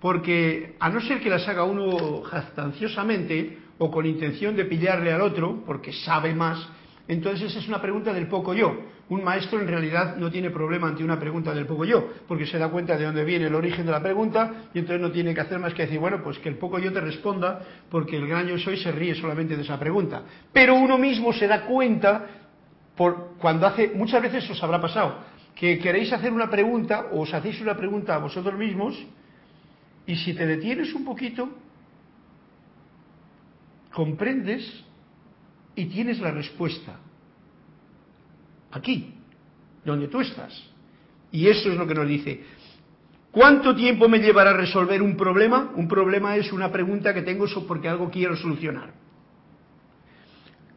porque 0.00 0.76
a 0.78 0.88
no 0.90 1.00
ser 1.00 1.20
que 1.20 1.30
las 1.30 1.46
haga 1.48 1.64
uno 1.64 2.22
jactanciosamente 2.22 3.58
o 3.78 3.90
con 3.90 4.06
intención 4.06 4.56
de 4.56 4.64
pillarle 4.64 5.12
al 5.12 5.20
otro, 5.20 5.62
porque 5.64 5.92
sabe 5.92 6.34
más, 6.34 6.68
entonces 7.06 7.54
es 7.56 7.66
una 7.68 7.80
pregunta 7.80 8.12
del 8.12 8.28
poco 8.28 8.54
yo. 8.54 8.76
Un 9.08 9.24
maestro 9.24 9.58
en 9.58 9.66
realidad 9.66 10.16
no 10.16 10.30
tiene 10.30 10.50
problema 10.50 10.88
ante 10.88 11.02
una 11.02 11.18
pregunta 11.18 11.54
del 11.54 11.64
poco 11.64 11.86
yo, 11.86 12.06
porque 12.28 12.44
se 12.44 12.58
da 12.58 12.68
cuenta 12.68 12.98
de 12.98 13.04
dónde 13.06 13.24
viene 13.24 13.46
el 13.46 13.54
origen 13.54 13.86
de 13.86 13.92
la 13.92 14.02
pregunta 14.02 14.68
y 14.74 14.78
entonces 14.80 15.00
no 15.00 15.10
tiene 15.10 15.34
que 15.34 15.40
hacer 15.40 15.58
más 15.58 15.72
que 15.72 15.84
decir, 15.84 15.98
bueno, 15.98 16.22
pues 16.22 16.38
que 16.38 16.50
el 16.50 16.56
poco 16.56 16.78
yo 16.78 16.92
te 16.92 17.00
responda, 17.00 17.60
porque 17.90 18.18
el 18.18 18.28
gran 18.28 18.46
yo 18.46 18.58
soy 18.58 18.76
se 18.76 18.92
ríe 18.92 19.14
solamente 19.14 19.56
de 19.56 19.62
esa 19.62 19.78
pregunta. 19.78 20.22
Pero 20.52 20.74
uno 20.74 20.98
mismo 20.98 21.32
se 21.32 21.46
da 21.46 21.62
cuenta, 21.62 22.26
por, 22.94 23.36
cuando 23.38 23.66
hace, 23.66 23.92
muchas 23.94 24.20
veces 24.20 24.48
os 24.50 24.62
habrá 24.62 24.78
pasado, 24.78 25.20
que 25.54 25.78
queréis 25.78 26.12
hacer 26.12 26.30
una 26.30 26.50
pregunta 26.50 27.06
o 27.12 27.22
os 27.22 27.32
hacéis 27.32 27.62
una 27.62 27.76
pregunta 27.76 28.14
a 28.14 28.18
vosotros 28.18 28.58
mismos 28.58 28.94
y 30.08 30.16
si 30.16 30.32
te 30.32 30.46
detienes 30.46 30.94
un 30.94 31.04
poquito, 31.04 31.50
comprendes 33.92 34.64
y 35.76 35.84
tienes 35.84 36.18
la 36.18 36.30
respuesta. 36.30 36.98
Aquí, 38.70 39.12
donde 39.84 40.08
tú 40.08 40.22
estás. 40.22 40.64
Y 41.30 41.46
eso 41.46 41.70
es 41.70 41.76
lo 41.76 41.86
que 41.86 41.94
nos 41.94 42.08
dice. 42.08 42.42
¿Cuánto 43.30 43.76
tiempo 43.76 44.08
me 44.08 44.18
llevará 44.18 44.52
a 44.52 44.56
resolver 44.56 45.02
un 45.02 45.14
problema? 45.14 45.72
Un 45.76 45.86
problema 45.86 46.36
es 46.36 46.54
una 46.54 46.72
pregunta 46.72 47.12
que 47.12 47.20
tengo 47.20 47.44
porque 47.66 47.90
algo 47.90 48.10
quiero 48.10 48.34
solucionar. 48.34 48.94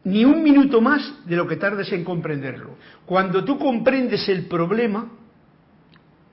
Ni 0.04 0.26
un 0.26 0.42
minuto 0.42 0.82
más 0.82 1.24
de 1.24 1.36
lo 1.36 1.46
que 1.46 1.56
tardes 1.56 1.90
en 1.90 2.04
comprenderlo. 2.04 2.76
Cuando 3.06 3.42
tú 3.42 3.58
comprendes 3.58 4.28
el 4.28 4.44
problema, 4.44 5.10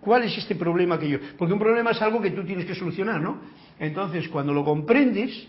¿cuál 0.02 0.24
es 0.24 0.38
este 0.38 0.56
problema 0.56 1.00
que 1.00 1.10
yo? 1.10 1.20
Porque 1.38 1.54
un 1.54 1.60
problema 1.60 1.92
es 1.92 2.02
algo 2.02 2.22
que 2.22 2.32
tú 2.32 2.44
tienes 2.44 2.66
que 2.66 2.76
solucionar, 2.76 3.22
¿no? 3.22 3.40
Entonces, 3.80 4.28
cuando 4.30 4.54
lo 4.54 4.64
comprendes, 4.64 5.48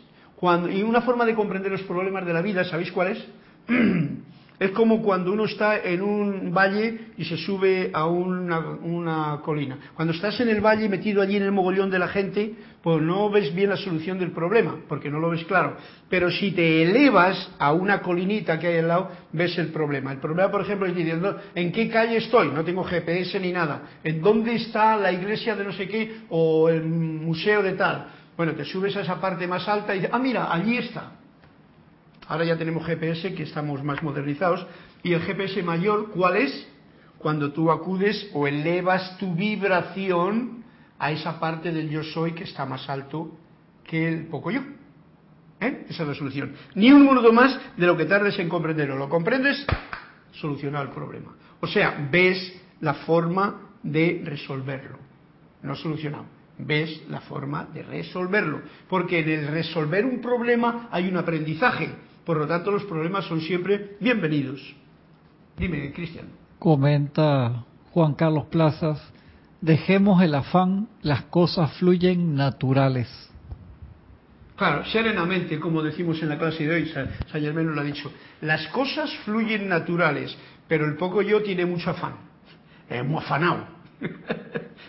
y 0.72 0.82
una 0.82 1.02
forma 1.02 1.26
de 1.26 1.34
comprender 1.34 1.70
los 1.70 1.82
problemas 1.82 2.24
de 2.24 2.32
la 2.32 2.40
vida, 2.40 2.64
¿sabéis 2.64 2.90
cuál 2.92 3.08
es? 3.08 3.26
Es 4.60 4.72
como 4.72 5.00
cuando 5.00 5.32
uno 5.32 5.46
está 5.46 5.78
en 5.78 6.02
un 6.02 6.52
valle 6.52 7.12
y 7.16 7.24
se 7.24 7.38
sube 7.38 7.90
a 7.94 8.04
una, 8.04 9.40
colina. 9.42 9.78
Cuando 9.94 10.12
estás 10.12 10.38
en 10.40 10.50
el 10.50 10.60
valle 10.60 10.86
metido 10.86 11.22
allí 11.22 11.36
en 11.36 11.44
el 11.44 11.50
mogollón 11.50 11.90
de 11.90 11.98
la 11.98 12.08
gente, 12.08 12.56
pues 12.82 13.00
no 13.00 13.30
ves 13.30 13.54
bien 13.54 13.70
la 13.70 13.78
solución 13.78 14.18
del 14.18 14.32
problema, 14.32 14.76
porque 14.86 15.08
no 15.08 15.18
lo 15.18 15.30
ves 15.30 15.44
claro. 15.44 15.78
Pero 16.10 16.30
si 16.30 16.50
te 16.50 16.82
elevas 16.82 17.50
a 17.58 17.72
una 17.72 18.02
colinita 18.02 18.58
que 18.58 18.66
hay 18.66 18.78
al 18.80 18.88
lado, 18.88 19.10
ves 19.32 19.56
el 19.56 19.68
problema. 19.68 20.12
El 20.12 20.18
problema, 20.18 20.50
por 20.50 20.60
ejemplo, 20.60 20.86
es 20.86 20.94
diciendo, 20.94 21.40
¿en 21.54 21.72
qué 21.72 21.88
calle 21.88 22.18
estoy? 22.18 22.50
No 22.50 22.62
tengo 22.62 22.84
GPS 22.84 23.40
ni 23.40 23.52
nada. 23.52 23.84
¿En 24.04 24.20
dónde 24.20 24.56
está 24.56 24.94
la 24.94 25.10
iglesia 25.10 25.56
de 25.56 25.64
no 25.64 25.72
sé 25.72 25.88
qué 25.88 26.18
o 26.28 26.68
el 26.68 26.84
museo 26.84 27.62
de 27.62 27.72
tal? 27.72 28.08
Bueno, 28.36 28.52
te 28.52 28.66
subes 28.66 28.94
a 28.94 29.00
esa 29.00 29.18
parte 29.18 29.46
más 29.46 29.66
alta 29.66 29.94
y 29.94 30.00
dices, 30.00 30.10
ah, 30.12 30.18
mira, 30.18 30.52
allí 30.52 30.76
está. 30.76 31.12
Ahora 32.30 32.44
ya 32.44 32.56
tenemos 32.56 32.86
GPS 32.86 33.34
que 33.34 33.42
estamos 33.42 33.82
más 33.82 34.04
modernizados. 34.04 34.64
¿Y 35.02 35.14
el 35.14 35.20
GPS 35.20 35.64
mayor 35.64 36.10
cuál 36.10 36.36
es? 36.36 36.68
Cuando 37.18 37.50
tú 37.50 37.72
acudes 37.72 38.30
o 38.32 38.46
elevas 38.46 39.18
tu 39.18 39.34
vibración 39.34 40.62
a 40.96 41.10
esa 41.10 41.40
parte 41.40 41.72
del 41.72 41.90
yo 41.90 42.04
soy 42.04 42.30
que 42.30 42.44
está 42.44 42.64
más 42.64 42.88
alto 42.88 43.32
que 43.82 44.06
el 44.06 44.28
poco 44.28 44.52
yo. 44.52 44.60
¿Eh? 45.58 45.86
Esa 45.88 46.04
es 46.04 46.08
la 46.08 46.14
solución. 46.14 46.54
Ni 46.76 46.92
un 46.92 47.04
minuto 47.04 47.32
más 47.32 47.58
de 47.76 47.84
lo 47.84 47.96
que 47.96 48.04
tardes 48.04 48.38
en 48.38 48.48
comprenderlo. 48.48 48.94
¿Lo 48.94 49.08
comprendes? 49.08 49.66
Solucionar 50.30 50.86
el 50.86 50.92
problema. 50.92 51.34
O 51.58 51.66
sea, 51.66 52.08
ves 52.12 52.62
la 52.80 52.94
forma 52.94 53.72
de 53.82 54.22
resolverlo. 54.24 55.00
No 55.64 55.74
solucionado 55.74 56.26
ves 56.62 57.04
la 57.08 57.22
forma 57.22 57.64
de 57.72 57.82
resolverlo. 57.82 58.60
Porque 58.88 59.20
en 59.20 59.30
el 59.30 59.48
resolver 59.48 60.04
un 60.04 60.20
problema 60.20 60.88
hay 60.92 61.08
un 61.08 61.16
aprendizaje. 61.16 61.90
Por 62.24 62.36
lo 62.36 62.46
tanto, 62.46 62.70
los 62.70 62.84
problemas 62.84 63.24
son 63.24 63.40
siempre 63.40 63.96
bienvenidos. 64.00 64.60
Dime, 65.56 65.92
Cristian. 65.92 66.26
Comenta 66.58 67.64
Juan 67.92 68.14
Carlos 68.14 68.44
Plazas, 68.46 69.00
dejemos 69.60 70.22
el 70.22 70.34
afán, 70.34 70.88
las 71.02 71.22
cosas 71.24 71.72
fluyen 71.78 72.34
naturales. 72.34 73.08
Claro, 74.56 74.84
serenamente, 74.84 75.58
como 75.58 75.82
decimos 75.82 76.22
en 76.22 76.28
la 76.28 76.38
clase 76.38 76.66
de 76.66 76.74
hoy, 76.74 76.86
San 76.86 77.08
Germán 77.32 77.66
nos 77.66 77.74
lo 77.74 77.80
ha 77.80 77.84
dicho, 77.84 78.12
las 78.42 78.68
cosas 78.68 79.10
fluyen 79.24 79.68
naturales, 79.68 80.36
pero 80.68 80.84
el 80.84 80.96
poco 80.96 81.22
yo 81.22 81.42
tiene 81.42 81.64
mucho 81.64 81.90
afán, 81.90 82.12
es 82.88 83.04
muy 83.04 83.18
afanado. 83.18 83.79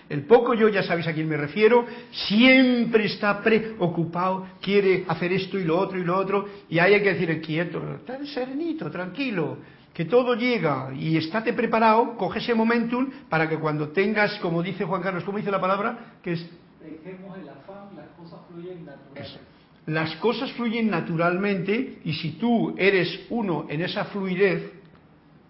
El 0.10 0.24
poco 0.24 0.54
yo, 0.54 0.68
ya 0.68 0.84
sabéis 0.84 1.08
a 1.08 1.14
quién 1.14 1.30
me 1.30 1.38
refiero, 1.38 1.86
siempre 2.12 3.06
está 3.06 3.42
preocupado, 3.42 4.46
quiere 4.62 5.06
hacer 5.08 5.32
esto 5.32 5.58
y 5.58 5.64
lo 5.64 5.80
otro 5.80 5.98
y 5.98 6.04
lo 6.04 6.18
otro, 6.18 6.50
y 6.70 6.80
ahí 6.80 6.94
hay 6.94 7.02
que 7.02 7.14
decir, 7.14 7.42
quieto, 7.42 7.80
tan 8.06 8.26
serenito, 8.26 8.92
tranquilo, 8.92 9.60
que 9.94 10.04
todo 10.04 10.36
llega 10.36 10.94
y 10.94 11.16
estate 11.16 11.54
preparado, 11.54 12.18
coge 12.18 12.40
ese 12.40 12.54
momentum 12.54 13.10
para 13.30 13.48
que 13.48 13.58
cuando 13.58 13.90
tengas, 13.90 14.38
como 14.40 14.62
dice 14.62 14.84
Juan 14.84 15.02
Carlos, 15.02 15.24
¿cómo 15.24 15.38
dice 15.38 15.52
la 15.52 15.62
palabra? 15.62 16.16
Que 16.22 16.34
es... 16.34 16.50
Dejemos 16.82 17.38
el 17.38 17.48
afán, 17.48 17.96
las 17.96 18.10
cosas 18.18 18.40
fluyen 18.52 18.86
naturalmente. 18.86 19.52
Las 19.86 20.16
cosas 20.18 20.52
fluyen 20.54 20.90
naturalmente 20.90 22.00
y 22.04 22.14
si 22.14 22.32
tú 22.32 22.76
eres 22.78 23.28
uno 23.30 23.66
en 23.70 23.82
esa 23.82 24.06
fluidez 24.06 24.72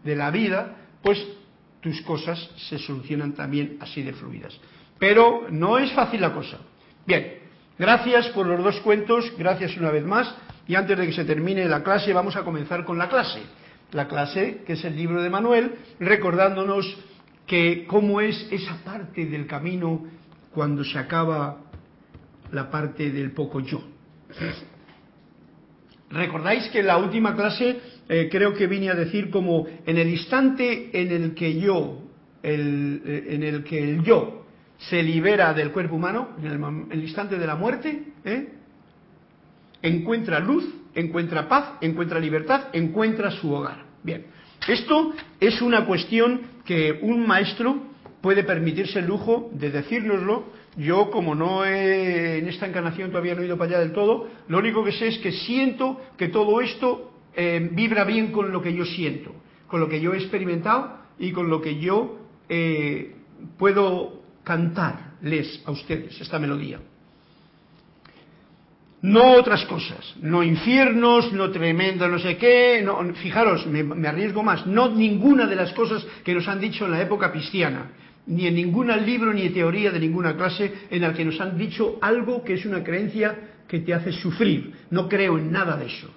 de 0.04 0.16
la 0.16 0.32
vida, 0.32 0.76
pues 1.02 1.20
tus 1.82 2.02
cosas 2.02 2.50
se 2.70 2.78
solucionan 2.78 3.34
también 3.34 3.78
así 3.82 4.02
de 4.02 4.14
fluidas. 4.14 4.58
Pero 5.00 5.48
no 5.50 5.78
es 5.80 5.92
fácil 5.94 6.22
la 6.22 6.34
cosa. 6.34 6.60
Bien, 7.06 7.40
gracias 7.78 8.30
por 8.30 8.46
los 8.46 8.64
dos 8.64 8.80
cuentos, 8.82 9.34
gracias 9.38 9.76
una 9.78 9.92
vez 9.92 10.06
más. 10.06 10.34
Y 10.68 10.76
antes 10.76 10.98
de 10.98 11.08
que 11.08 11.14
se 11.14 11.26
termine 11.26 11.66
la 11.66 11.84
clase, 11.84 12.14
vamos 12.14 12.36
a 12.36 12.44
comenzar 12.44 12.86
con 12.86 12.98
la 12.98 13.10
clase. 13.10 13.42
La 13.92 14.08
clase, 14.08 14.64
que 14.66 14.74
es 14.74 14.86
el 14.86 14.96
libro 14.96 15.22
de 15.22 15.30
Manuel, 15.30 15.76
recordándonos 16.00 16.98
que 17.48 17.86
cómo 17.88 18.22
es 18.22 18.48
esa 18.52 18.78
parte 18.86 19.26
del 19.26 19.48
camino 19.48 20.06
cuando 20.54 20.84
se 20.84 20.98
acaba 20.98 21.58
la 22.52 22.70
parte 22.70 23.10
del 23.12 23.32
poco 23.32 23.60
yo. 23.60 23.82
¿Recordáis 26.10 26.68
que 26.70 26.80
en 26.80 26.88
la 26.88 26.98
última 26.98 27.36
clase 27.36 27.82
eh, 28.14 28.28
creo 28.30 28.54
que 28.54 28.68
vine 28.68 28.90
a 28.90 28.94
decir 28.94 29.30
como 29.30 29.66
en 29.86 29.98
el 29.98 30.10
instante 30.10 30.90
en 30.92 31.14
el 31.14 31.34
que 31.34 31.58
yo, 31.58 32.02
eh, 32.44 33.24
en 33.30 33.42
el 33.42 33.64
que 33.64 33.82
el 33.82 34.04
yo 34.04 34.44
se 34.78 35.02
libera 35.02 35.54
del 35.54 35.72
cuerpo 35.72 35.96
humano, 35.96 36.32
en 36.44 36.92
el, 36.92 37.02
instante 37.02 37.38
de 37.38 37.48
la 37.48 37.56
muerte, 37.56 38.04
¿eh? 38.26 38.50
encuentra 39.82 40.42
luz, 40.42 40.66
encuentra 40.94 41.48
paz, 41.48 41.76
encuentra 41.80 42.20
libertad, 42.20 42.64
encuentra 42.74 43.32
su 43.32 43.50
hogar. 43.54 43.86
Bien, 44.04 44.26
esto 44.68 45.14
es 45.40 45.62
una 45.62 45.86
cuestión 45.86 46.42
que 46.66 47.00
un 47.02 47.26
maestro 47.26 47.82
puede 48.20 48.44
permitirse 48.44 49.00
el 49.00 49.06
lujo 49.06 49.52
de 49.54 49.72
decírnoslo 49.72 50.48
yo, 50.78 51.12
como 51.12 51.36
no 51.36 51.66
he, 51.66 52.38
en 52.38 52.48
esta 52.48 52.66
encarnación 52.66 53.10
todavía 53.10 53.36
no 53.36 53.42
he 53.42 53.46
ido 53.46 53.58
para 53.58 53.72
allá 53.72 53.80
del 53.80 53.92
todo, 53.92 54.30
lo 54.48 54.58
único 54.58 54.84
que 54.84 54.94
sé 54.94 55.08
es 55.08 55.18
que 55.18 55.32
siento 55.32 56.00
que 56.18 56.30
todo 56.30 56.62
esto 56.62 57.11
eh, 57.36 57.70
vibra 57.72 58.04
bien 58.04 58.32
con 58.32 58.52
lo 58.52 58.62
que 58.62 58.74
yo 58.74 58.86
siento, 58.86 59.34
con 59.68 59.80
lo 59.80 59.88
que 59.88 60.00
yo 60.00 60.14
he 60.14 60.18
experimentado 60.18 60.98
y 61.20 61.32
con 61.32 61.50
lo 61.50 61.62
que 61.62 61.80
yo 61.80 62.20
eh, 62.50 63.16
puedo 63.58 64.22
cantarles 64.44 65.62
a 65.66 65.72
ustedes 65.72 66.20
esta 66.20 66.40
melodía. 66.40 66.80
No 69.04 69.34
otras 69.34 69.66
cosas, 69.66 70.16
no 70.22 70.44
infiernos, 70.44 71.34
no 71.34 71.50
tremendo 71.50 72.08
no 72.08 72.20
sé 72.20 72.38
qué, 72.38 72.84
no, 72.86 73.02
fijaros, 73.16 73.66
me, 73.66 73.84
me 73.84 74.08
arriesgo 74.08 74.44
más, 74.44 74.68
no 74.68 74.90
ninguna 74.90 75.48
de 75.48 75.56
las 75.56 75.74
cosas 75.74 76.06
que 76.24 76.36
nos 76.36 76.48
han 76.48 76.60
dicho 76.60 76.86
en 76.86 76.92
la 76.92 77.02
época 77.02 77.32
cristiana 77.32 77.92
ni 78.28 78.48
en 78.48 78.56
ningún 78.56 78.88
libro 79.06 79.34
ni 79.34 79.50
teoría 79.50 79.92
de 79.92 80.00
ninguna 80.00 80.36
clase 80.36 80.72
en 80.90 81.04
el 81.04 81.14
que 81.14 81.26
nos 81.26 81.40
han 81.42 81.58
dicho 81.58 81.98
algo 82.02 82.44
que 82.44 82.54
es 82.54 82.66
una 82.66 82.84
creencia 82.84 83.64
que 83.68 83.80
te 83.80 83.94
hace 83.94 84.12
sufrir. 84.12 84.74
No 84.90 85.08
creo 85.08 85.38
en 85.38 85.52
nada 85.52 85.78
de 85.78 85.88
eso. 85.88 86.10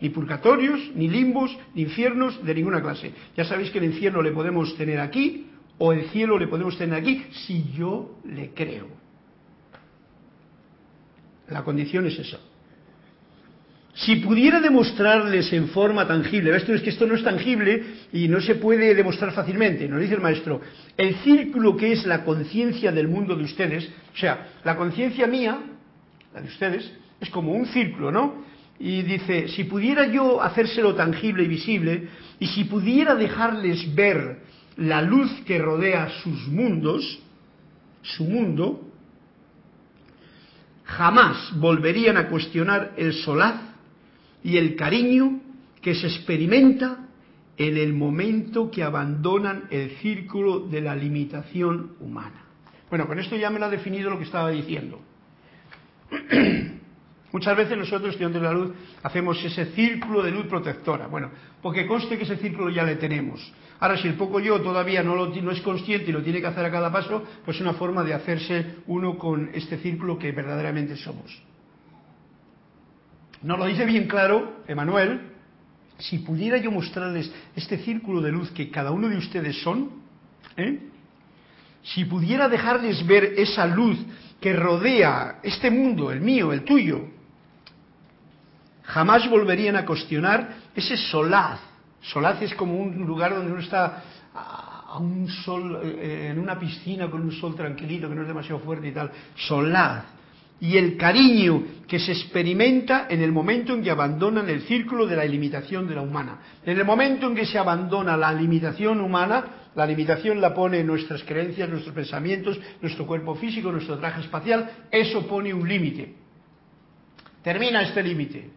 Ni 0.00 0.10
purgatorios, 0.10 0.80
ni 0.94 1.08
limbos, 1.08 1.56
ni 1.74 1.82
infiernos 1.82 2.44
de 2.44 2.54
ninguna 2.54 2.80
clase. 2.80 3.12
Ya 3.36 3.44
sabéis 3.44 3.70
que 3.70 3.78
el 3.78 3.84
infierno 3.84 4.22
le 4.22 4.32
podemos 4.32 4.76
tener 4.76 5.00
aquí 5.00 5.46
o 5.78 5.92
el 5.92 6.08
cielo 6.10 6.38
le 6.38 6.48
podemos 6.48 6.76
tener 6.76 6.94
aquí 6.94 7.24
si 7.46 7.72
yo 7.76 8.18
le 8.24 8.50
creo. 8.50 8.86
La 11.48 11.64
condición 11.64 12.06
es 12.06 12.18
esa. 12.18 12.38
Si 13.94 14.16
pudiera 14.16 14.60
demostrarles 14.60 15.52
en 15.52 15.68
forma 15.68 16.06
tangible, 16.06 16.54
esto 16.54 16.72
es 16.72 16.82
que 16.82 16.90
esto 16.90 17.04
no 17.04 17.16
es 17.16 17.24
tangible 17.24 17.82
y 18.12 18.28
no 18.28 18.40
se 18.40 18.54
puede 18.54 18.94
demostrar 18.94 19.32
fácilmente, 19.32 19.88
nos 19.88 20.00
dice 20.00 20.14
el 20.14 20.20
maestro, 20.20 20.60
el 20.96 21.16
círculo 21.16 21.76
que 21.76 21.92
es 21.92 22.06
la 22.06 22.22
conciencia 22.24 22.92
del 22.92 23.08
mundo 23.08 23.34
de 23.34 23.42
ustedes, 23.42 23.90
o 24.14 24.16
sea, 24.16 24.50
la 24.62 24.76
conciencia 24.76 25.26
mía, 25.26 25.58
la 26.32 26.40
de 26.40 26.46
ustedes, 26.46 26.92
es 27.20 27.28
como 27.30 27.52
un 27.52 27.66
círculo, 27.66 28.12
¿no? 28.12 28.44
Y 28.80 29.02
dice, 29.02 29.48
si 29.48 29.64
pudiera 29.64 30.06
yo 30.06 30.40
hacérselo 30.40 30.94
tangible 30.94 31.42
y 31.44 31.48
visible, 31.48 32.08
y 32.38 32.46
si 32.46 32.64
pudiera 32.64 33.14
dejarles 33.14 33.94
ver 33.94 34.42
la 34.76 35.02
luz 35.02 35.30
que 35.44 35.58
rodea 35.58 36.08
sus 36.22 36.46
mundos, 36.46 37.18
su 38.02 38.24
mundo, 38.24 38.88
jamás 40.84 41.52
volverían 41.58 42.16
a 42.16 42.28
cuestionar 42.28 42.94
el 42.96 43.12
solaz 43.12 43.60
y 44.44 44.56
el 44.56 44.76
cariño 44.76 45.40
que 45.82 45.94
se 45.94 46.06
experimenta 46.06 47.08
en 47.56 47.76
el 47.76 47.92
momento 47.92 48.70
que 48.70 48.84
abandonan 48.84 49.64
el 49.70 49.90
círculo 49.98 50.60
de 50.60 50.80
la 50.80 50.94
limitación 50.94 51.96
humana. 52.00 52.44
Bueno, 52.88 53.06
con 53.06 53.18
esto 53.18 53.36
ya 53.36 53.50
me 53.50 53.58
lo 53.58 53.66
ha 53.66 53.70
definido 53.70 54.10
lo 54.10 54.18
que 54.18 54.24
estaba 54.24 54.50
diciendo. 54.50 55.00
Muchas 57.30 57.56
veces 57.56 57.76
nosotros, 57.76 58.10
estudiantes 58.10 58.40
de 58.40 58.48
la 58.48 58.54
luz, 58.54 58.72
hacemos 59.02 59.42
ese 59.44 59.66
círculo 59.72 60.22
de 60.22 60.30
luz 60.30 60.46
protectora. 60.46 61.08
Bueno, 61.08 61.30
porque 61.60 61.86
conste 61.86 62.16
que 62.16 62.24
ese 62.24 62.38
círculo 62.38 62.70
ya 62.70 62.84
le 62.84 62.96
tenemos. 62.96 63.52
Ahora, 63.80 63.98
si 63.98 64.08
el 64.08 64.14
poco 64.14 64.40
yo 64.40 64.60
todavía 64.60 65.02
no, 65.02 65.14
lo, 65.14 65.26
no 65.26 65.50
es 65.50 65.60
consciente 65.60 66.10
y 66.10 66.12
lo 66.12 66.22
tiene 66.22 66.40
que 66.40 66.46
hacer 66.46 66.64
a 66.64 66.70
cada 66.70 66.90
paso, 66.90 67.22
pues 67.44 67.56
es 67.56 67.60
una 67.60 67.74
forma 67.74 68.02
de 68.02 68.14
hacerse 68.14 68.76
uno 68.86 69.18
con 69.18 69.50
este 69.52 69.78
círculo 69.78 70.18
que 70.18 70.32
verdaderamente 70.32 70.96
somos. 70.96 71.42
Nos 73.42 73.58
lo 73.58 73.66
dice 73.66 73.84
bien 73.84 74.08
claro 74.08 74.62
Emanuel, 74.66 75.20
si 75.98 76.18
pudiera 76.18 76.56
yo 76.56 76.70
mostrarles 76.70 77.30
este 77.54 77.78
círculo 77.78 78.20
de 78.20 78.32
luz 78.32 78.50
que 78.50 78.70
cada 78.70 78.90
uno 78.90 79.08
de 79.08 79.16
ustedes 79.16 79.60
son, 79.62 79.90
¿eh? 80.56 80.80
si 81.82 82.04
pudiera 82.04 82.48
dejarles 82.48 83.06
ver 83.06 83.34
esa 83.36 83.66
luz 83.66 83.98
que 84.40 84.52
rodea 84.52 85.38
este 85.42 85.70
mundo, 85.70 86.10
el 86.10 86.20
mío, 86.20 86.52
el 86.52 86.64
tuyo, 86.64 87.17
jamás 88.88 89.28
volverían 89.28 89.76
a 89.76 89.84
cuestionar 89.84 90.70
ese 90.74 90.96
solaz. 90.96 91.60
Solaz 92.00 92.42
es 92.42 92.54
como 92.54 92.76
un 92.76 93.06
lugar 93.06 93.34
donde 93.34 93.52
uno 93.52 93.60
está 93.60 94.02
a 94.34 94.98
un 94.98 95.28
sol, 95.28 95.80
eh, 95.82 96.28
en 96.30 96.38
una 96.38 96.58
piscina 96.58 97.10
con 97.10 97.22
un 97.22 97.32
sol 97.32 97.54
tranquilito, 97.54 98.08
que 98.08 98.14
no 98.14 98.22
es 98.22 98.28
demasiado 98.28 98.60
fuerte 98.60 98.88
y 98.88 98.92
tal. 98.92 99.10
Solaz 99.36 100.04
y 100.60 100.76
el 100.76 100.96
cariño 100.96 101.62
que 101.86 101.98
se 101.98 102.12
experimenta 102.12 103.06
en 103.08 103.22
el 103.22 103.30
momento 103.30 103.74
en 103.74 103.82
que 103.82 103.90
abandonan 103.90 104.48
el 104.48 104.62
círculo 104.62 105.06
de 105.06 105.16
la 105.16 105.24
limitación 105.24 105.86
de 105.86 105.94
la 105.94 106.02
humana. 106.02 106.38
En 106.64 106.76
el 106.76 106.84
momento 106.84 107.28
en 107.28 107.36
que 107.36 107.46
se 107.46 107.58
abandona 107.58 108.16
la 108.16 108.32
limitación 108.32 109.00
humana, 109.00 109.70
la 109.76 109.86
limitación 109.86 110.40
la 110.40 110.54
pone 110.54 110.82
nuestras 110.82 111.22
creencias, 111.22 111.68
nuestros 111.68 111.94
pensamientos, 111.94 112.58
nuestro 112.80 113.06
cuerpo 113.06 113.36
físico, 113.36 113.70
nuestro 113.70 113.98
traje 113.98 114.22
espacial, 114.22 114.68
eso 114.90 115.26
pone 115.28 115.54
un 115.54 115.68
límite. 115.68 116.14
Termina 117.42 117.82
este 117.82 118.02
límite, 118.02 118.50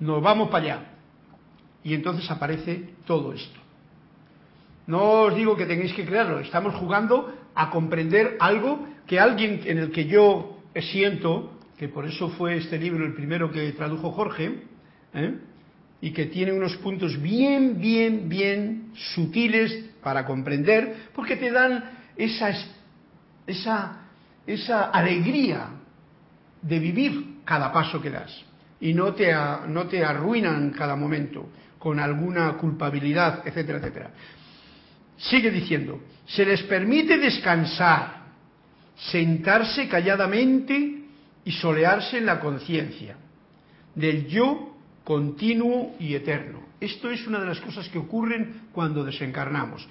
nos 0.00 0.22
vamos 0.22 0.48
para 0.48 0.64
allá. 0.64 0.80
Y 1.82 1.94
entonces 1.94 2.30
aparece 2.30 2.90
todo 3.06 3.32
esto. 3.32 3.60
No 4.86 5.22
os 5.22 5.34
digo 5.34 5.56
que 5.56 5.66
tengáis 5.66 5.92
que 5.92 6.06
creerlo, 6.06 6.40
estamos 6.40 6.74
jugando 6.74 7.32
a 7.54 7.70
comprender 7.70 8.36
algo 8.40 8.86
que 9.06 9.20
alguien 9.20 9.60
en 9.64 9.78
el 9.78 9.90
que 9.90 10.06
yo 10.06 10.58
siento 10.80 11.58
que 11.76 11.88
por 11.88 12.06
eso 12.06 12.30
fue 12.30 12.56
este 12.56 12.78
libro 12.78 13.04
el 13.04 13.14
primero 13.14 13.50
que 13.50 13.72
tradujo 13.72 14.10
Jorge, 14.10 14.64
¿eh? 15.14 15.38
y 16.00 16.12
que 16.12 16.26
tiene 16.26 16.52
unos 16.52 16.76
puntos 16.78 17.20
bien, 17.20 17.80
bien, 17.80 18.28
bien 18.28 18.92
sutiles 19.14 19.90
para 20.02 20.24
comprender, 20.24 21.08
porque 21.14 21.36
te 21.36 21.50
dan 21.50 21.84
esa, 22.16 22.52
esa, 23.46 24.06
esa 24.46 24.84
alegría 24.90 25.70
de 26.62 26.78
vivir 26.78 27.38
cada 27.44 27.72
paso 27.72 28.00
que 28.00 28.10
das 28.10 28.47
y 28.80 28.94
no 28.94 29.14
te, 29.14 29.32
no 29.68 29.86
te 29.86 30.04
arruinan 30.04 30.70
cada 30.70 30.96
momento 30.96 31.48
con 31.78 32.00
alguna 32.00 32.52
culpabilidad, 32.54 33.42
etcétera, 33.46 33.78
etcétera. 33.78 34.10
Sigue 35.16 35.50
diciendo, 35.50 36.00
se 36.26 36.44
les 36.44 36.62
permite 36.62 37.18
descansar 37.18 38.18
sentarse 38.96 39.88
calladamente 39.88 41.02
y 41.44 41.52
solearse 41.52 42.18
en 42.18 42.26
la 42.26 42.40
conciencia 42.40 43.16
del 43.94 44.26
yo 44.26 44.76
continuo 45.04 45.96
y 45.98 46.14
eterno. 46.14 46.60
Esto 46.80 47.10
es 47.10 47.26
una 47.26 47.40
de 47.40 47.46
las 47.46 47.60
cosas 47.60 47.88
que 47.88 47.98
ocurren 47.98 48.68
cuando 48.72 49.04
desencarnamos. 49.04 49.86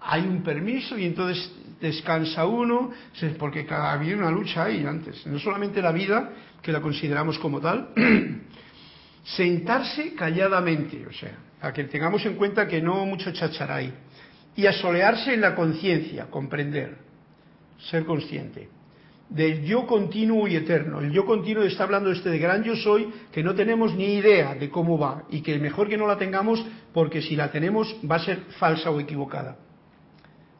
Hay 0.00 0.22
un 0.22 0.42
permiso 0.42 0.98
y 0.98 1.04
entonces 1.04 1.52
descansa 1.80 2.46
uno, 2.46 2.90
porque 3.38 3.66
había 3.70 4.16
una 4.16 4.30
lucha 4.30 4.64
ahí 4.64 4.84
antes, 4.84 5.26
no 5.26 5.38
solamente 5.38 5.82
la 5.82 5.92
vida, 5.92 6.30
que 6.64 6.72
la 6.72 6.80
consideramos 6.80 7.38
como 7.38 7.60
tal, 7.60 7.90
sentarse 9.22 10.14
calladamente, 10.14 11.06
o 11.06 11.12
sea, 11.12 11.36
a 11.60 11.72
que 11.72 11.84
tengamos 11.84 12.24
en 12.24 12.36
cuenta 12.36 12.66
que 12.66 12.80
no 12.80 13.04
mucho 13.04 13.30
chacharay, 13.32 13.92
y 14.56 14.66
asolearse 14.66 15.34
en 15.34 15.42
la 15.42 15.54
conciencia, 15.54 16.26
comprender 16.30 16.96
ser 17.90 18.04
consciente 18.04 18.68
del 19.28 19.64
yo 19.64 19.86
continuo 19.86 20.46
y 20.46 20.56
eterno. 20.56 21.00
El 21.00 21.10
yo 21.10 21.24
continuo 21.24 21.64
está 21.64 21.84
hablando 21.84 22.10
este 22.10 22.30
de 22.30 22.38
gran 22.38 22.62
yo 22.62 22.76
soy, 22.76 23.12
que 23.32 23.42
no 23.42 23.54
tenemos 23.54 23.94
ni 23.94 24.14
idea 24.14 24.54
de 24.54 24.70
cómo 24.70 24.98
va 24.98 25.24
y 25.30 25.40
que 25.40 25.58
mejor 25.58 25.88
que 25.88 25.96
no 25.96 26.06
la 26.06 26.18
tengamos 26.18 26.64
porque 26.92 27.22
si 27.22 27.34
la 27.34 27.50
tenemos 27.50 27.96
va 28.08 28.16
a 28.16 28.24
ser 28.24 28.42
falsa 28.58 28.90
o 28.90 29.00
equivocada. 29.00 29.56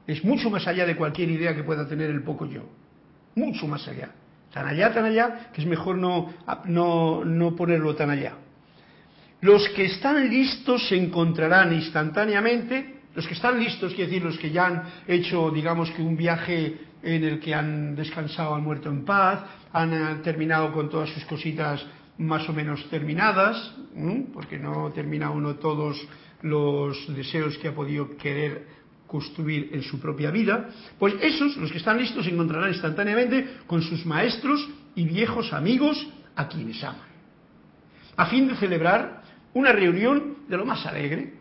Es 0.06 0.24
mucho 0.24 0.50
más 0.50 0.66
allá 0.66 0.86
de 0.86 0.96
cualquier 0.96 1.30
idea 1.30 1.54
que 1.54 1.62
pueda 1.62 1.86
tener 1.86 2.10
el 2.10 2.22
poco 2.22 2.46
yo. 2.46 2.62
Mucho 3.36 3.66
más 3.66 3.86
allá. 3.86 4.10
Tan 4.54 4.68
allá, 4.68 4.94
tan 4.94 5.04
allá, 5.04 5.50
que 5.52 5.62
es 5.62 5.66
mejor 5.66 5.98
no, 5.98 6.32
no, 6.66 7.24
no 7.24 7.56
ponerlo 7.56 7.96
tan 7.96 8.10
allá. 8.10 8.34
Los 9.40 9.68
que 9.70 9.86
están 9.86 10.28
listos 10.28 10.86
se 10.88 10.96
encontrarán 10.96 11.72
instantáneamente, 11.72 13.00
los 13.16 13.26
que 13.26 13.34
están 13.34 13.58
listos, 13.58 13.92
quiere 13.94 14.12
decir, 14.12 14.24
los 14.24 14.38
que 14.38 14.52
ya 14.52 14.66
han 14.66 14.82
hecho, 15.08 15.50
digamos 15.50 15.90
que 15.90 16.02
un 16.02 16.16
viaje 16.16 16.78
en 17.02 17.24
el 17.24 17.40
que 17.40 17.52
han 17.52 17.96
descansado, 17.96 18.54
han 18.54 18.62
muerto 18.62 18.88
en 18.88 19.04
paz, 19.04 19.40
han 19.72 19.92
eh, 19.92 20.20
terminado 20.22 20.72
con 20.72 20.88
todas 20.88 21.10
sus 21.10 21.24
cositas 21.24 21.84
más 22.18 22.48
o 22.48 22.52
menos 22.52 22.88
terminadas, 22.90 23.74
porque 24.32 24.56
no 24.56 24.92
termina 24.92 25.30
uno 25.30 25.56
todos 25.56 26.00
los 26.42 27.12
deseos 27.12 27.58
que 27.58 27.68
ha 27.68 27.74
podido 27.74 28.16
querer 28.16 28.83
construir 29.14 29.70
en 29.72 29.84
su 29.84 30.00
propia 30.00 30.32
vida, 30.32 30.70
pues 30.98 31.14
esos, 31.22 31.56
los 31.56 31.70
que 31.70 31.78
están 31.78 31.98
listos, 31.98 32.24
se 32.24 32.32
encontrarán 32.32 32.70
instantáneamente 32.70 33.58
con 33.68 33.80
sus 33.80 34.04
maestros 34.04 34.68
y 34.96 35.04
viejos 35.04 35.52
amigos 35.52 36.04
a 36.34 36.48
quienes 36.48 36.82
aman, 36.82 37.06
a 38.16 38.26
fin 38.26 38.48
de 38.48 38.56
celebrar 38.56 39.22
una 39.52 39.70
reunión 39.70 40.38
de 40.48 40.56
lo 40.56 40.66
más 40.66 40.84
alegre. 40.84 41.32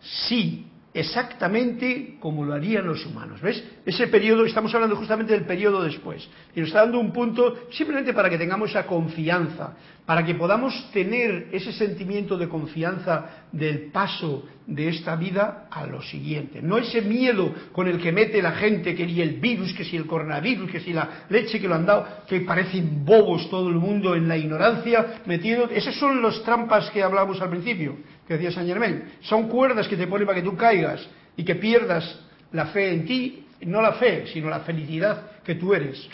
Sí, 0.00 0.64
exactamente 0.94 2.18
como 2.20 2.44
lo 2.44 2.54
harían 2.54 2.86
los 2.86 3.04
humanos. 3.04 3.40
¿Ves? 3.40 3.64
Ese 3.84 4.06
periodo, 4.06 4.44
estamos 4.44 4.72
hablando 4.72 4.94
justamente 4.94 5.32
del 5.32 5.44
periodo 5.44 5.82
después. 5.82 6.28
Y 6.54 6.60
nos 6.60 6.68
está 6.68 6.82
dando 6.82 7.00
un 7.00 7.12
punto 7.12 7.66
simplemente 7.72 8.12
para 8.14 8.30
que 8.30 8.38
tengamos 8.38 8.70
esa 8.70 8.86
confianza, 8.86 9.76
para 10.08 10.24
que 10.24 10.34
podamos 10.34 10.90
tener 10.90 11.48
ese 11.52 11.70
sentimiento 11.70 12.38
de 12.38 12.48
confianza 12.48 13.44
del 13.52 13.90
paso 13.92 14.48
de 14.66 14.88
esta 14.88 15.16
vida 15.16 15.68
a 15.70 15.84
lo 15.84 16.00
siguiente. 16.00 16.62
No 16.62 16.78
ese 16.78 17.02
miedo 17.02 17.54
con 17.72 17.88
el 17.88 18.00
que 18.00 18.10
mete 18.10 18.40
la 18.40 18.52
gente, 18.52 18.94
que 18.94 19.04
ni 19.04 19.20
el 19.20 19.38
virus, 19.38 19.74
que 19.74 19.84
si 19.84 19.98
el 19.98 20.06
coronavirus, 20.06 20.70
que 20.70 20.80
si 20.80 20.94
la 20.94 21.26
leche 21.28 21.60
que 21.60 21.68
lo 21.68 21.74
han 21.74 21.84
dado, 21.84 22.06
que 22.26 22.40
parecen 22.40 23.04
bobos 23.04 23.50
todo 23.50 23.68
el 23.68 23.74
mundo 23.74 24.14
en 24.14 24.28
la 24.28 24.38
ignorancia, 24.38 25.20
metido. 25.26 25.68
Esas 25.68 25.94
son 25.96 26.22
las 26.22 26.42
trampas 26.42 26.88
que 26.88 27.02
hablamos 27.02 27.42
al 27.42 27.50
principio 27.50 27.96
que 28.26 28.32
decía 28.32 28.50
San 28.50 28.66
Germain. 28.66 29.02
Son 29.20 29.46
cuerdas 29.46 29.88
que 29.88 29.96
te 29.98 30.06
ponen 30.06 30.26
para 30.26 30.38
que 30.40 30.48
tú 30.48 30.56
caigas 30.56 31.06
y 31.36 31.44
que 31.44 31.56
pierdas 31.56 32.18
la 32.52 32.64
fe 32.68 32.94
en 32.94 33.04
ti, 33.04 33.44
no 33.66 33.82
la 33.82 33.92
fe, 33.92 34.24
sino 34.32 34.48
la 34.48 34.60
felicidad 34.60 35.42
que 35.44 35.56
tú 35.56 35.74
eres. 35.74 36.08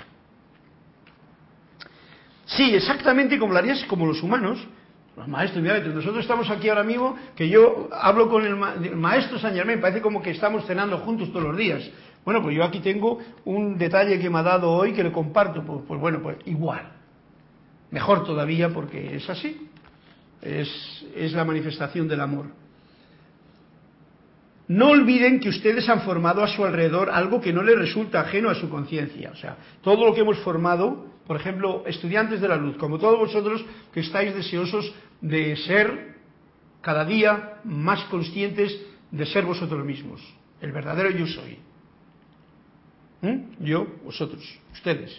Sí, 2.47 2.75
exactamente 2.75 3.39
como 3.39 3.53
lo 3.53 3.59
harías 3.59 3.85
como 3.85 4.07
los 4.07 4.23
humanos, 4.23 4.67
Los 5.17 5.29
maestros, 5.29 5.63
nosotros 5.63 6.19
estamos 6.19 6.51
aquí 6.51 6.69
ahora 6.69 6.83
mismo, 6.83 7.17
que 7.37 7.49
yo 7.49 7.89
hablo 7.93 8.29
con 8.29 8.45
el, 8.45 8.57
maestro 8.97 9.39
San 9.39 9.55
Germán, 9.55 9.81
parece 9.81 10.01
como 10.01 10.21
que 10.21 10.31
estamos 10.31 10.67
cenando 10.67 10.99
juntos 10.99 11.33
todos 11.33 11.45
los 11.45 11.57
días. 11.57 11.89
Bueno, 12.25 12.43
pues 12.43 12.57
yo 12.57 12.65
aquí 12.65 12.81
tengo 12.81 13.21
un 13.45 13.79
detalle 13.79 14.19
que 14.19 14.29
me 14.29 14.39
ha 14.39 14.43
dado 14.43 14.73
hoy 14.73 14.93
que 14.93 15.05
le 15.05 15.13
comparto. 15.13 15.63
Pues, 15.63 15.83
pues 15.87 16.01
bueno, 16.01 16.21
pues 16.21 16.39
igual. 16.47 16.91
Mejor 17.91 18.25
todavía 18.25 18.71
porque 18.71 19.15
es 19.15 19.31
así. 19.31 19.69
Es, 20.43 20.69
es 21.15 21.33
la 21.33 21.45
manifestación 21.45 22.09
del 22.09 22.21
amor. 22.21 22.47
No 24.67 24.89
olviden 24.89 25.41
que 25.41 25.51
ustedes 25.51 25.89
han 25.89 26.01
formado 26.01 26.43
a 26.43 26.49
su 26.49 26.65
alrededor 26.65 27.11
algo 27.11 27.41
que 27.41 27.53
no 27.53 27.63
les 27.63 27.79
resulta 27.79 28.21
ajeno 28.21 28.49
a 28.49 28.55
su 28.55 28.71
conciencia. 28.71 29.31
O 29.31 29.37
sea, 29.37 29.57
todo 29.83 30.07
lo 30.07 30.15
que 30.15 30.23
hemos 30.23 30.39
formado, 30.39 31.07
por 31.27 31.37
ejemplo, 31.37 31.85
estudiantes 31.87 32.41
de 32.41 32.49
la 32.49 32.57
luz, 32.57 32.77
como 32.77 32.99
todos 32.99 33.19
vosotros 33.19 33.65
que 33.93 34.01
estáis 34.01 34.35
deseosos 34.35 34.93
de 35.21 35.57
ser 35.57 36.15
cada 36.81 37.05
día 37.05 37.61
más 37.65 38.05
conscientes 38.05 38.79
de 39.11 39.27
ser 39.27 39.45
vosotros 39.45 39.85
mismos. 39.85 40.21
El 40.61 40.73
verdadero 40.73 41.11
yo 41.11 41.27
soy. 41.27 41.59
¿Mm? 43.23 43.65
Yo, 43.65 43.87
vosotros, 44.05 44.43
ustedes. 44.73 45.19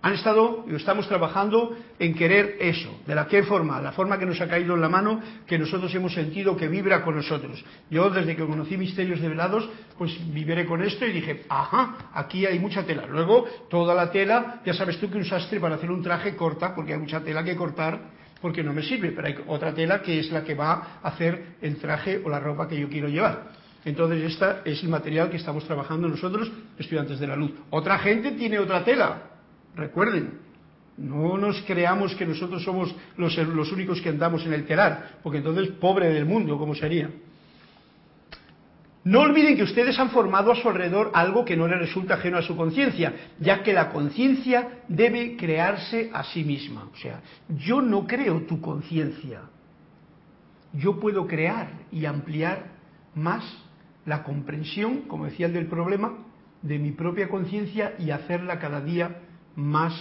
Han 0.00 0.14
estado 0.14 0.64
y 0.70 0.76
estamos 0.76 1.08
trabajando 1.08 1.76
en 1.98 2.14
querer 2.14 2.56
eso. 2.60 3.00
¿De 3.04 3.16
la 3.16 3.26
qué 3.26 3.42
forma? 3.42 3.80
La 3.80 3.90
forma 3.90 4.16
que 4.16 4.26
nos 4.26 4.40
ha 4.40 4.46
caído 4.46 4.74
en 4.74 4.80
la 4.80 4.88
mano, 4.88 5.20
que 5.44 5.58
nosotros 5.58 5.92
hemos 5.92 6.14
sentido 6.14 6.56
que 6.56 6.68
vibra 6.68 7.02
con 7.02 7.16
nosotros. 7.16 7.64
Yo, 7.90 8.08
desde 8.08 8.36
que 8.36 8.46
conocí 8.46 8.76
Misterios 8.76 9.20
de 9.20 9.28
Velados, 9.28 9.68
pues 9.96 10.16
viviré 10.32 10.66
con 10.66 10.82
esto 10.82 11.04
y 11.04 11.12
dije, 11.12 11.44
ajá, 11.48 12.10
aquí 12.14 12.46
hay 12.46 12.60
mucha 12.60 12.84
tela. 12.84 13.06
Luego, 13.06 13.46
toda 13.68 13.92
la 13.92 14.12
tela, 14.12 14.60
ya 14.64 14.72
sabes 14.72 15.00
tú 15.00 15.10
que 15.10 15.18
un 15.18 15.24
sastre 15.24 15.58
para 15.58 15.74
hacer 15.74 15.90
un 15.90 16.02
traje 16.02 16.36
corta, 16.36 16.76
porque 16.76 16.92
hay 16.92 17.00
mucha 17.00 17.20
tela 17.20 17.42
que 17.42 17.56
cortar, 17.56 17.98
porque 18.40 18.62
no 18.62 18.72
me 18.72 18.84
sirve, 18.84 19.10
pero 19.10 19.26
hay 19.26 19.34
otra 19.48 19.74
tela 19.74 20.00
que 20.00 20.20
es 20.20 20.30
la 20.30 20.44
que 20.44 20.54
va 20.54 21.00
a 21.02 21.08
hacer 21.08 21.56
el 21.60 21.76
traje 21.76 22.22
o 22.24 22.28
la 22.28 22.38
ropa 22.38 22.68
que 22.68 22.78
yo 22.78 22.88
quiero 22.88 23.08
llevar. 23.08 23.50
Entonces, 23.84 24.22
este 24.22 24.70
es 24.70 24.80
el 24.84 24.90
material 24.90 25.28
que 25.28 25.38
estamos 25.38 25.64
trabajando 25.64 26.08
nosotros, 26.08 26.52
estudiantes 26.78 27.18
de 27.18 27.26
la 27.26 27.34
luz. 27.34 27.50
Otra 27.70 27.98
gente 27.98 28.32
tiene 28.32 28.60
otra 28.60 28.84
tela 28.84 29.27
Recuerden, 29.78 30.40
no 30.96 31.38
nos 31.38 31.62
creamos 31.62 32.12
que 32.16 32.26
nosotros 32.26 32.64
somos 32.64 32.94
los, 33.16 33.72
únicos 33.72 34.00
que 34.00 34.08
andamos 34.08 34.44
en 34.44 34.52
el 34.52 34.66
telar, 34.66 35.20
porque 35.22 35.38
entonces 35.38 35.68
pobre 35.68 36.08
del 36.08 36.26
mundo, 36.26 36.58
¿cómo 36.58 36.74
sería? 36.74 37.08
No 39.04 39.20
olviden 39.20 39.56
que 39.56 39.62
ustedes 39.62 39.96
han 40.00 40.10
formado 40.10 40.50
a 40.50 40.56
su 40.56 40.68
alrededor 40.68 41.12
algo 41.14 41.44
que 41.44 41.56
no 41.56 41.68
les 41.68 41.78
resulta 41.78 42.14
ajeno 42.14 42.38
a 42.38 42.42
su 42.42 42.56
conciencia, 42.56 43.14
ya 43.38 43.62
que 43.62 43.72
la 43.72 43.90
conciencia 43.90 44.80
debe 44.88 45.36
crearse 45.36 46.10
a 46.12 46.24
sí 46.24 46.42
misma. 46.42 46.88
O 46.92 46.96
sea, 46.96 47.22
yo 47.48 47.80
no 47.80 48.04
creo 48.04 48.42
tu 48.42 48.60
conciencia. 48.60 49.42
Yo 50.72 50.98
puedo 50.98 51.28
crear 51.28 51.70
y 51.92 52.04
ampliar 52.04 52.72
más 53.14 53.44
la 54.04 54.24
comprensión, 54.24 55.02
como 55.02 55.26
decía 55.26 55.46
el 55.46 55.52
del 55.52 55.66
problema, 55.66 56.18
de 56.62 56.80
mi 56.80 56.90
propia 56.90 57.28
conciencia 57.28 57.94
y 58.00 58.10
hacerla 58.10 58.58
cada 58.58 58.80
día 58.80 59.27
más 59.58 59.92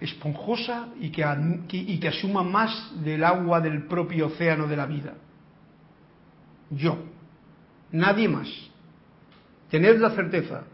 esponjosa 0.00 0.88
y 0.98 1.10
que, 1.10 1.22
y 1.70 2.00
que 2.00 2.08
asuma 2.08 2.42
más 2.42 2.92
del 3.04 3.22
agua 3.22 3.60
del 3.60 3.86
propio 3.86 4.28
océano 4.28 4.66
de 4.66 4.76
la 4.76 4.86
vida. 4.86 5.14
Yo, 6.70 6.96
nadie 7.92 8.26
más. 8.26 8.48
Tened 9.70 9.98
la 10.00 10.10
certeza, 10.10 10.64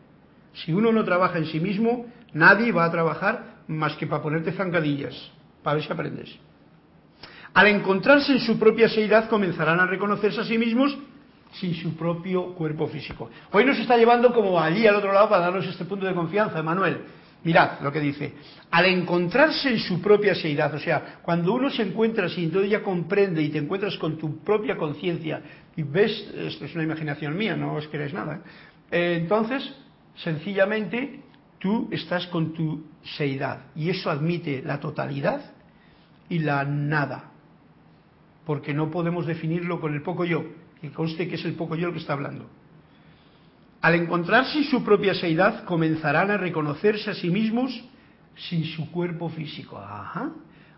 si 0.53 0.72
uno 0.72 0.92
no 0.92 1.05
trabaja 1.05 1.38
en 1.38 1.47
sí 1.47 1.59
mismo, 1.59 2.07
nadie 2.32 2.70
va 2.70 2.84
a 2.84 2.92
trabajar 2.92 3.57
más 3.66 3.97
que 3.97 4.07
para 4.07 4.22
ponerte 4.22 4.53
zancadillas, 4.53 5.14
para 5.64 5.74
ver 5.74 5.84
si 5.84 5.92
aprendes. 5.92 6.38
Al 7.55 7.66
encontrarse 7.66 8.32
en 8.32 8.40
su 8.40 8.57
propia 8.59 8.88
seidad 8.88 9.28
comenzarán 9.28 9.80
a 9.80 9.86
reconocerse 9.86 10.42
a 10.42 10.44
sí 10.44 10.57
mismos 10.59 10.97
sin 11.61 11.74
su 11.74 11.96
propio 11.96 12.54
cuerpo 12.54 12.86
físico. 12.88 13.30
Hoy 13.52 13.64
nos 13.64 13.78
está 13.78 13.96
llevando 13.96 14.32
como 14.32 14.61
allí 14.61 14.86
al 14.86 14.96
otro 14.96 15.12
lado 15.12 15.28
para 15.28 15.42
darnos 15.42 15.66
este 15.66 15.84
punto 15.84 16.07
de 16.07 16.14
confianza, 16.14 16.62
Manuel. 16.62 17.00
Mirad 17.44 17.80
lo 17.80 17.92
que 17.92 18.00
dice. 18.00 18.32
Al 18.70 18.86
encontrarse 18.86 19.70
en 19.70 19.78
su 19.78 20.00
propia 20.00 20.34
seidad, 20.34 20.74
o 20.74 20.80
sea, 20.80 21.20
cuando 21.22 21.52
uno 21.54 21.70
se 21.70 21.82
encuentra 21.82 22.26
así, 22.26 22.44
entonces 22.44 22.70
ya 22.70 22.82
comprende 22.82 23.40
y 23.40 23.50
te 23.50 23.59
encuentras 23.59 23.96
con 23.98 24.18
tu 24.18 24.38
propia 24.38 24.76
conciencia 24.76 25.40
y 25.76 25.82
ves, 25.82 26.28
esto 26.34 26.64
es 26.64 26.74
una 26.74 26.84
imaginación 26.84 27.36
mía, 27.36 27.57
no 27.57 27.74
os 27.74 27.86
queréis 27.88 28.12
nada, 28.12 28.40
¿eh? 28.90 29.18
entonces, 29.22 29.74
sencillamente, 30.16 31.20
tú 31.59 31.88
estás 31.92 32.26
con 32.26 32.52
tu 32.52 32.84
seidad 33.16 33.66
y 33.76 33.90
eso 33.90 34.11
admite 34.11 34.62
la 34.62 34.80
totalidad 34.80 35.52
y 36.28 36.40
la 36.40 36.64
nada, 36.64 37.30
porque 38.44 38.74
no 38.74 38.90
podemos 38.90 39.26
definirlo 39.26 39.80
con 39.80 39.94
el 39.94 40.02
poco 40.02 40.24
yo, 40.24 40.44
que 40.81 40.91
conste 40.91 41.29
que 41.29 41.37
es 41.37 41.45
el 41.45 41.55
poco 41.55 41.77
yo 41.77 41.89
el 41.89 41.95
que 41.95 42.01
está 42.01 42.12
hablando. 42.12 42.49
Al 43.81 43.95
encontrarse 43.95 44.59
en 44.59 44.64
su 44.64 44.83
propia 44.83 45.14
seidad, 45.14 45.64
comenzarán 45.64 46.31
a 46.31 46.37
reconocerse 46.37 47.11
a 47.11 47.14
sí 47.14 47.31
mismos 47.31 47.85
sin 48.37 48.64
su 48.64 48.91
cuerpo 48.91 49.29
físico. 49.29 49.81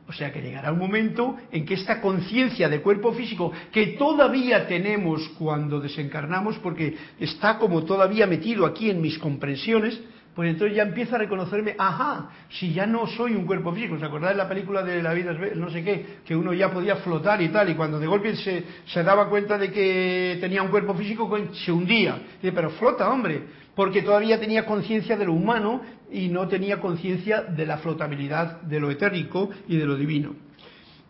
O 0.07 0.13
sea 0.13 0.33
que 0.33 0.41
llegará 0.41 0.73
un 0.73 0.79
momento 0.79 1.37
en 1.51 1.67
que 1.67 1.75
esta 1.75 2.01
conciencia 2.01 2.69
de 2.69 2.81
cuerpo 2.81 3.13
físico 3.13 3.53
que 3.73 3.89
todavía 3.99 4.67
tenemos 4.67 5.29
cuando 5.39 5.81
desencarnamos, 5.81 6.59
porque 6.59 6.97
está 7.21 7.59
como 7.59 7.85
todavía 7.85 8.27
metido 8.27 8.65
aquí 8.65 8.89
en 8.89 9.03
mis 9.03 9.19
comprensiones, 9.19 10.01
pues 10.39 10.51
entonces 10.51 10.77
ya 10.77 10.85
empieza 10.85 11.17
a 11.17 11.19
reconocerme, 11.19 11.75
ajá, 11.77 12.31
si 12.49 12.73
ya 12.73 12.87
no 12.87 13.09
soy 13.09 13.35
un 13.35 13.45
cuerpo 13.45 13.73
físico, 13.73 13.97
¿os 13.97 14.03
acordáis 14.05 14.37
de 14.37 14.43
la 14.45 14.49
película 14.49 14.85
de 14.85 15.03
la 15.03 15.13
vida, 15.13 15.33
no 15.57 15.69
sé 15.69 15.83
qué, 15.83 16.19
que 16.25 16.37
uno 16.37 16.55
ya 16.55 16.71
podía 16.71 16.95
flotar 16.95 17.43
y 17.43 17.49
tal, 17.49 17.69
y 17.71 17.75
cuando 17.75 17.99
de 17.99 18.07
golpe 18.07 18.37
se, 18.37 18.63
se 18.87 19.03
daba 19.03 19.29
cuenta 19.29 19.59
de 19.59 19.73
que 19.73 20.39
tenía 20.41 20.63
un 20.63 20.69
cuerpo 20.69 20.95
físico, 20.95 21.29
pues 21.29 21.43
se 21.65 21.73
hundía. 21.73 22.23
Dice, 22.41 22.53
pero 22.53 22.71
flota, 22.71 23.11
hombre, 23.11 23.47
porque 23.75 24.03
todavía 24.03 24.39
tenía 24.39 24.65
conciencia 24.65 25.17
de 25.17 25.25
lo 25.25 25.33
humano 25.33 25.83
y 26.09 26.29
no 26.29 26.47
tenía 26.47 26.79
conciencia 26.79 27.43
de 27.43 27.67
la 27.67 27.79
flotabilidad 27.79 28.63
de 28.63 28.79
lo 28.79 28.93
etérico 28.93 29.51
y 29.67 29.77
de 29.77 29.87
lo 29.87 29.97
divino. 29.97 30.37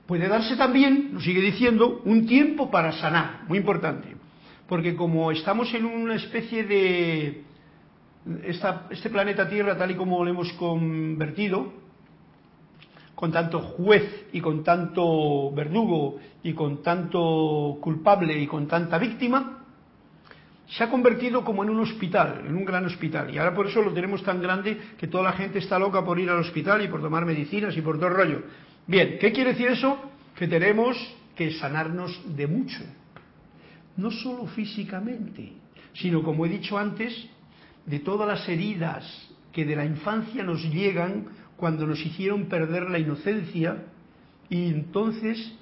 Puede 0.07 0.27
darse 0.27 0.57
también, 0.57 1.11
nos 1.13 1.23
sigue 1.23 1.43
diciendo, 1.43 2.01
un 2.07 2.27
tiempo 2.27 2.71
para 2.71 2.93
sanar, 2.93 3.43
muy 3.47 3.59
importante, 3.59 4.09
porque 4.67 4.97
como 4.97 5.31
estamos 5.31 5.75
en 5.75 5.85
una 5.85 6.15
especie 6.15 6.65
de 6.65 7.48
este 8.91 9.11
planeta 9.11 9.49
Tierra, 9.49 9.77
tal 9.77 9.91
y 9.91 9.97
como 9.97 10.25
lo 10.25 10.31
hemos 10.31 10.53
convertido, 10.55 11.73
con 13.15 13.33
tanto 13.33 13.61
juez 13.61 14.27
y 14.33 14.41
con 14.41 14.63
tanto 14.63 15.51
verdugo 15.53 16.19
y 16.43 16.53
con 16.53 16.83
tanto 16.83 17.79
culpable 17.81 18.39
y 18.39 18.47
con 18.47 18.69
tanta 18.69 18.97
víctima, 18.99 19.65
se 20.69 20.85
ha 20.85 20.91
convertido 20.91 21.45
como 21.45 21.65
en 21.65 21.71
un 21.71 21.81
hospital, 21.81 22.45
en 22.47 22.55
un 22.55 22.65
gran 22.65 22.85
hospital. 22.85 23.35
Y 23.35 23.39
ahora 23.39 23.55
por 23.55 23.67
eso 23.67 23.83
lo 23.83 23.93
tenemos 23.93 24.23
tan 24.23 24.41
grande 24.41 24.79
que 24.99 25.09
toda 25.09 25.25
la 25.25 25.33
gente 25.33 25.59
está 25.59 25.79
loca 25.79 26.05
por 26.05 26.19
ir 26.21 26.29
al 26.31 26.39
hospital 26.39 26.83
y 26.83 26.89
por 26.89 27.01
tomar 27.01 27.25
medicinas 27.25 27.77
y 27.77 27.81
por 27.81 27.99
todo 27.99 28.11
rollo. 28.11 28.43
Bien, 28.87 29.19
¿qué 29.19 29.33
quiere 29.33 29.51
decir 29.51 29.69
eso? 29.69 29.99
Que 30.37 30.47
tenemos 30.47 30.97
que 31.35 31.53
sanarnos 31.53 32.21
de 32.37 32.47
mucho. 32.47 32.81
No 33.97 34.11
solo 34.11 34.47
físicamente, 34.47 35.53
sino 35.95 36.23
como 36.23 36.47
he 36.47 36.49
dicho 36.49 36.79
antes, 36.79 37.29
de 37.89 38.01
todas 38.01 38.29
las 38.29 38.49
heridas 38.49 39.05
que 39.53 39.65
de 39.65 39.75
la 39.75 39.85
infancia 39.85 40.45
nos 40.45 40.63
llegan 40.63 41.27
cuando 41.57 41.87
nos 41.87 42.05
hicieron 42.05 42.47
perder 42.47 42.91
la 42.91 42.99
inocencia 42.99 43.85
y 44.49 44.69
entonces 44.69 45.55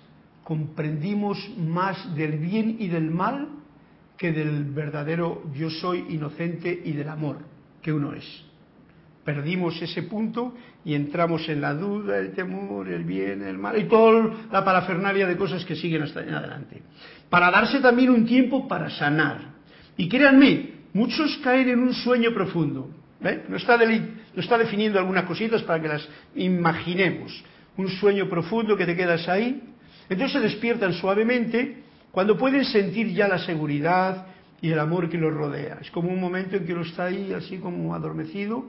comprendimos 0.44 1.38
más 1.58 2.14
del 2.14 2.38
bien 2.38 2.76
y 2.78 2.88
del 2.88 3.10
mal 3.10 3.48
que 4.18 4.32
del 4.32 4.64
verdadero 4.64 5.42
yo 5.54 5.70
soy 5.70 6.04
inocente 6.10 6.82
y 6.84 6.92
del 6.92 7.08
amor 7.08 7.38
que 7.82 7.92
uno 7.92 8.12
es. 8.12 8.24
Perdimos 9.24 9.80
ese 9.82 10.04
punto 10.04 10.54
y 10.84 10.94
entramos 10.94 11.48
en 11.48 11.60
la 11.60 11.74
duda, 11.74 12.18
el 12.18 12.32
temor, 12.32 12.88
el 12.88 13.04
bien, 13.04 13.42
el 13.42 13.58
mal 13.58 13.76
y 13.76 13.84
toda 13.84 14.46
la 14.52 14.64
parafernalia 14.64 15.26
de 15.26 15.36
cosas 15.36 15.64
que 15.64 15.74
siguen 15.74 16.02
hasta 16.02 16.22
en 16.22 16.34
adelante. 16.34 16.82
Para 17.28 17.50
darse 17.50 17.80
también 17.80 18.10
un 18.10 18.24
tiempo 18.24 18.68
para 18.68 18.88
sanar. 18.90 19.56
Y 19.96 20.08
créanme, 20.08 20.75
Muchos 20.96 21.36
caen 21.44 21.68
en 21.68 21.80
un 21.80 21.92
sueño 21.92 22.32
profundo. 22.32 22.88
No, 23.20 23.56
está 23.56 23.78
está 24.34 24.56
definiendo 24.56 24.98
algunas 24.98 25.26
cositas 25.26 25.62
para 25.62 25.78
que 25.82 25.88
las 25.88 26.08
imaginemos. 26.34 27.44
Un 27.76 27.88
sueño 27.88 28.30
profundo 28.30 28.78
que 28.78 28.86
te 28.86 28.96
quedas 28.96 29.28
ahí. 29.28 29.62
Entonces 30.08 30.32
se 30.32 30.40
despiertan 30.40 30.94
suavemente 30.94 31.82
cuando 32.10 32.38
pueden 32.38 32.64
sentir 32.64 33.12
ya 33.12 33.28
la 33.28 33.38
seguridad 33.38 34.26
y 34.62 34.72
el 34.72 34.78
amor 34.78 35.10
que 35.10 35.18
los 35.18 35.34
rodea. 35.34 35.76
Es 35.82 35.90
como 35.90 36.08
un 36.08 36.18
momento 36.18 36.56
en 36.56 36.64
que 36.64 36.72
uno 36.72 36.80
está 36.80 37.04
ahí 37.04 37.30
así 37.34 37.58
como 37.58 37.94
adormecido. 37.94 38.64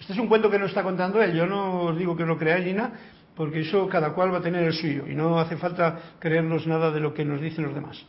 Este 0.00 0.14
es 0.14 0.18
un 0.18 0.26
cuento 0.26 0.50
que 0.50 0.58
nos 0.58 0.70
está 0.70 0.82
contando 0.82 1.20
él. 1.20 1.34
Yo 1.34 1.44
no 1.44 1.82
os 1.82 1.98
digo 1.98 2.16
que 2.16 2.24
lo 2.24 2.38
creáis 2.38 2.64
ni 2.64 2.72
nada, 2.72 2.92
porque 3.36 3.60
eso 3.60 3.86
cada 3.88 4.14
cual 4.14 4.32
va 4.32 4.38
a 4.38 4.42
tener 4.42 4.64
el 4.64 4.72
suyo 4.72 5.04
y 5.06 5.14
no 5.14 5.38
hace 5.38 5.58
falta 5.58 5.98
creernos 6.18 6.66
nada 6.66 6.90
de 6.90 7.00
lo 7.00 7.12
que 7.12 7.26
nos 7.26 7.42
dicen 7.42 7.66
los 7.66 7.74
demás. 7.74 8.02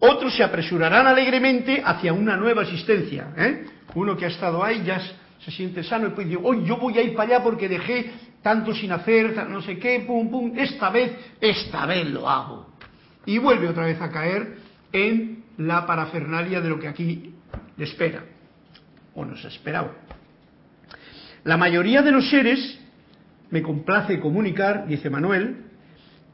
Otros 0.00 0.36
se 0.36 0.44
apresurarán 0.44 1.06
alegremente 1.06 1.82
hacia 1.84 2.12
una 2.12 2.36
nueva 2.36 2.62
existencia. 2.62 3.32
¿eh? 3.36 3.66
Uno 3.94 4.16
que 4.16 4.26
ha 4.26 4.28
estado 4.28 4.62
ahí 4.62 4.82
ya 4.84 5.00
se 5.44 5.50
siente 5.50 5.82
sano 5.82 6.08
y 6.08 6.10
puede 6.10 6.28
decir, 6.28 6.44
hoy 6.44 6.64
yo 6.64 6.76
voy 6.76 6.98
a 6.98 7.02
ir 7.02 7.14
para 7.14 7.36
allá 7.36 7.44
porque 7.44 7.68
dejé 7.68 8.12
tanto 8.42 8.74
sin 8.74 8.92
hacer, 8.92 9.46
no 9.48 9.60
sé 9.62 9.78
qué, 9.78 10.04
pum, 10.06 10.30
pum, 10.30 10.52
esta 10.56 10.90
vez, 10.90 11.12
esta 11.40 11.86
vez 11.86 12.06
lo 12.08 12.28
hago. 12.28 12.68
Y 13.26 13.38
vuelve 13.38 13.68
otra 13.68 13.86
vez 13.86 14.00
a 14.00 14.10
caer 14.10 14.56
en 14.92 15.44
la 15.58 15.84
parafernalia 15.86 16.60
de 16.60 16.68
lo 16.68 16.78
que 16.78 16.88
aquí 16.88 17.34
le 17.76 17.84
espera, 17.84 18.24
o 19.14 19.24
nos 19.24 19.44
esperaba. 19.44 19.92
La 21.44 21.56
mayoría 21.56 22.02
de 22.02 22.12
los 22.12 22.30
seres, 22.30 22.78
me 23.50 23.62
complace 23.62 24.20
comunicar, 24.20 24.86
dice 24.86 25.10
Manuel, 25.10 25.67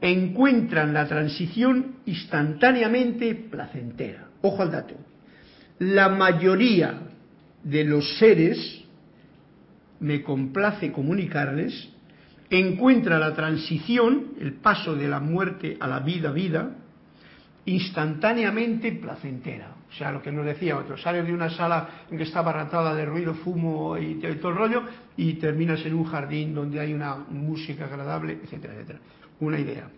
encuentran 0.01 0.93
la 0.93 1.07
transición 1.07 1.97
instantáneamente 2.05 3.35
placentera. 3.35 4.27
Ojo 4.41 4.61
al 4.61 4.71
dato. 4.71 4.95
La 5.79 6.09
mayoría 6.09 6.99
de 7.63 7.83
los 7.83 8.17
seres, 8.17 8.83
me 9.99 10.21
complace 10.21 10.91
comunicarles, 10.91 11.89
encuentra 12.49 13.17
la 13.17 13.33
transición, 13.33 14.33
el 14.39 14.53
paso 14.53 14.95
de 14.95 15.07
la 15.07 15.19
muerte 15.19 15.77
a 15.79 15.87
la 15.87 15.99
vida, 15.99 16.31
vida, 16.31 16.75
instantáneamente 17.65 18.91
placentera. 18.91 19.75
O 19.89 19.97
sea, 19.97 20.11
lo 20.11 20.21
que 20.21 20.31
nos 20.31 20.45
decía 20.45 20.77
otro, 20.77 20.97
sales 20.97 21.25
de 21.25 21.33
una 21.33 21.49
sala 21.49 22.05
en 22.11 22.17
que 22.17 22.23
está 22.23 22.39
abarratada 22.39 22.93
de 22.93 23.05
ruido, 23.05 23.33
fumo 23.33 23.97
y 23.97 24.15
todo 24.15 24.51
el 24.51 24.57
rollo 24.57 24.83
y 25.15 25.33
terminas 25.33 25.85
en 25.85 25.93
un 25.95 26.03
jardín 26.03 26.53
donde 26.53 26.79
hay 26.79 26.93
una 26.93 27.15
música 27.15 27.85
agradable, 27.85 28.39
etcétera, 28.43 28.73
etcétera. 28.73 28.99
Una 29.39 29.59
idea. 29.59 29.89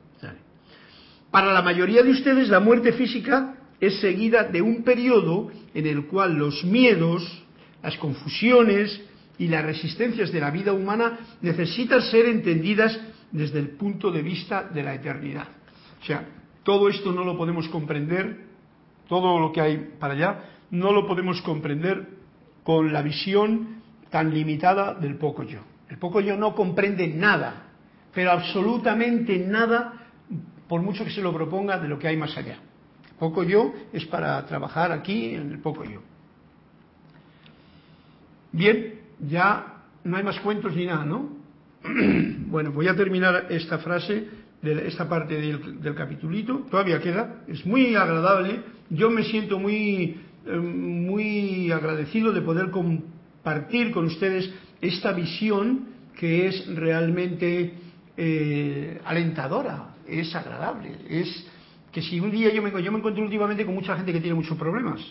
Para 1.32 1.54
la 1.54 1.62
mayoría 1.62 2.04
de 2.04 2.12
ustedes 2.12 2.50
la 2.50 2.60
muerte 2.60 2.94
física 2.94 3.56
es 3.80 4.00
seguida 4.00 4.44
de 4.44 4.62
un 4.62 4.84
periodo 4.84 5.52
en 5.74 5.86
el 5.86 6.08
cual 6.08 6.36
los 6.36 6.64
miedos, 6.64 7.44
las 7.84 7.98
confusiones 7.98 9.02
y 9.38 9.48
las 9.48 9.64
resistencias 9.64 10.32
de 10.32 10.40
la 10.40 10.52
vida 10.52 10.74
humana 10.74 11.20
necesitan 11.42 12.02
ser 12.02 12.26
entendidas 12.26 13.00
desde 13.32 13.60
el 13.60 13.70
punto 13.72 14.10
de 14.10 14.22
vista 14.22 14.64
de 14.64 14.84
la 14.84 14.96
eternidad. 14.96 15.48
O 16.02 16.06
sea, 16.06 16.26
todo 16.64 16.90
esto 16.90 17.12
no 17.12 17.24
lo 17.24 17.38
podemos 17.38 17.68
comprender, 17.70 18.46
todo 19.08 19.40
lo 19.40 19.52
que 19.52 19.62
hay 19.62 19.78
para 20.00 20.14
allá, 20.14 20.44
no 20.72 20.92
lo 20.92 21.06
podemos 21.06 21.42
comprender 21.42 22.08
con 22.64 22.92
la 22.92 23.02
visión 23.02 23.82
tan 24.10 24.34
limitada 24.34 24.94
del 24.96 25.18
poco 25.18 25.44
yo. 25.44 25.60
El 25.90 25.98
poco 25.98 26.20
yo 26.20 26.36
no 26.36 26.56
comprende 26.56 27.08
nada, 27.08 27.67
pero 28.18 28.32
absolutamente 28.32 29.38
nada, 29.38 29.94
por 30.68 30.82
mucho 30.82 31.06
que 31.06 31.12
se 31.12 31.22
lo 31.22 31.32
proponga, 31.32 31.78
de 31.78 31.88
lo 31.88 32.00
que 32.00 32.08
hay 32.08 32.18
más 32.18 32.36
allá. 32.36 32.58
Poco 33.20 33.44
yo 33.44 33.72
es 33.94 34.08
para 34.08 34.44
trabajar 34.48 34.92
aquí 34.92 35.36
en 35.36 35.52
el 35.52 35.60
poco 35.60 35.84
yo. 35.84 36.02
Bien, 38.52 39.02
ya 39.20 39.84
no 40.04 40.18
hay 40.18 40.24
más 40.24 40.40
cuentos 40.40 40.76
ni 40.76 40.88
nada, 40.88 41.06
¿no? 41.06 41.30
bueno, 42.48 42.72
voy 42.72 42.88
a 42.88 42.96
terminar 42.96 43.46
esta 43.52 43.78
frase 43.78 44.28
esta 44.64 45.08
parte 45.08 45.40
del, 45.40 45.80
del 45.80 45.94
capitulito. 45.94 46.66
Todavía 46.72 47.00
queda. 47.00 47.44
Es 47.48 47.68
muy 47.68 47.96
agradable. 47.96 48.62
Yo 48.90 49.12
me 49.12 49.26
siento 49.26 49.60
muy, 49.60 50.22
eh, 50.44 50.58
muy 50.58 51.72
agradecido 51.72 52.32
de 52.32 52.42
poder 52.42 52.72
compartir 52.72 53.92
con 53.92 54.06
ustedes 54.06 54.52
esta 54.82 55.12
visión 55.12 55.90
que 56.16 56.48
es 56.48 56.66
realmente 56.76 57.86
eh, 58.18 59.00
alentadora, 59.06 59.96
es 60.08 60.34
agradable, 60.36 60.98
es 61.10 61.48
que 61.92 62.02
si 62.02 62.20
un 62.20 62.32
día 62.32 62.52
yo 62.52 62.62
me, 62.62 62.72
yo 62.84 62.92
me 62.92 62.98
encuentro 62.98 63.24
últimamente 63.24 63.66
con 63.66 63.76
mucha 63.76 63.96
gente 63.96 64.12
que 64.12 64.20
tiene 64.20 64.36
muchos 64.36 64.58
problemas, 64.58 65.02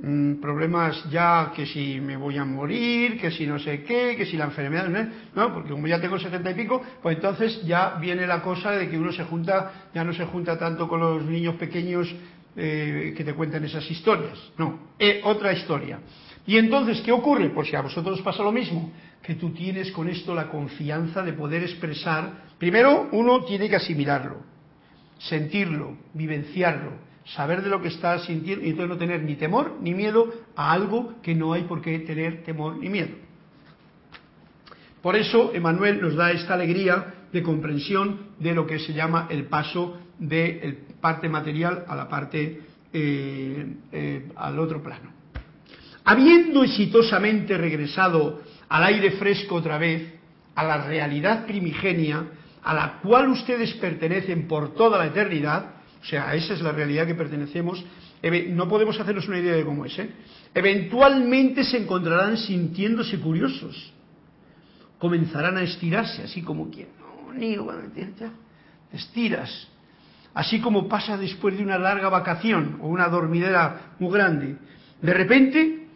Mm, 0.00 0.34
problemas 0.40 1.10
ya 1.10 1.50
que 1.56 1.66
si 1.66 2.00
me 2.00 2.16
voy 2.16 2.36
a 2.38 2.44
morir, 2.44 3.20
que 3.20 3.32
si 3.32 3.44
no 3.46 3.58
sé 3.58 3.82
qué, 3.82 4.14
que 4.16 4.26
si 4.26 4.36
la 4.36 4.44
enfermedad, 4.44 4.88
no, 5.34 5.52
porque 5.52 5.70
como 5.70 5.88
ya 5.88 6.00
tengo 6.00 6.20
setenta 6.20 6.52
y 6.52 6.54
pico, 6.54 6.80
pues 7.02 7.16
entonces 7.16 7.64
ya 7.66 7.96
viene 8.00 8.24
la 8.24 8.40
cosa 8.40 8.70
de 8.70 8.88
que 8.88 8.96
uno 8.96 9.10
se 9.10 9.24
junta, 9.24 9.88
ya 9.92 10.04
no 10.04 10.12
se 10.12 10.24
junta 10.26 10.56
tanto 10.56 10.86
con 10.86 11.00
los 11.00 11.24
niños 11.24 11.56
pequeños 11.56 12.14
eh, 12.54 13.12
que 13.16 13.24
te 13.24 13.34
cuentan 13.34 13.64
esas 13.64 13.90
historias, 13.90 14.38
no, 14.56 14.78
eh, 15.00 15.20
otra 15.24 15.52
historia. 15.52 15.98
Y 16.46 16.58
entonces, 16.58 17.00
¿qué 17.00 17.10
ocurre? 17.10 17.50
Pues 17.50 17.68
si 17.68 17.74
a 17.74 17.82
vosotros 17.82 18.22
pasa 18.22 18.44
lo 18.44 18.52
mismo, 18.52 18.92
que 19.28 19.34
tú 19.34 19.50
tienes 19.50 19.92
con 19.92 20.08
esto 20.08 20.34
la 20.34 20.48
confianza 20.48 21.22
de 21.22 21.34
poder 21.34 21.62
expresar, 21.62 22.44
primero 22.56 23.10
uno 23.12 23.44
tiene 23.44 23.68
que 23.68 23.76
asimilarlo, 23.76 24.38
sentirlo, 25.18 25.98
vivenciarlo, 26.14 26.92
saber 27.26 27.60
de 27.60 27.68
lo 27.68 27.82
que 27.82 27.88
estás 27.88 28.24
sintiendo 28.24 28.64
y 28.64 28.70
entonces 28.70 28.88
no 28.88 28.96
tener 28.96 29.22
ni 29.22 29.34
temor 29.34 29.76
ni 29.82 29.92
miedo 29.92 30.32
a 30.56 30.72
algo 30.72 31.20
que 31.20 31.34
no 31.34 31.52
hay 31.52 31.64
por 31.64 31.82
qué 31.82 31.98
tener 31.98 32.42
temor 32.42 32.78
ni 32.78 32.88
miedo. 32.88 33.10
Por 35.02 35.14
eso 35.14 35.52
Emanuel 35.52 36.00
nos 36.00 36.14
da 36.14 36.30
esta 36.30 36.54
alegría 36.54 37.26
de 37.30 37.42
comprensión 37.42 38.28
de 38.38 38.54
lo 38.54 38.66
que 38.66 38.78
se 38.78 38.94
llama 38.94 39.26
el 39.28 39.44
paso 39.44 39.98
de 40.18 40.78
la 40.94 41.00
parte 41.02 41.28
material 41.28 41.84
a 41.86 41.94
la 41.94 42.08
parte 42.08 42.62
eh, 42.94 43.76
eh, 43.92 44.32
al 44.36 44.58
otro 44.58 44.82
plano. 44.82 45.12
Habiendo 46.02 46.64
exitosamente 46.64 47.58
regresado 47.58 48.47
al 48.68 48.84
aire 48.84 49.12
fresco 49.12 49.56
otra 49.56 49.78
vez, 49.78 50.14
a 50.54 50.64
la 50.64 50.86
realidad 50.86 51.46
primigenia, 51.46 52.24
a 52.62 52.74
la 52.74 52.98
cual 53.00 53.28
ustedes 53.28 53.72
pertenecen 53.74 54.46
por 54.48 54.74
toda 54.74 54.98
la 54.98 55.06
eternidad, 55.06 55.74
o 56.00 56.04
sea, 56.04 56.34
esa 56.34 56.54
es 56.54 56.60
la 56.60 56.72
realidad 56.72 57.06
que 57.06 57.14
pertenecemos. 57.14 57.84
No 58.50 58.68
podemos 58.68 58.98
hacernos 58.98 59.28
una 59.28 59.38
idea 59.38 59.54
de 59.54 59.64
cómo 59.64 59.84
es. 59.84 59.98
¿eh? 59.98 60.10
Eventualmente 60.54 61.64
se 61.64 61.78
encontrarán 61.78 62.36
sintiéndose 62.36 63.18
curiosos. 63.18 63.92
Comenzarán 64.98 65.56
a 65.56 65.62
estirarse, 65.62 66.22
así 66.22 66.42
como 66.42 66.70
quien. 66.70 66.88
No, 66.98 67.72
te 68.90 68.96
estiras. 68.96 69.68
Así 70.34 70.60
como 70.60 70.88
pasa 70.88 71.16
después 71.16 71.56
de 71.56 71.62
una 71.62 71.78
larga 71.78 72.08
vacación 72.08 72.78
o 72.80 72.88
una 72.88 73.08
dormidera 73.08 73.94
muy 73.98 74.12
grande. 74.12 74.56
De 75.00 75.14
repente 75.14 75.86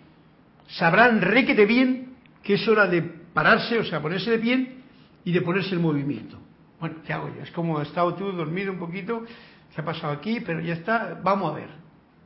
sabrán 0.68 1.20
requete 1.20 1.66
bien 1.66 2.01
que 2.42 2.54
es 2.54 2.68
hora 2.68 2.86
de 2.86 3.02
pararse, 3.02 3.78
o 3.78 3.84
sea, 3.84 4.00
ponerse 4.00 4.30
de 4.30 4.38
pie 4.38 4.76
y 5.24 5.32
de 5.32 5.40
ponerse 5.42 5.74
en 5.74 5.82
movimiento. 5.82 6.38
Bueno, 6.80 6.96
¿qué 7.06 7.12
hago 7.12 7.28
yo? 7.28 7.42
Es 7.42 7.50
como 7.52 7.78
has 7.78 7.88
estado 7.88 8.14
tú 8.14 8.32
dormido 8.32 8.72
un 8.72 8.78
poquito 8.78 9.24
¿Qué 9.74 9.80
ha 9.80 9.84
pasado 9.84 10.12
aquí? 10.12 10.40
Pero 10.40 10.60
ya 10.60 10.74
está, 10.74 11.18
vamos 11.22 11.52
a 11.52 11.54
ver. 11.54 11.68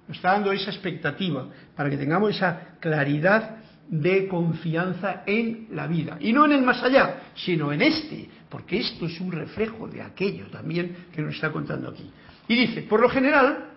Nos 0.09 0.17
está 0.17 0.33
dando 0.33 0.53
esa 0.53 0.71
expectativa 0.71 1.49
para 1.77 1.91
que 1.91 1.97
tengamos 1.97 2.35
esa 2.35 2.77
claridad 2.81 3.59
de 3.89 4.27
confianza 4.27 5.23
en 5.27 5.69
la 5.71 5.87
vida. 5.87 6.17
Y 6.21 6.33
no 6.33 6.45
en 6.45 6.53
el 6.53 6.63
más 6.63 6.83
allá, 6.83 7.31
sino 7.35 7.73
en 7.73 7.83
este, 7.83 8.29
porque 8.49 8.79
esto 8.79 9.07
es 9.07 9.21
un 9.21 9.31
reflejo 9.31 9.87
de 9.87 10.03
aquello 10.03 10.47
también 10.49 11.07
que 11.15 11.23
nos 11.23 11.35
está 11.35 11.53
contando 11.53 11.91
aquí. 11.91 12.11
Y 12.49 12.55
dice, 12.55 12.83
por 12.83 13.01
lo 13.01 13.09
general, 13.09 13.71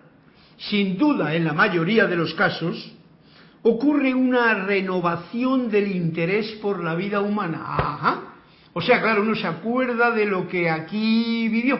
sin 0.56 0.98
duda 0.98 1.34
en 1.34 1.44
la 1.44 1.52
mayoría 1.52 2.06
de 2.06 2.16
los 2.16 2.34
casos, 2.34 2.92
ocurre 3.62 4.14
una 4.14 4.54
renovación 4.54 5.70
del 5.70 5.94
interés 5.94 6.52
por 6.62 6.82
la 6.82 6.94
vida 6.94 7.20
humana. 7.20 7.62
Ajá. 7.64 8.22
O 8.72 8.80
sea, 8.80 9.00
claro, 9.00 9.22
uno 9.22 9.34
se 9.34 9.46
acuerda 9.46 10.10
de 10.12 10.26
lo 10.26 10.48
que 10.48 10.70
aquí 10.70 11.48
vivió 11.48 11.78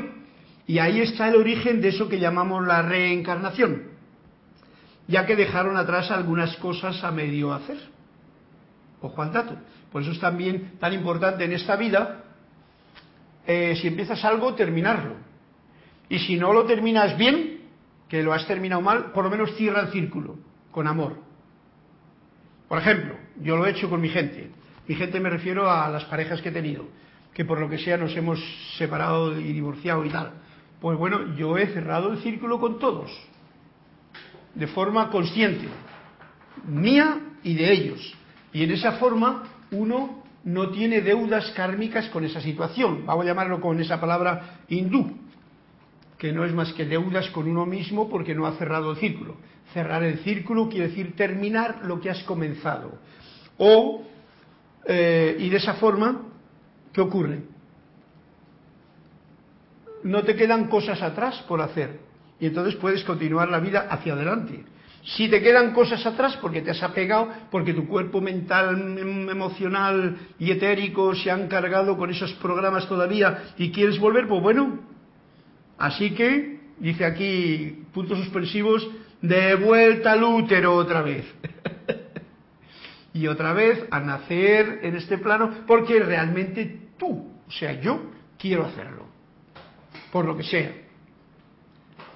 y 0.67 0.79
ahí 0.79 1.01
está 1.01 1.29
el 1.29 1.37
origen 1.37 1.81
de 1.81 1.89
eso 1.89 2.09
que 2.09 2.21
llamamos 2.21 2.67
la 2.67 2.83
reencarnación, 2.83 3.89
ya 5.09 5.27
que 5.27 5.37
dejaron 5.37 5.77
atrás 5.77 6.11
algunas 6.11 6.57
cosas 6.57 7.03
a 7.03 7.11
medio 7.11 7.53
hacer. 7.53 7.79
Ojo 9.01 9.23
al 9.23 9.33
dato. 9.33 9.57
Por 9.91 10.03
eso 10.03 10.13
es 10.13 10.21
también 10.21 10.79
tan 10.79 10.93
importante 10.93 11.45
en 11.45 11.53
esta 11.53 11.75
vida, 11.77 12.25
eh, 13.47 13.75
si 13.81 13.89
empiezas 13.89 14.25
algo, 14.25 14.55
terminarlo. 14.55 15.17
Y 16.09 16.19
si 16.21 16.37
no 16.37 16.53
lo 16.53 16.65
terminas 16.65 17.17
bien, 17.17 17.63
que 18.09 18.23
lo 18.23 18.33
has 18.33 18.47
terminado 18.47 18.83
mal, 18.83 19.13
por 19.13 19.25
lo 19.25 19.31
menos 19.31 19.55
cierra 19.57 19.81
el 19.81 19.89
círculo, 19.89 20.39
con 20.71 20.87
amor. 20.87 21.30
Por 22.71 22.79
ejemplo, 22.79 23.17
yo 23.43 23.57
lo 23.57 23.67
he 23.67 23.71
hecho 23.71 23.91
con 23.91 24.01
mi 24.01 24.09
gente. 24.11 24.49
Mi 24.87 24.95
gente 24.95 25.19
me 25.19 25.29
refiero 25.29 25.69
a 25.69 25.89
las 25.89 26.05
parejas 26.05 26.41
que 26.41 26.51
he 26.51 26.53
tenido, 26.53 26.85
que 27.35 27.45
por 27.45 27.59
lo 27.59 27.69
que 27.69 27.79
sea 27.79 27.97
nos 27.97 28.17
hemos 28.17 28.39
separado 28.79 29.41
y 29.41 29.53
divorciado 29.53 30.05
y 30.05 30.09
tal. 30.09 30.35
Pues 30.81 30.97
bueno, 30.97 31.35
yo 31.35 31.59
he 31.59 31.67
cerrado 31.67 32.13
el 32.13 32.19
círculo 32.19 32.61
con 32.61 32.79
todos, 32.79 33.11
de 34.55 34.69
forma 34.69 35.11
consciente, 35.11 35.67
mía 36.65 37.19
y 37.43 37.55
de 37.55 37.73
ellos. 37.73 38.15
Y 38.53 38.63
en 38.63 38.71
esa 38.71 38.93
forma 38.93 39.43
uno 39.73 40.23
no 40.45 40.69
tiene 40.69 41.01
deudas 41.01 41.51
kármicas 41.57 42.09
con 42.11 42.25
esa 42.25 42.41
situación. 42.41 43.05
Vamos 43.05 43.25
a 43.25 43.31
llamarlo 43.31 43.61
con 43.61 43.81
esa 43.81 44.01
palabra 44.01 44.61
hindú, 44.69 45.19
que 46.21 46.33
no 46.33 46.45
es 46.45 46.55
más 46.55 46.73
que 46.75 46.85
deudas 46.85 47.29
con 47.31 47.49
uno 47.49 47.67
mismo 47.67 48.09
porque 48.09 48.35
no 48.35 48.47
ha 48.47 48.53
cerrado 48.53 48.93
el 48.93 48.99
círculo. 48.99 49.37
Cerrar 49.73 50.05
el 50.05 50.19
círculo 50.21 50.69
quiere 50.69 50.89
decir 50.89 51.17
terminar 51.17 51.81
lo 51.85 52.01
que 52.01 52.11
has 52.11 52.23
comenzado. 52.23 52.93
O, 53.59 54.03
eh, 54.85 55.37
y 55.41 55.49
de 55.49 55.57
esa 55.57 55.75
forma, 55.75 56.23
¿qué 56.93 57.01
ocurre? 57.01 57.41
no 60.03 60.23
te 60.23 60.37
quedan 60.37 60.69
cosas 60.69 61.03
atrás 61.03 61.43
por 61.47 61.61
hacer. 61.61 62.01
Y 62.39 62.47
entonces 62.47 62.77
puedes 62.77 63.05
continuar 63.05 63.49
la 63.49 63.61
vida 63.61 63.87
hacia 63.91 64.15
adelante. 64.15 64.65
Si 65.03 65.29
te 65.29 65.43
quedan 65.43 65.73
cosas 65.73 66.05
atrás 66.05 66.39
porque 66.41 66.63
te 66.63 66.71
has 66.71 66.83
apegado, 66.83 67.29
porque 67.51 67.75
tu 67.75 67.87
cuerpo 67.87 68.21
mental, 68.21 68.99
em, 68.99 69.29
emocional 69.29 70.17
y 70.39 70.51
etérico 70.51 71.15
se 71.15 71.31
han 71.31 71.49
cargado 71.49 71.97
con 71.97 72.11
esos 72.11 72.33
programas 72.35 72.87
todavía 72.89 73.55
y 73.57 73.71
quieres 73.71 73.99
volver, 73.99 74.29
pues 74.29 74.43
bueno. 74.43 74.91
Así 75.81 76.11
que, 76.11 76.61
dice 76.79 77.07
aquí, 77.07 77.85
puntos 77.95 78.19
suspensivos, 78.19 78.87
de 79.23 79.55
vuelta 79.55 80.13
al 80.13 80.23
útero 80.23 80.75
otra 80.75 81.01
vez. 81.01 81.25
y 83.15 83.27
otra 83.27 83.55
vez 83.55 83.87
a 83.91 83.99
nacer 84.01 84.81
en 84.83 84.97
este 84.97 85.17
plano 85.17 85.65
porque 85.67 85.99
realmente 86.01 86.91
tú, 86.99 87.33
o 87.49 87.51
sea, 87.51 87.81
yo 87.81 88.11
quiero 88.39 88.67
hacerlo. 88.67 89.07
Por 90.13 90.27
lo 90.27 90.37
que 90.37 90.43
sea. 90.43 90.71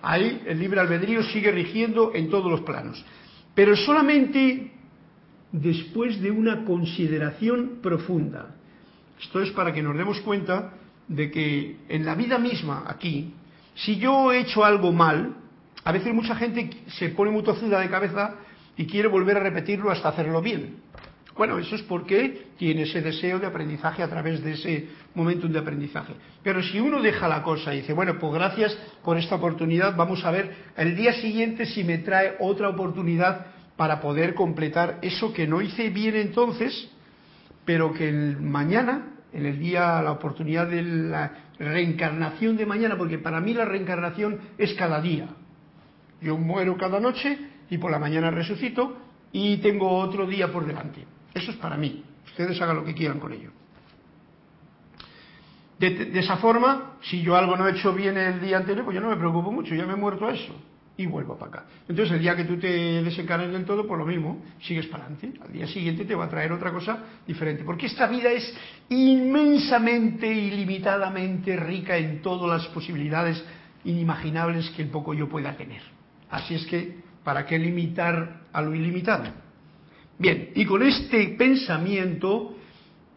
Ahí 0.03 0.43
el 0.47 0.59
libre 0.59 0.81
albedrío 0.81 1.23
sigue 1.23 1.51
rigiendo 1.51 2.13
en 2.15 2.29
todos 2.29 2.51
los 2.51 2.61
planos. 2.61 3.03
Pero 3.55 3.75
solamente 3.77 4.73
después 5.53 6.21
de 6.21 6.31
una 6.31 6.67
consideración 6.67 7.79
profunda. 7.81 8.57
Esto 9.19 9.41
es 9.41 9.51
para 9.53 9.73
que 9.73 9.83
nos 9.83 9.97
demos 9.97 10.21
cuenta 10.21 10.75
de 11.09 11.31
que 11.31 11.79
en 11.89 12.05
la 12.05 12.15
vida 12.15 12.39
misma, 12.39 12.85
aquí, 12.87 13.33
si 13.75 13.97
yo 13.97 14.33
he 14.33 14.41
hecho 14.41 14.65
algo 14.65 14.93
mal, 14.93 15.35
a 15.85 15.93
veces 15.93 16.15
mucha 16.15 16.35
gente 16.37 16.71
se 16.99 17.11
pone 17.11 17.31
muy 17.31 17.43
de 17.43 17.91
cabeza 17.91 18.37
y 18.77 18.87
quiere 18.87 19.09
volver 19.09 19.37
a 19.37 19.41
repetirlo 19.41 19.91
hasta 19.91 20.09
hacerlo 20.09 20.41
bien. 20.41 20.77
Bueno, 21.37 21.59
eso 21.59 21.75
es 21.75 21.83
porque 21.83 22.47
tiene 22.57 22.83
ese 22.83 23.01
deseo 23.01 23.41
de 23.41 23.47
aprendizaje 23.47 24.05
a 24.05 24.09
través 24.09 24.43
de 24.43 24.53
ese 24.53 24.89
momento 25.15 25.49
de 25.49 25.59
aprendizaje. 25.59 26.15
Pero 26.45 26.63
si 26.63 26.79
uno 26.79 27.03
deja 27.03 27.27
la 27.27 27.43
cosa 27.43 27.75
y 27.75 27.81
dice, 27.81 27.93
bueno, 27.93 28.19
pues 28.21 28.33
gracias 28.33 28.79
por 29.03 29.19
esta 29.19 29.35
oportunidad, 29.35 29.97
vamos 29.97 30.25
a 30.25 30.31
ver 30.31 30.55
el 30.77 30.95
día 30.95 31.13
siguiente 31.15 31.67
si 31.67 31.83
me 31.83 31.99
trae 31.99 32.37
otra 32.39 32.69
oportunidad 32.69 33.47
para 33.77 34.01
poder 34.01 34.35
completar 34.35 34.99
eso 35.03 35.33
que 35.33 35.49
no 35.49 35.61
hice 35.61 35.91
bien 35.91 36.15
entonces, 36.15 36.89
pero 37.65 37.93
que 37.93 38.09
el 38.09 38.41
mañana, 38.41 39.14
en 39.35 39.47
el 39.47 39.59
día, 39.59 40.01
la 40.01 40.13
oportunidad 40.13 40.69
de 40.69 40.83
la 40.83 41.33
reencarnación 41.59 42.57
de 42.57 42.67
mañana, 42.67 42.97
porque 42.97 43.19
para 43.19 43.41
mí 43.41 43.53
la 43.53 43.65
reencarnación 43.65 44.39
es 44.57 44.75
cada 44.75 45.01
día. 45.01 45.27
Yo 46.21 46.39
muero 46.39 46.77
cada 46.77 47.01
noche 47.01 47.37
y 47.69 47.79
por 47.79 47.91
la 47.91 47.99
mañana 47.99 48.31
resucito 48.31 48.97
y 49.33 49.57
tengo 49.59 49.91
otro 49.99 50.27
día 50.27 50.53
por 50.53 50.65
delante. 50.65 51.05
Eso 51.35 51.51
es 51.51 51.57
para 51.57 51.77
mí. 51.77 52.05
Ustedes 52.27 52.61
hagan 52.63 52.77
lo 52.77 52.85
que 52.85 52.95
quieran 52.95 53.19
con 53.19 53.33
ello. 53.33 53.51
De, 55.79 56.19
esa 56.19 56.37
forma, 56.37 56.93
si 57.03 57.21
yo 57.21 57.37
algo 57.37 57.57
no 57.57 57.67
he 57.67 57.73
hecho 57.73 57.93
bien 57.93 58.17
el 58.17 58.41
día 58.41 58.57
anterior, 58.57 58.85
pues 58.85 58.95
yo 58.95 59.01
no 59.01 59.11
me 59.11 59.17
preocupo 59.17 59.51
mucho, 59.51 59.75
ya 59.75 59.85
me 59.85 59.95
he 59.95 59.97
muerto 59.97 60.27
a 60.27 60.33
eso 60.33 60.55
y 60.97 61.07
vuelvo 61.07 61.37
para 61.37 61.51
acá. 61.51 61.65
Entonces, 61.89 62.15
el 62.15 62.21
día 62.21 62.37
que 62.37 62.45
tú 62.45 62.57
te 62.59 63.03
desencarnes 63.03 63.53
del 63.53 63.65
todo, 63.65 63.87
por 63.87 63.99
lo 63.99 64.07
mismo, 64.07 64.43
sigues 64.63 64.87
para 64.87 65.05
adelante. 65.05 65.33
Al 65.45 65.53
día 65.53 65.67
siguiente 65.67 66.05
te 66.05 66.15
va 66.15 66.27
a 66.27 66.29
traer 66.29 66.53
otra 66.53 66.73
cosa 66.73 66.99
diferente. 67.27 67.65
Porque 67.65 67.87
esta 67.87 68.07
vida 68.07 68.31
es 68.31 68.55
inmensamente, 68.89 70.33
ilimitadamente 70.33 71.57
rica 71.57 71.97
en 71.97 72.23
todas 72.23 72.63
las 72.63 72.73
posibilidades 72.73 73.43
inimaginables 73.85 74.71
que 74.71 74.83
el 74.83 74.89
poco 74.89 75.15
yo 75.15 75.29
pueda 75.29 75.57
tener. 75.57 75.83
Así 76.31 76.55
es 76.55 76.65
que, 76.67 76.99
¿para 77.25 77.45
qué 77.45 77.59
limitar 77.59 78.43
a 78.53 78.63
lo 78.63 78.75
ilimitado? 78.75 79.25
Bien, 80.19 80.51
y 80.55 80.65
con 80.65 80.83
este 80.83 81.29
pensamiento 81.37 82.57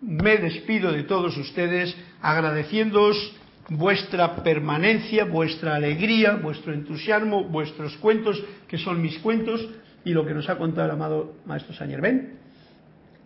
me 0.01 0.37
despido 0.37 0.91
de 0.91 1.03
todos 1.03 1.37
ustedes 1.37 1.95
agradeciéndoos 2.21 3.36
vuestra 3.69 4.35
permanencia, 4.43 5.25
vuestra 5.25 5.75
alegría, 5.75 6.35
vuestro 6.35 6.73
entusiasmo, 6.73 7.43
vuestros 7.43 7.97
cuentos, 7.97 8.41
que 8.67 8.77
son 8.77 9.01
mis 9.01 9.19
cuentos, 9.19 9.67
y 10.05 10.11
lo 10.11 10.25
que 10.25 10.33
nos 10.33 10.49
ha 10.49 10.57
contado 10.57 10.85
el 10.85 10.91
amado 10.91 11.35
Maestro 11.45 11.73
Sañer 11.73 12.01
Ben. 12.01 12.39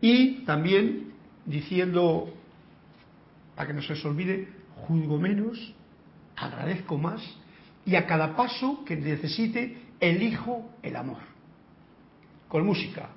Y 0.01 0.43
también 0.45 1.13
diciendo, 1.45 2.33
para 3.55 3.67
que 3.67 3.73
no 3.73 3.81
se 3.81 3.93
os 3.93 4.03
olvide, 4.05 4.47
juzgo 4.87 5.19
menos, 5.19 5.73
agradezco 6.35 6.97
más, 6.97 7.21
y 7.85 7.95
a 7.95 8.07
cada 8.07 8.35
paso 8.35 8.83
que 8.85 8.95
necesite, 8.95 9.77
elijo 9.99 10.71
el 10.81 10.95
amor. 10.95 11.19
Con 12.47 12.65
música. 12.65 13.09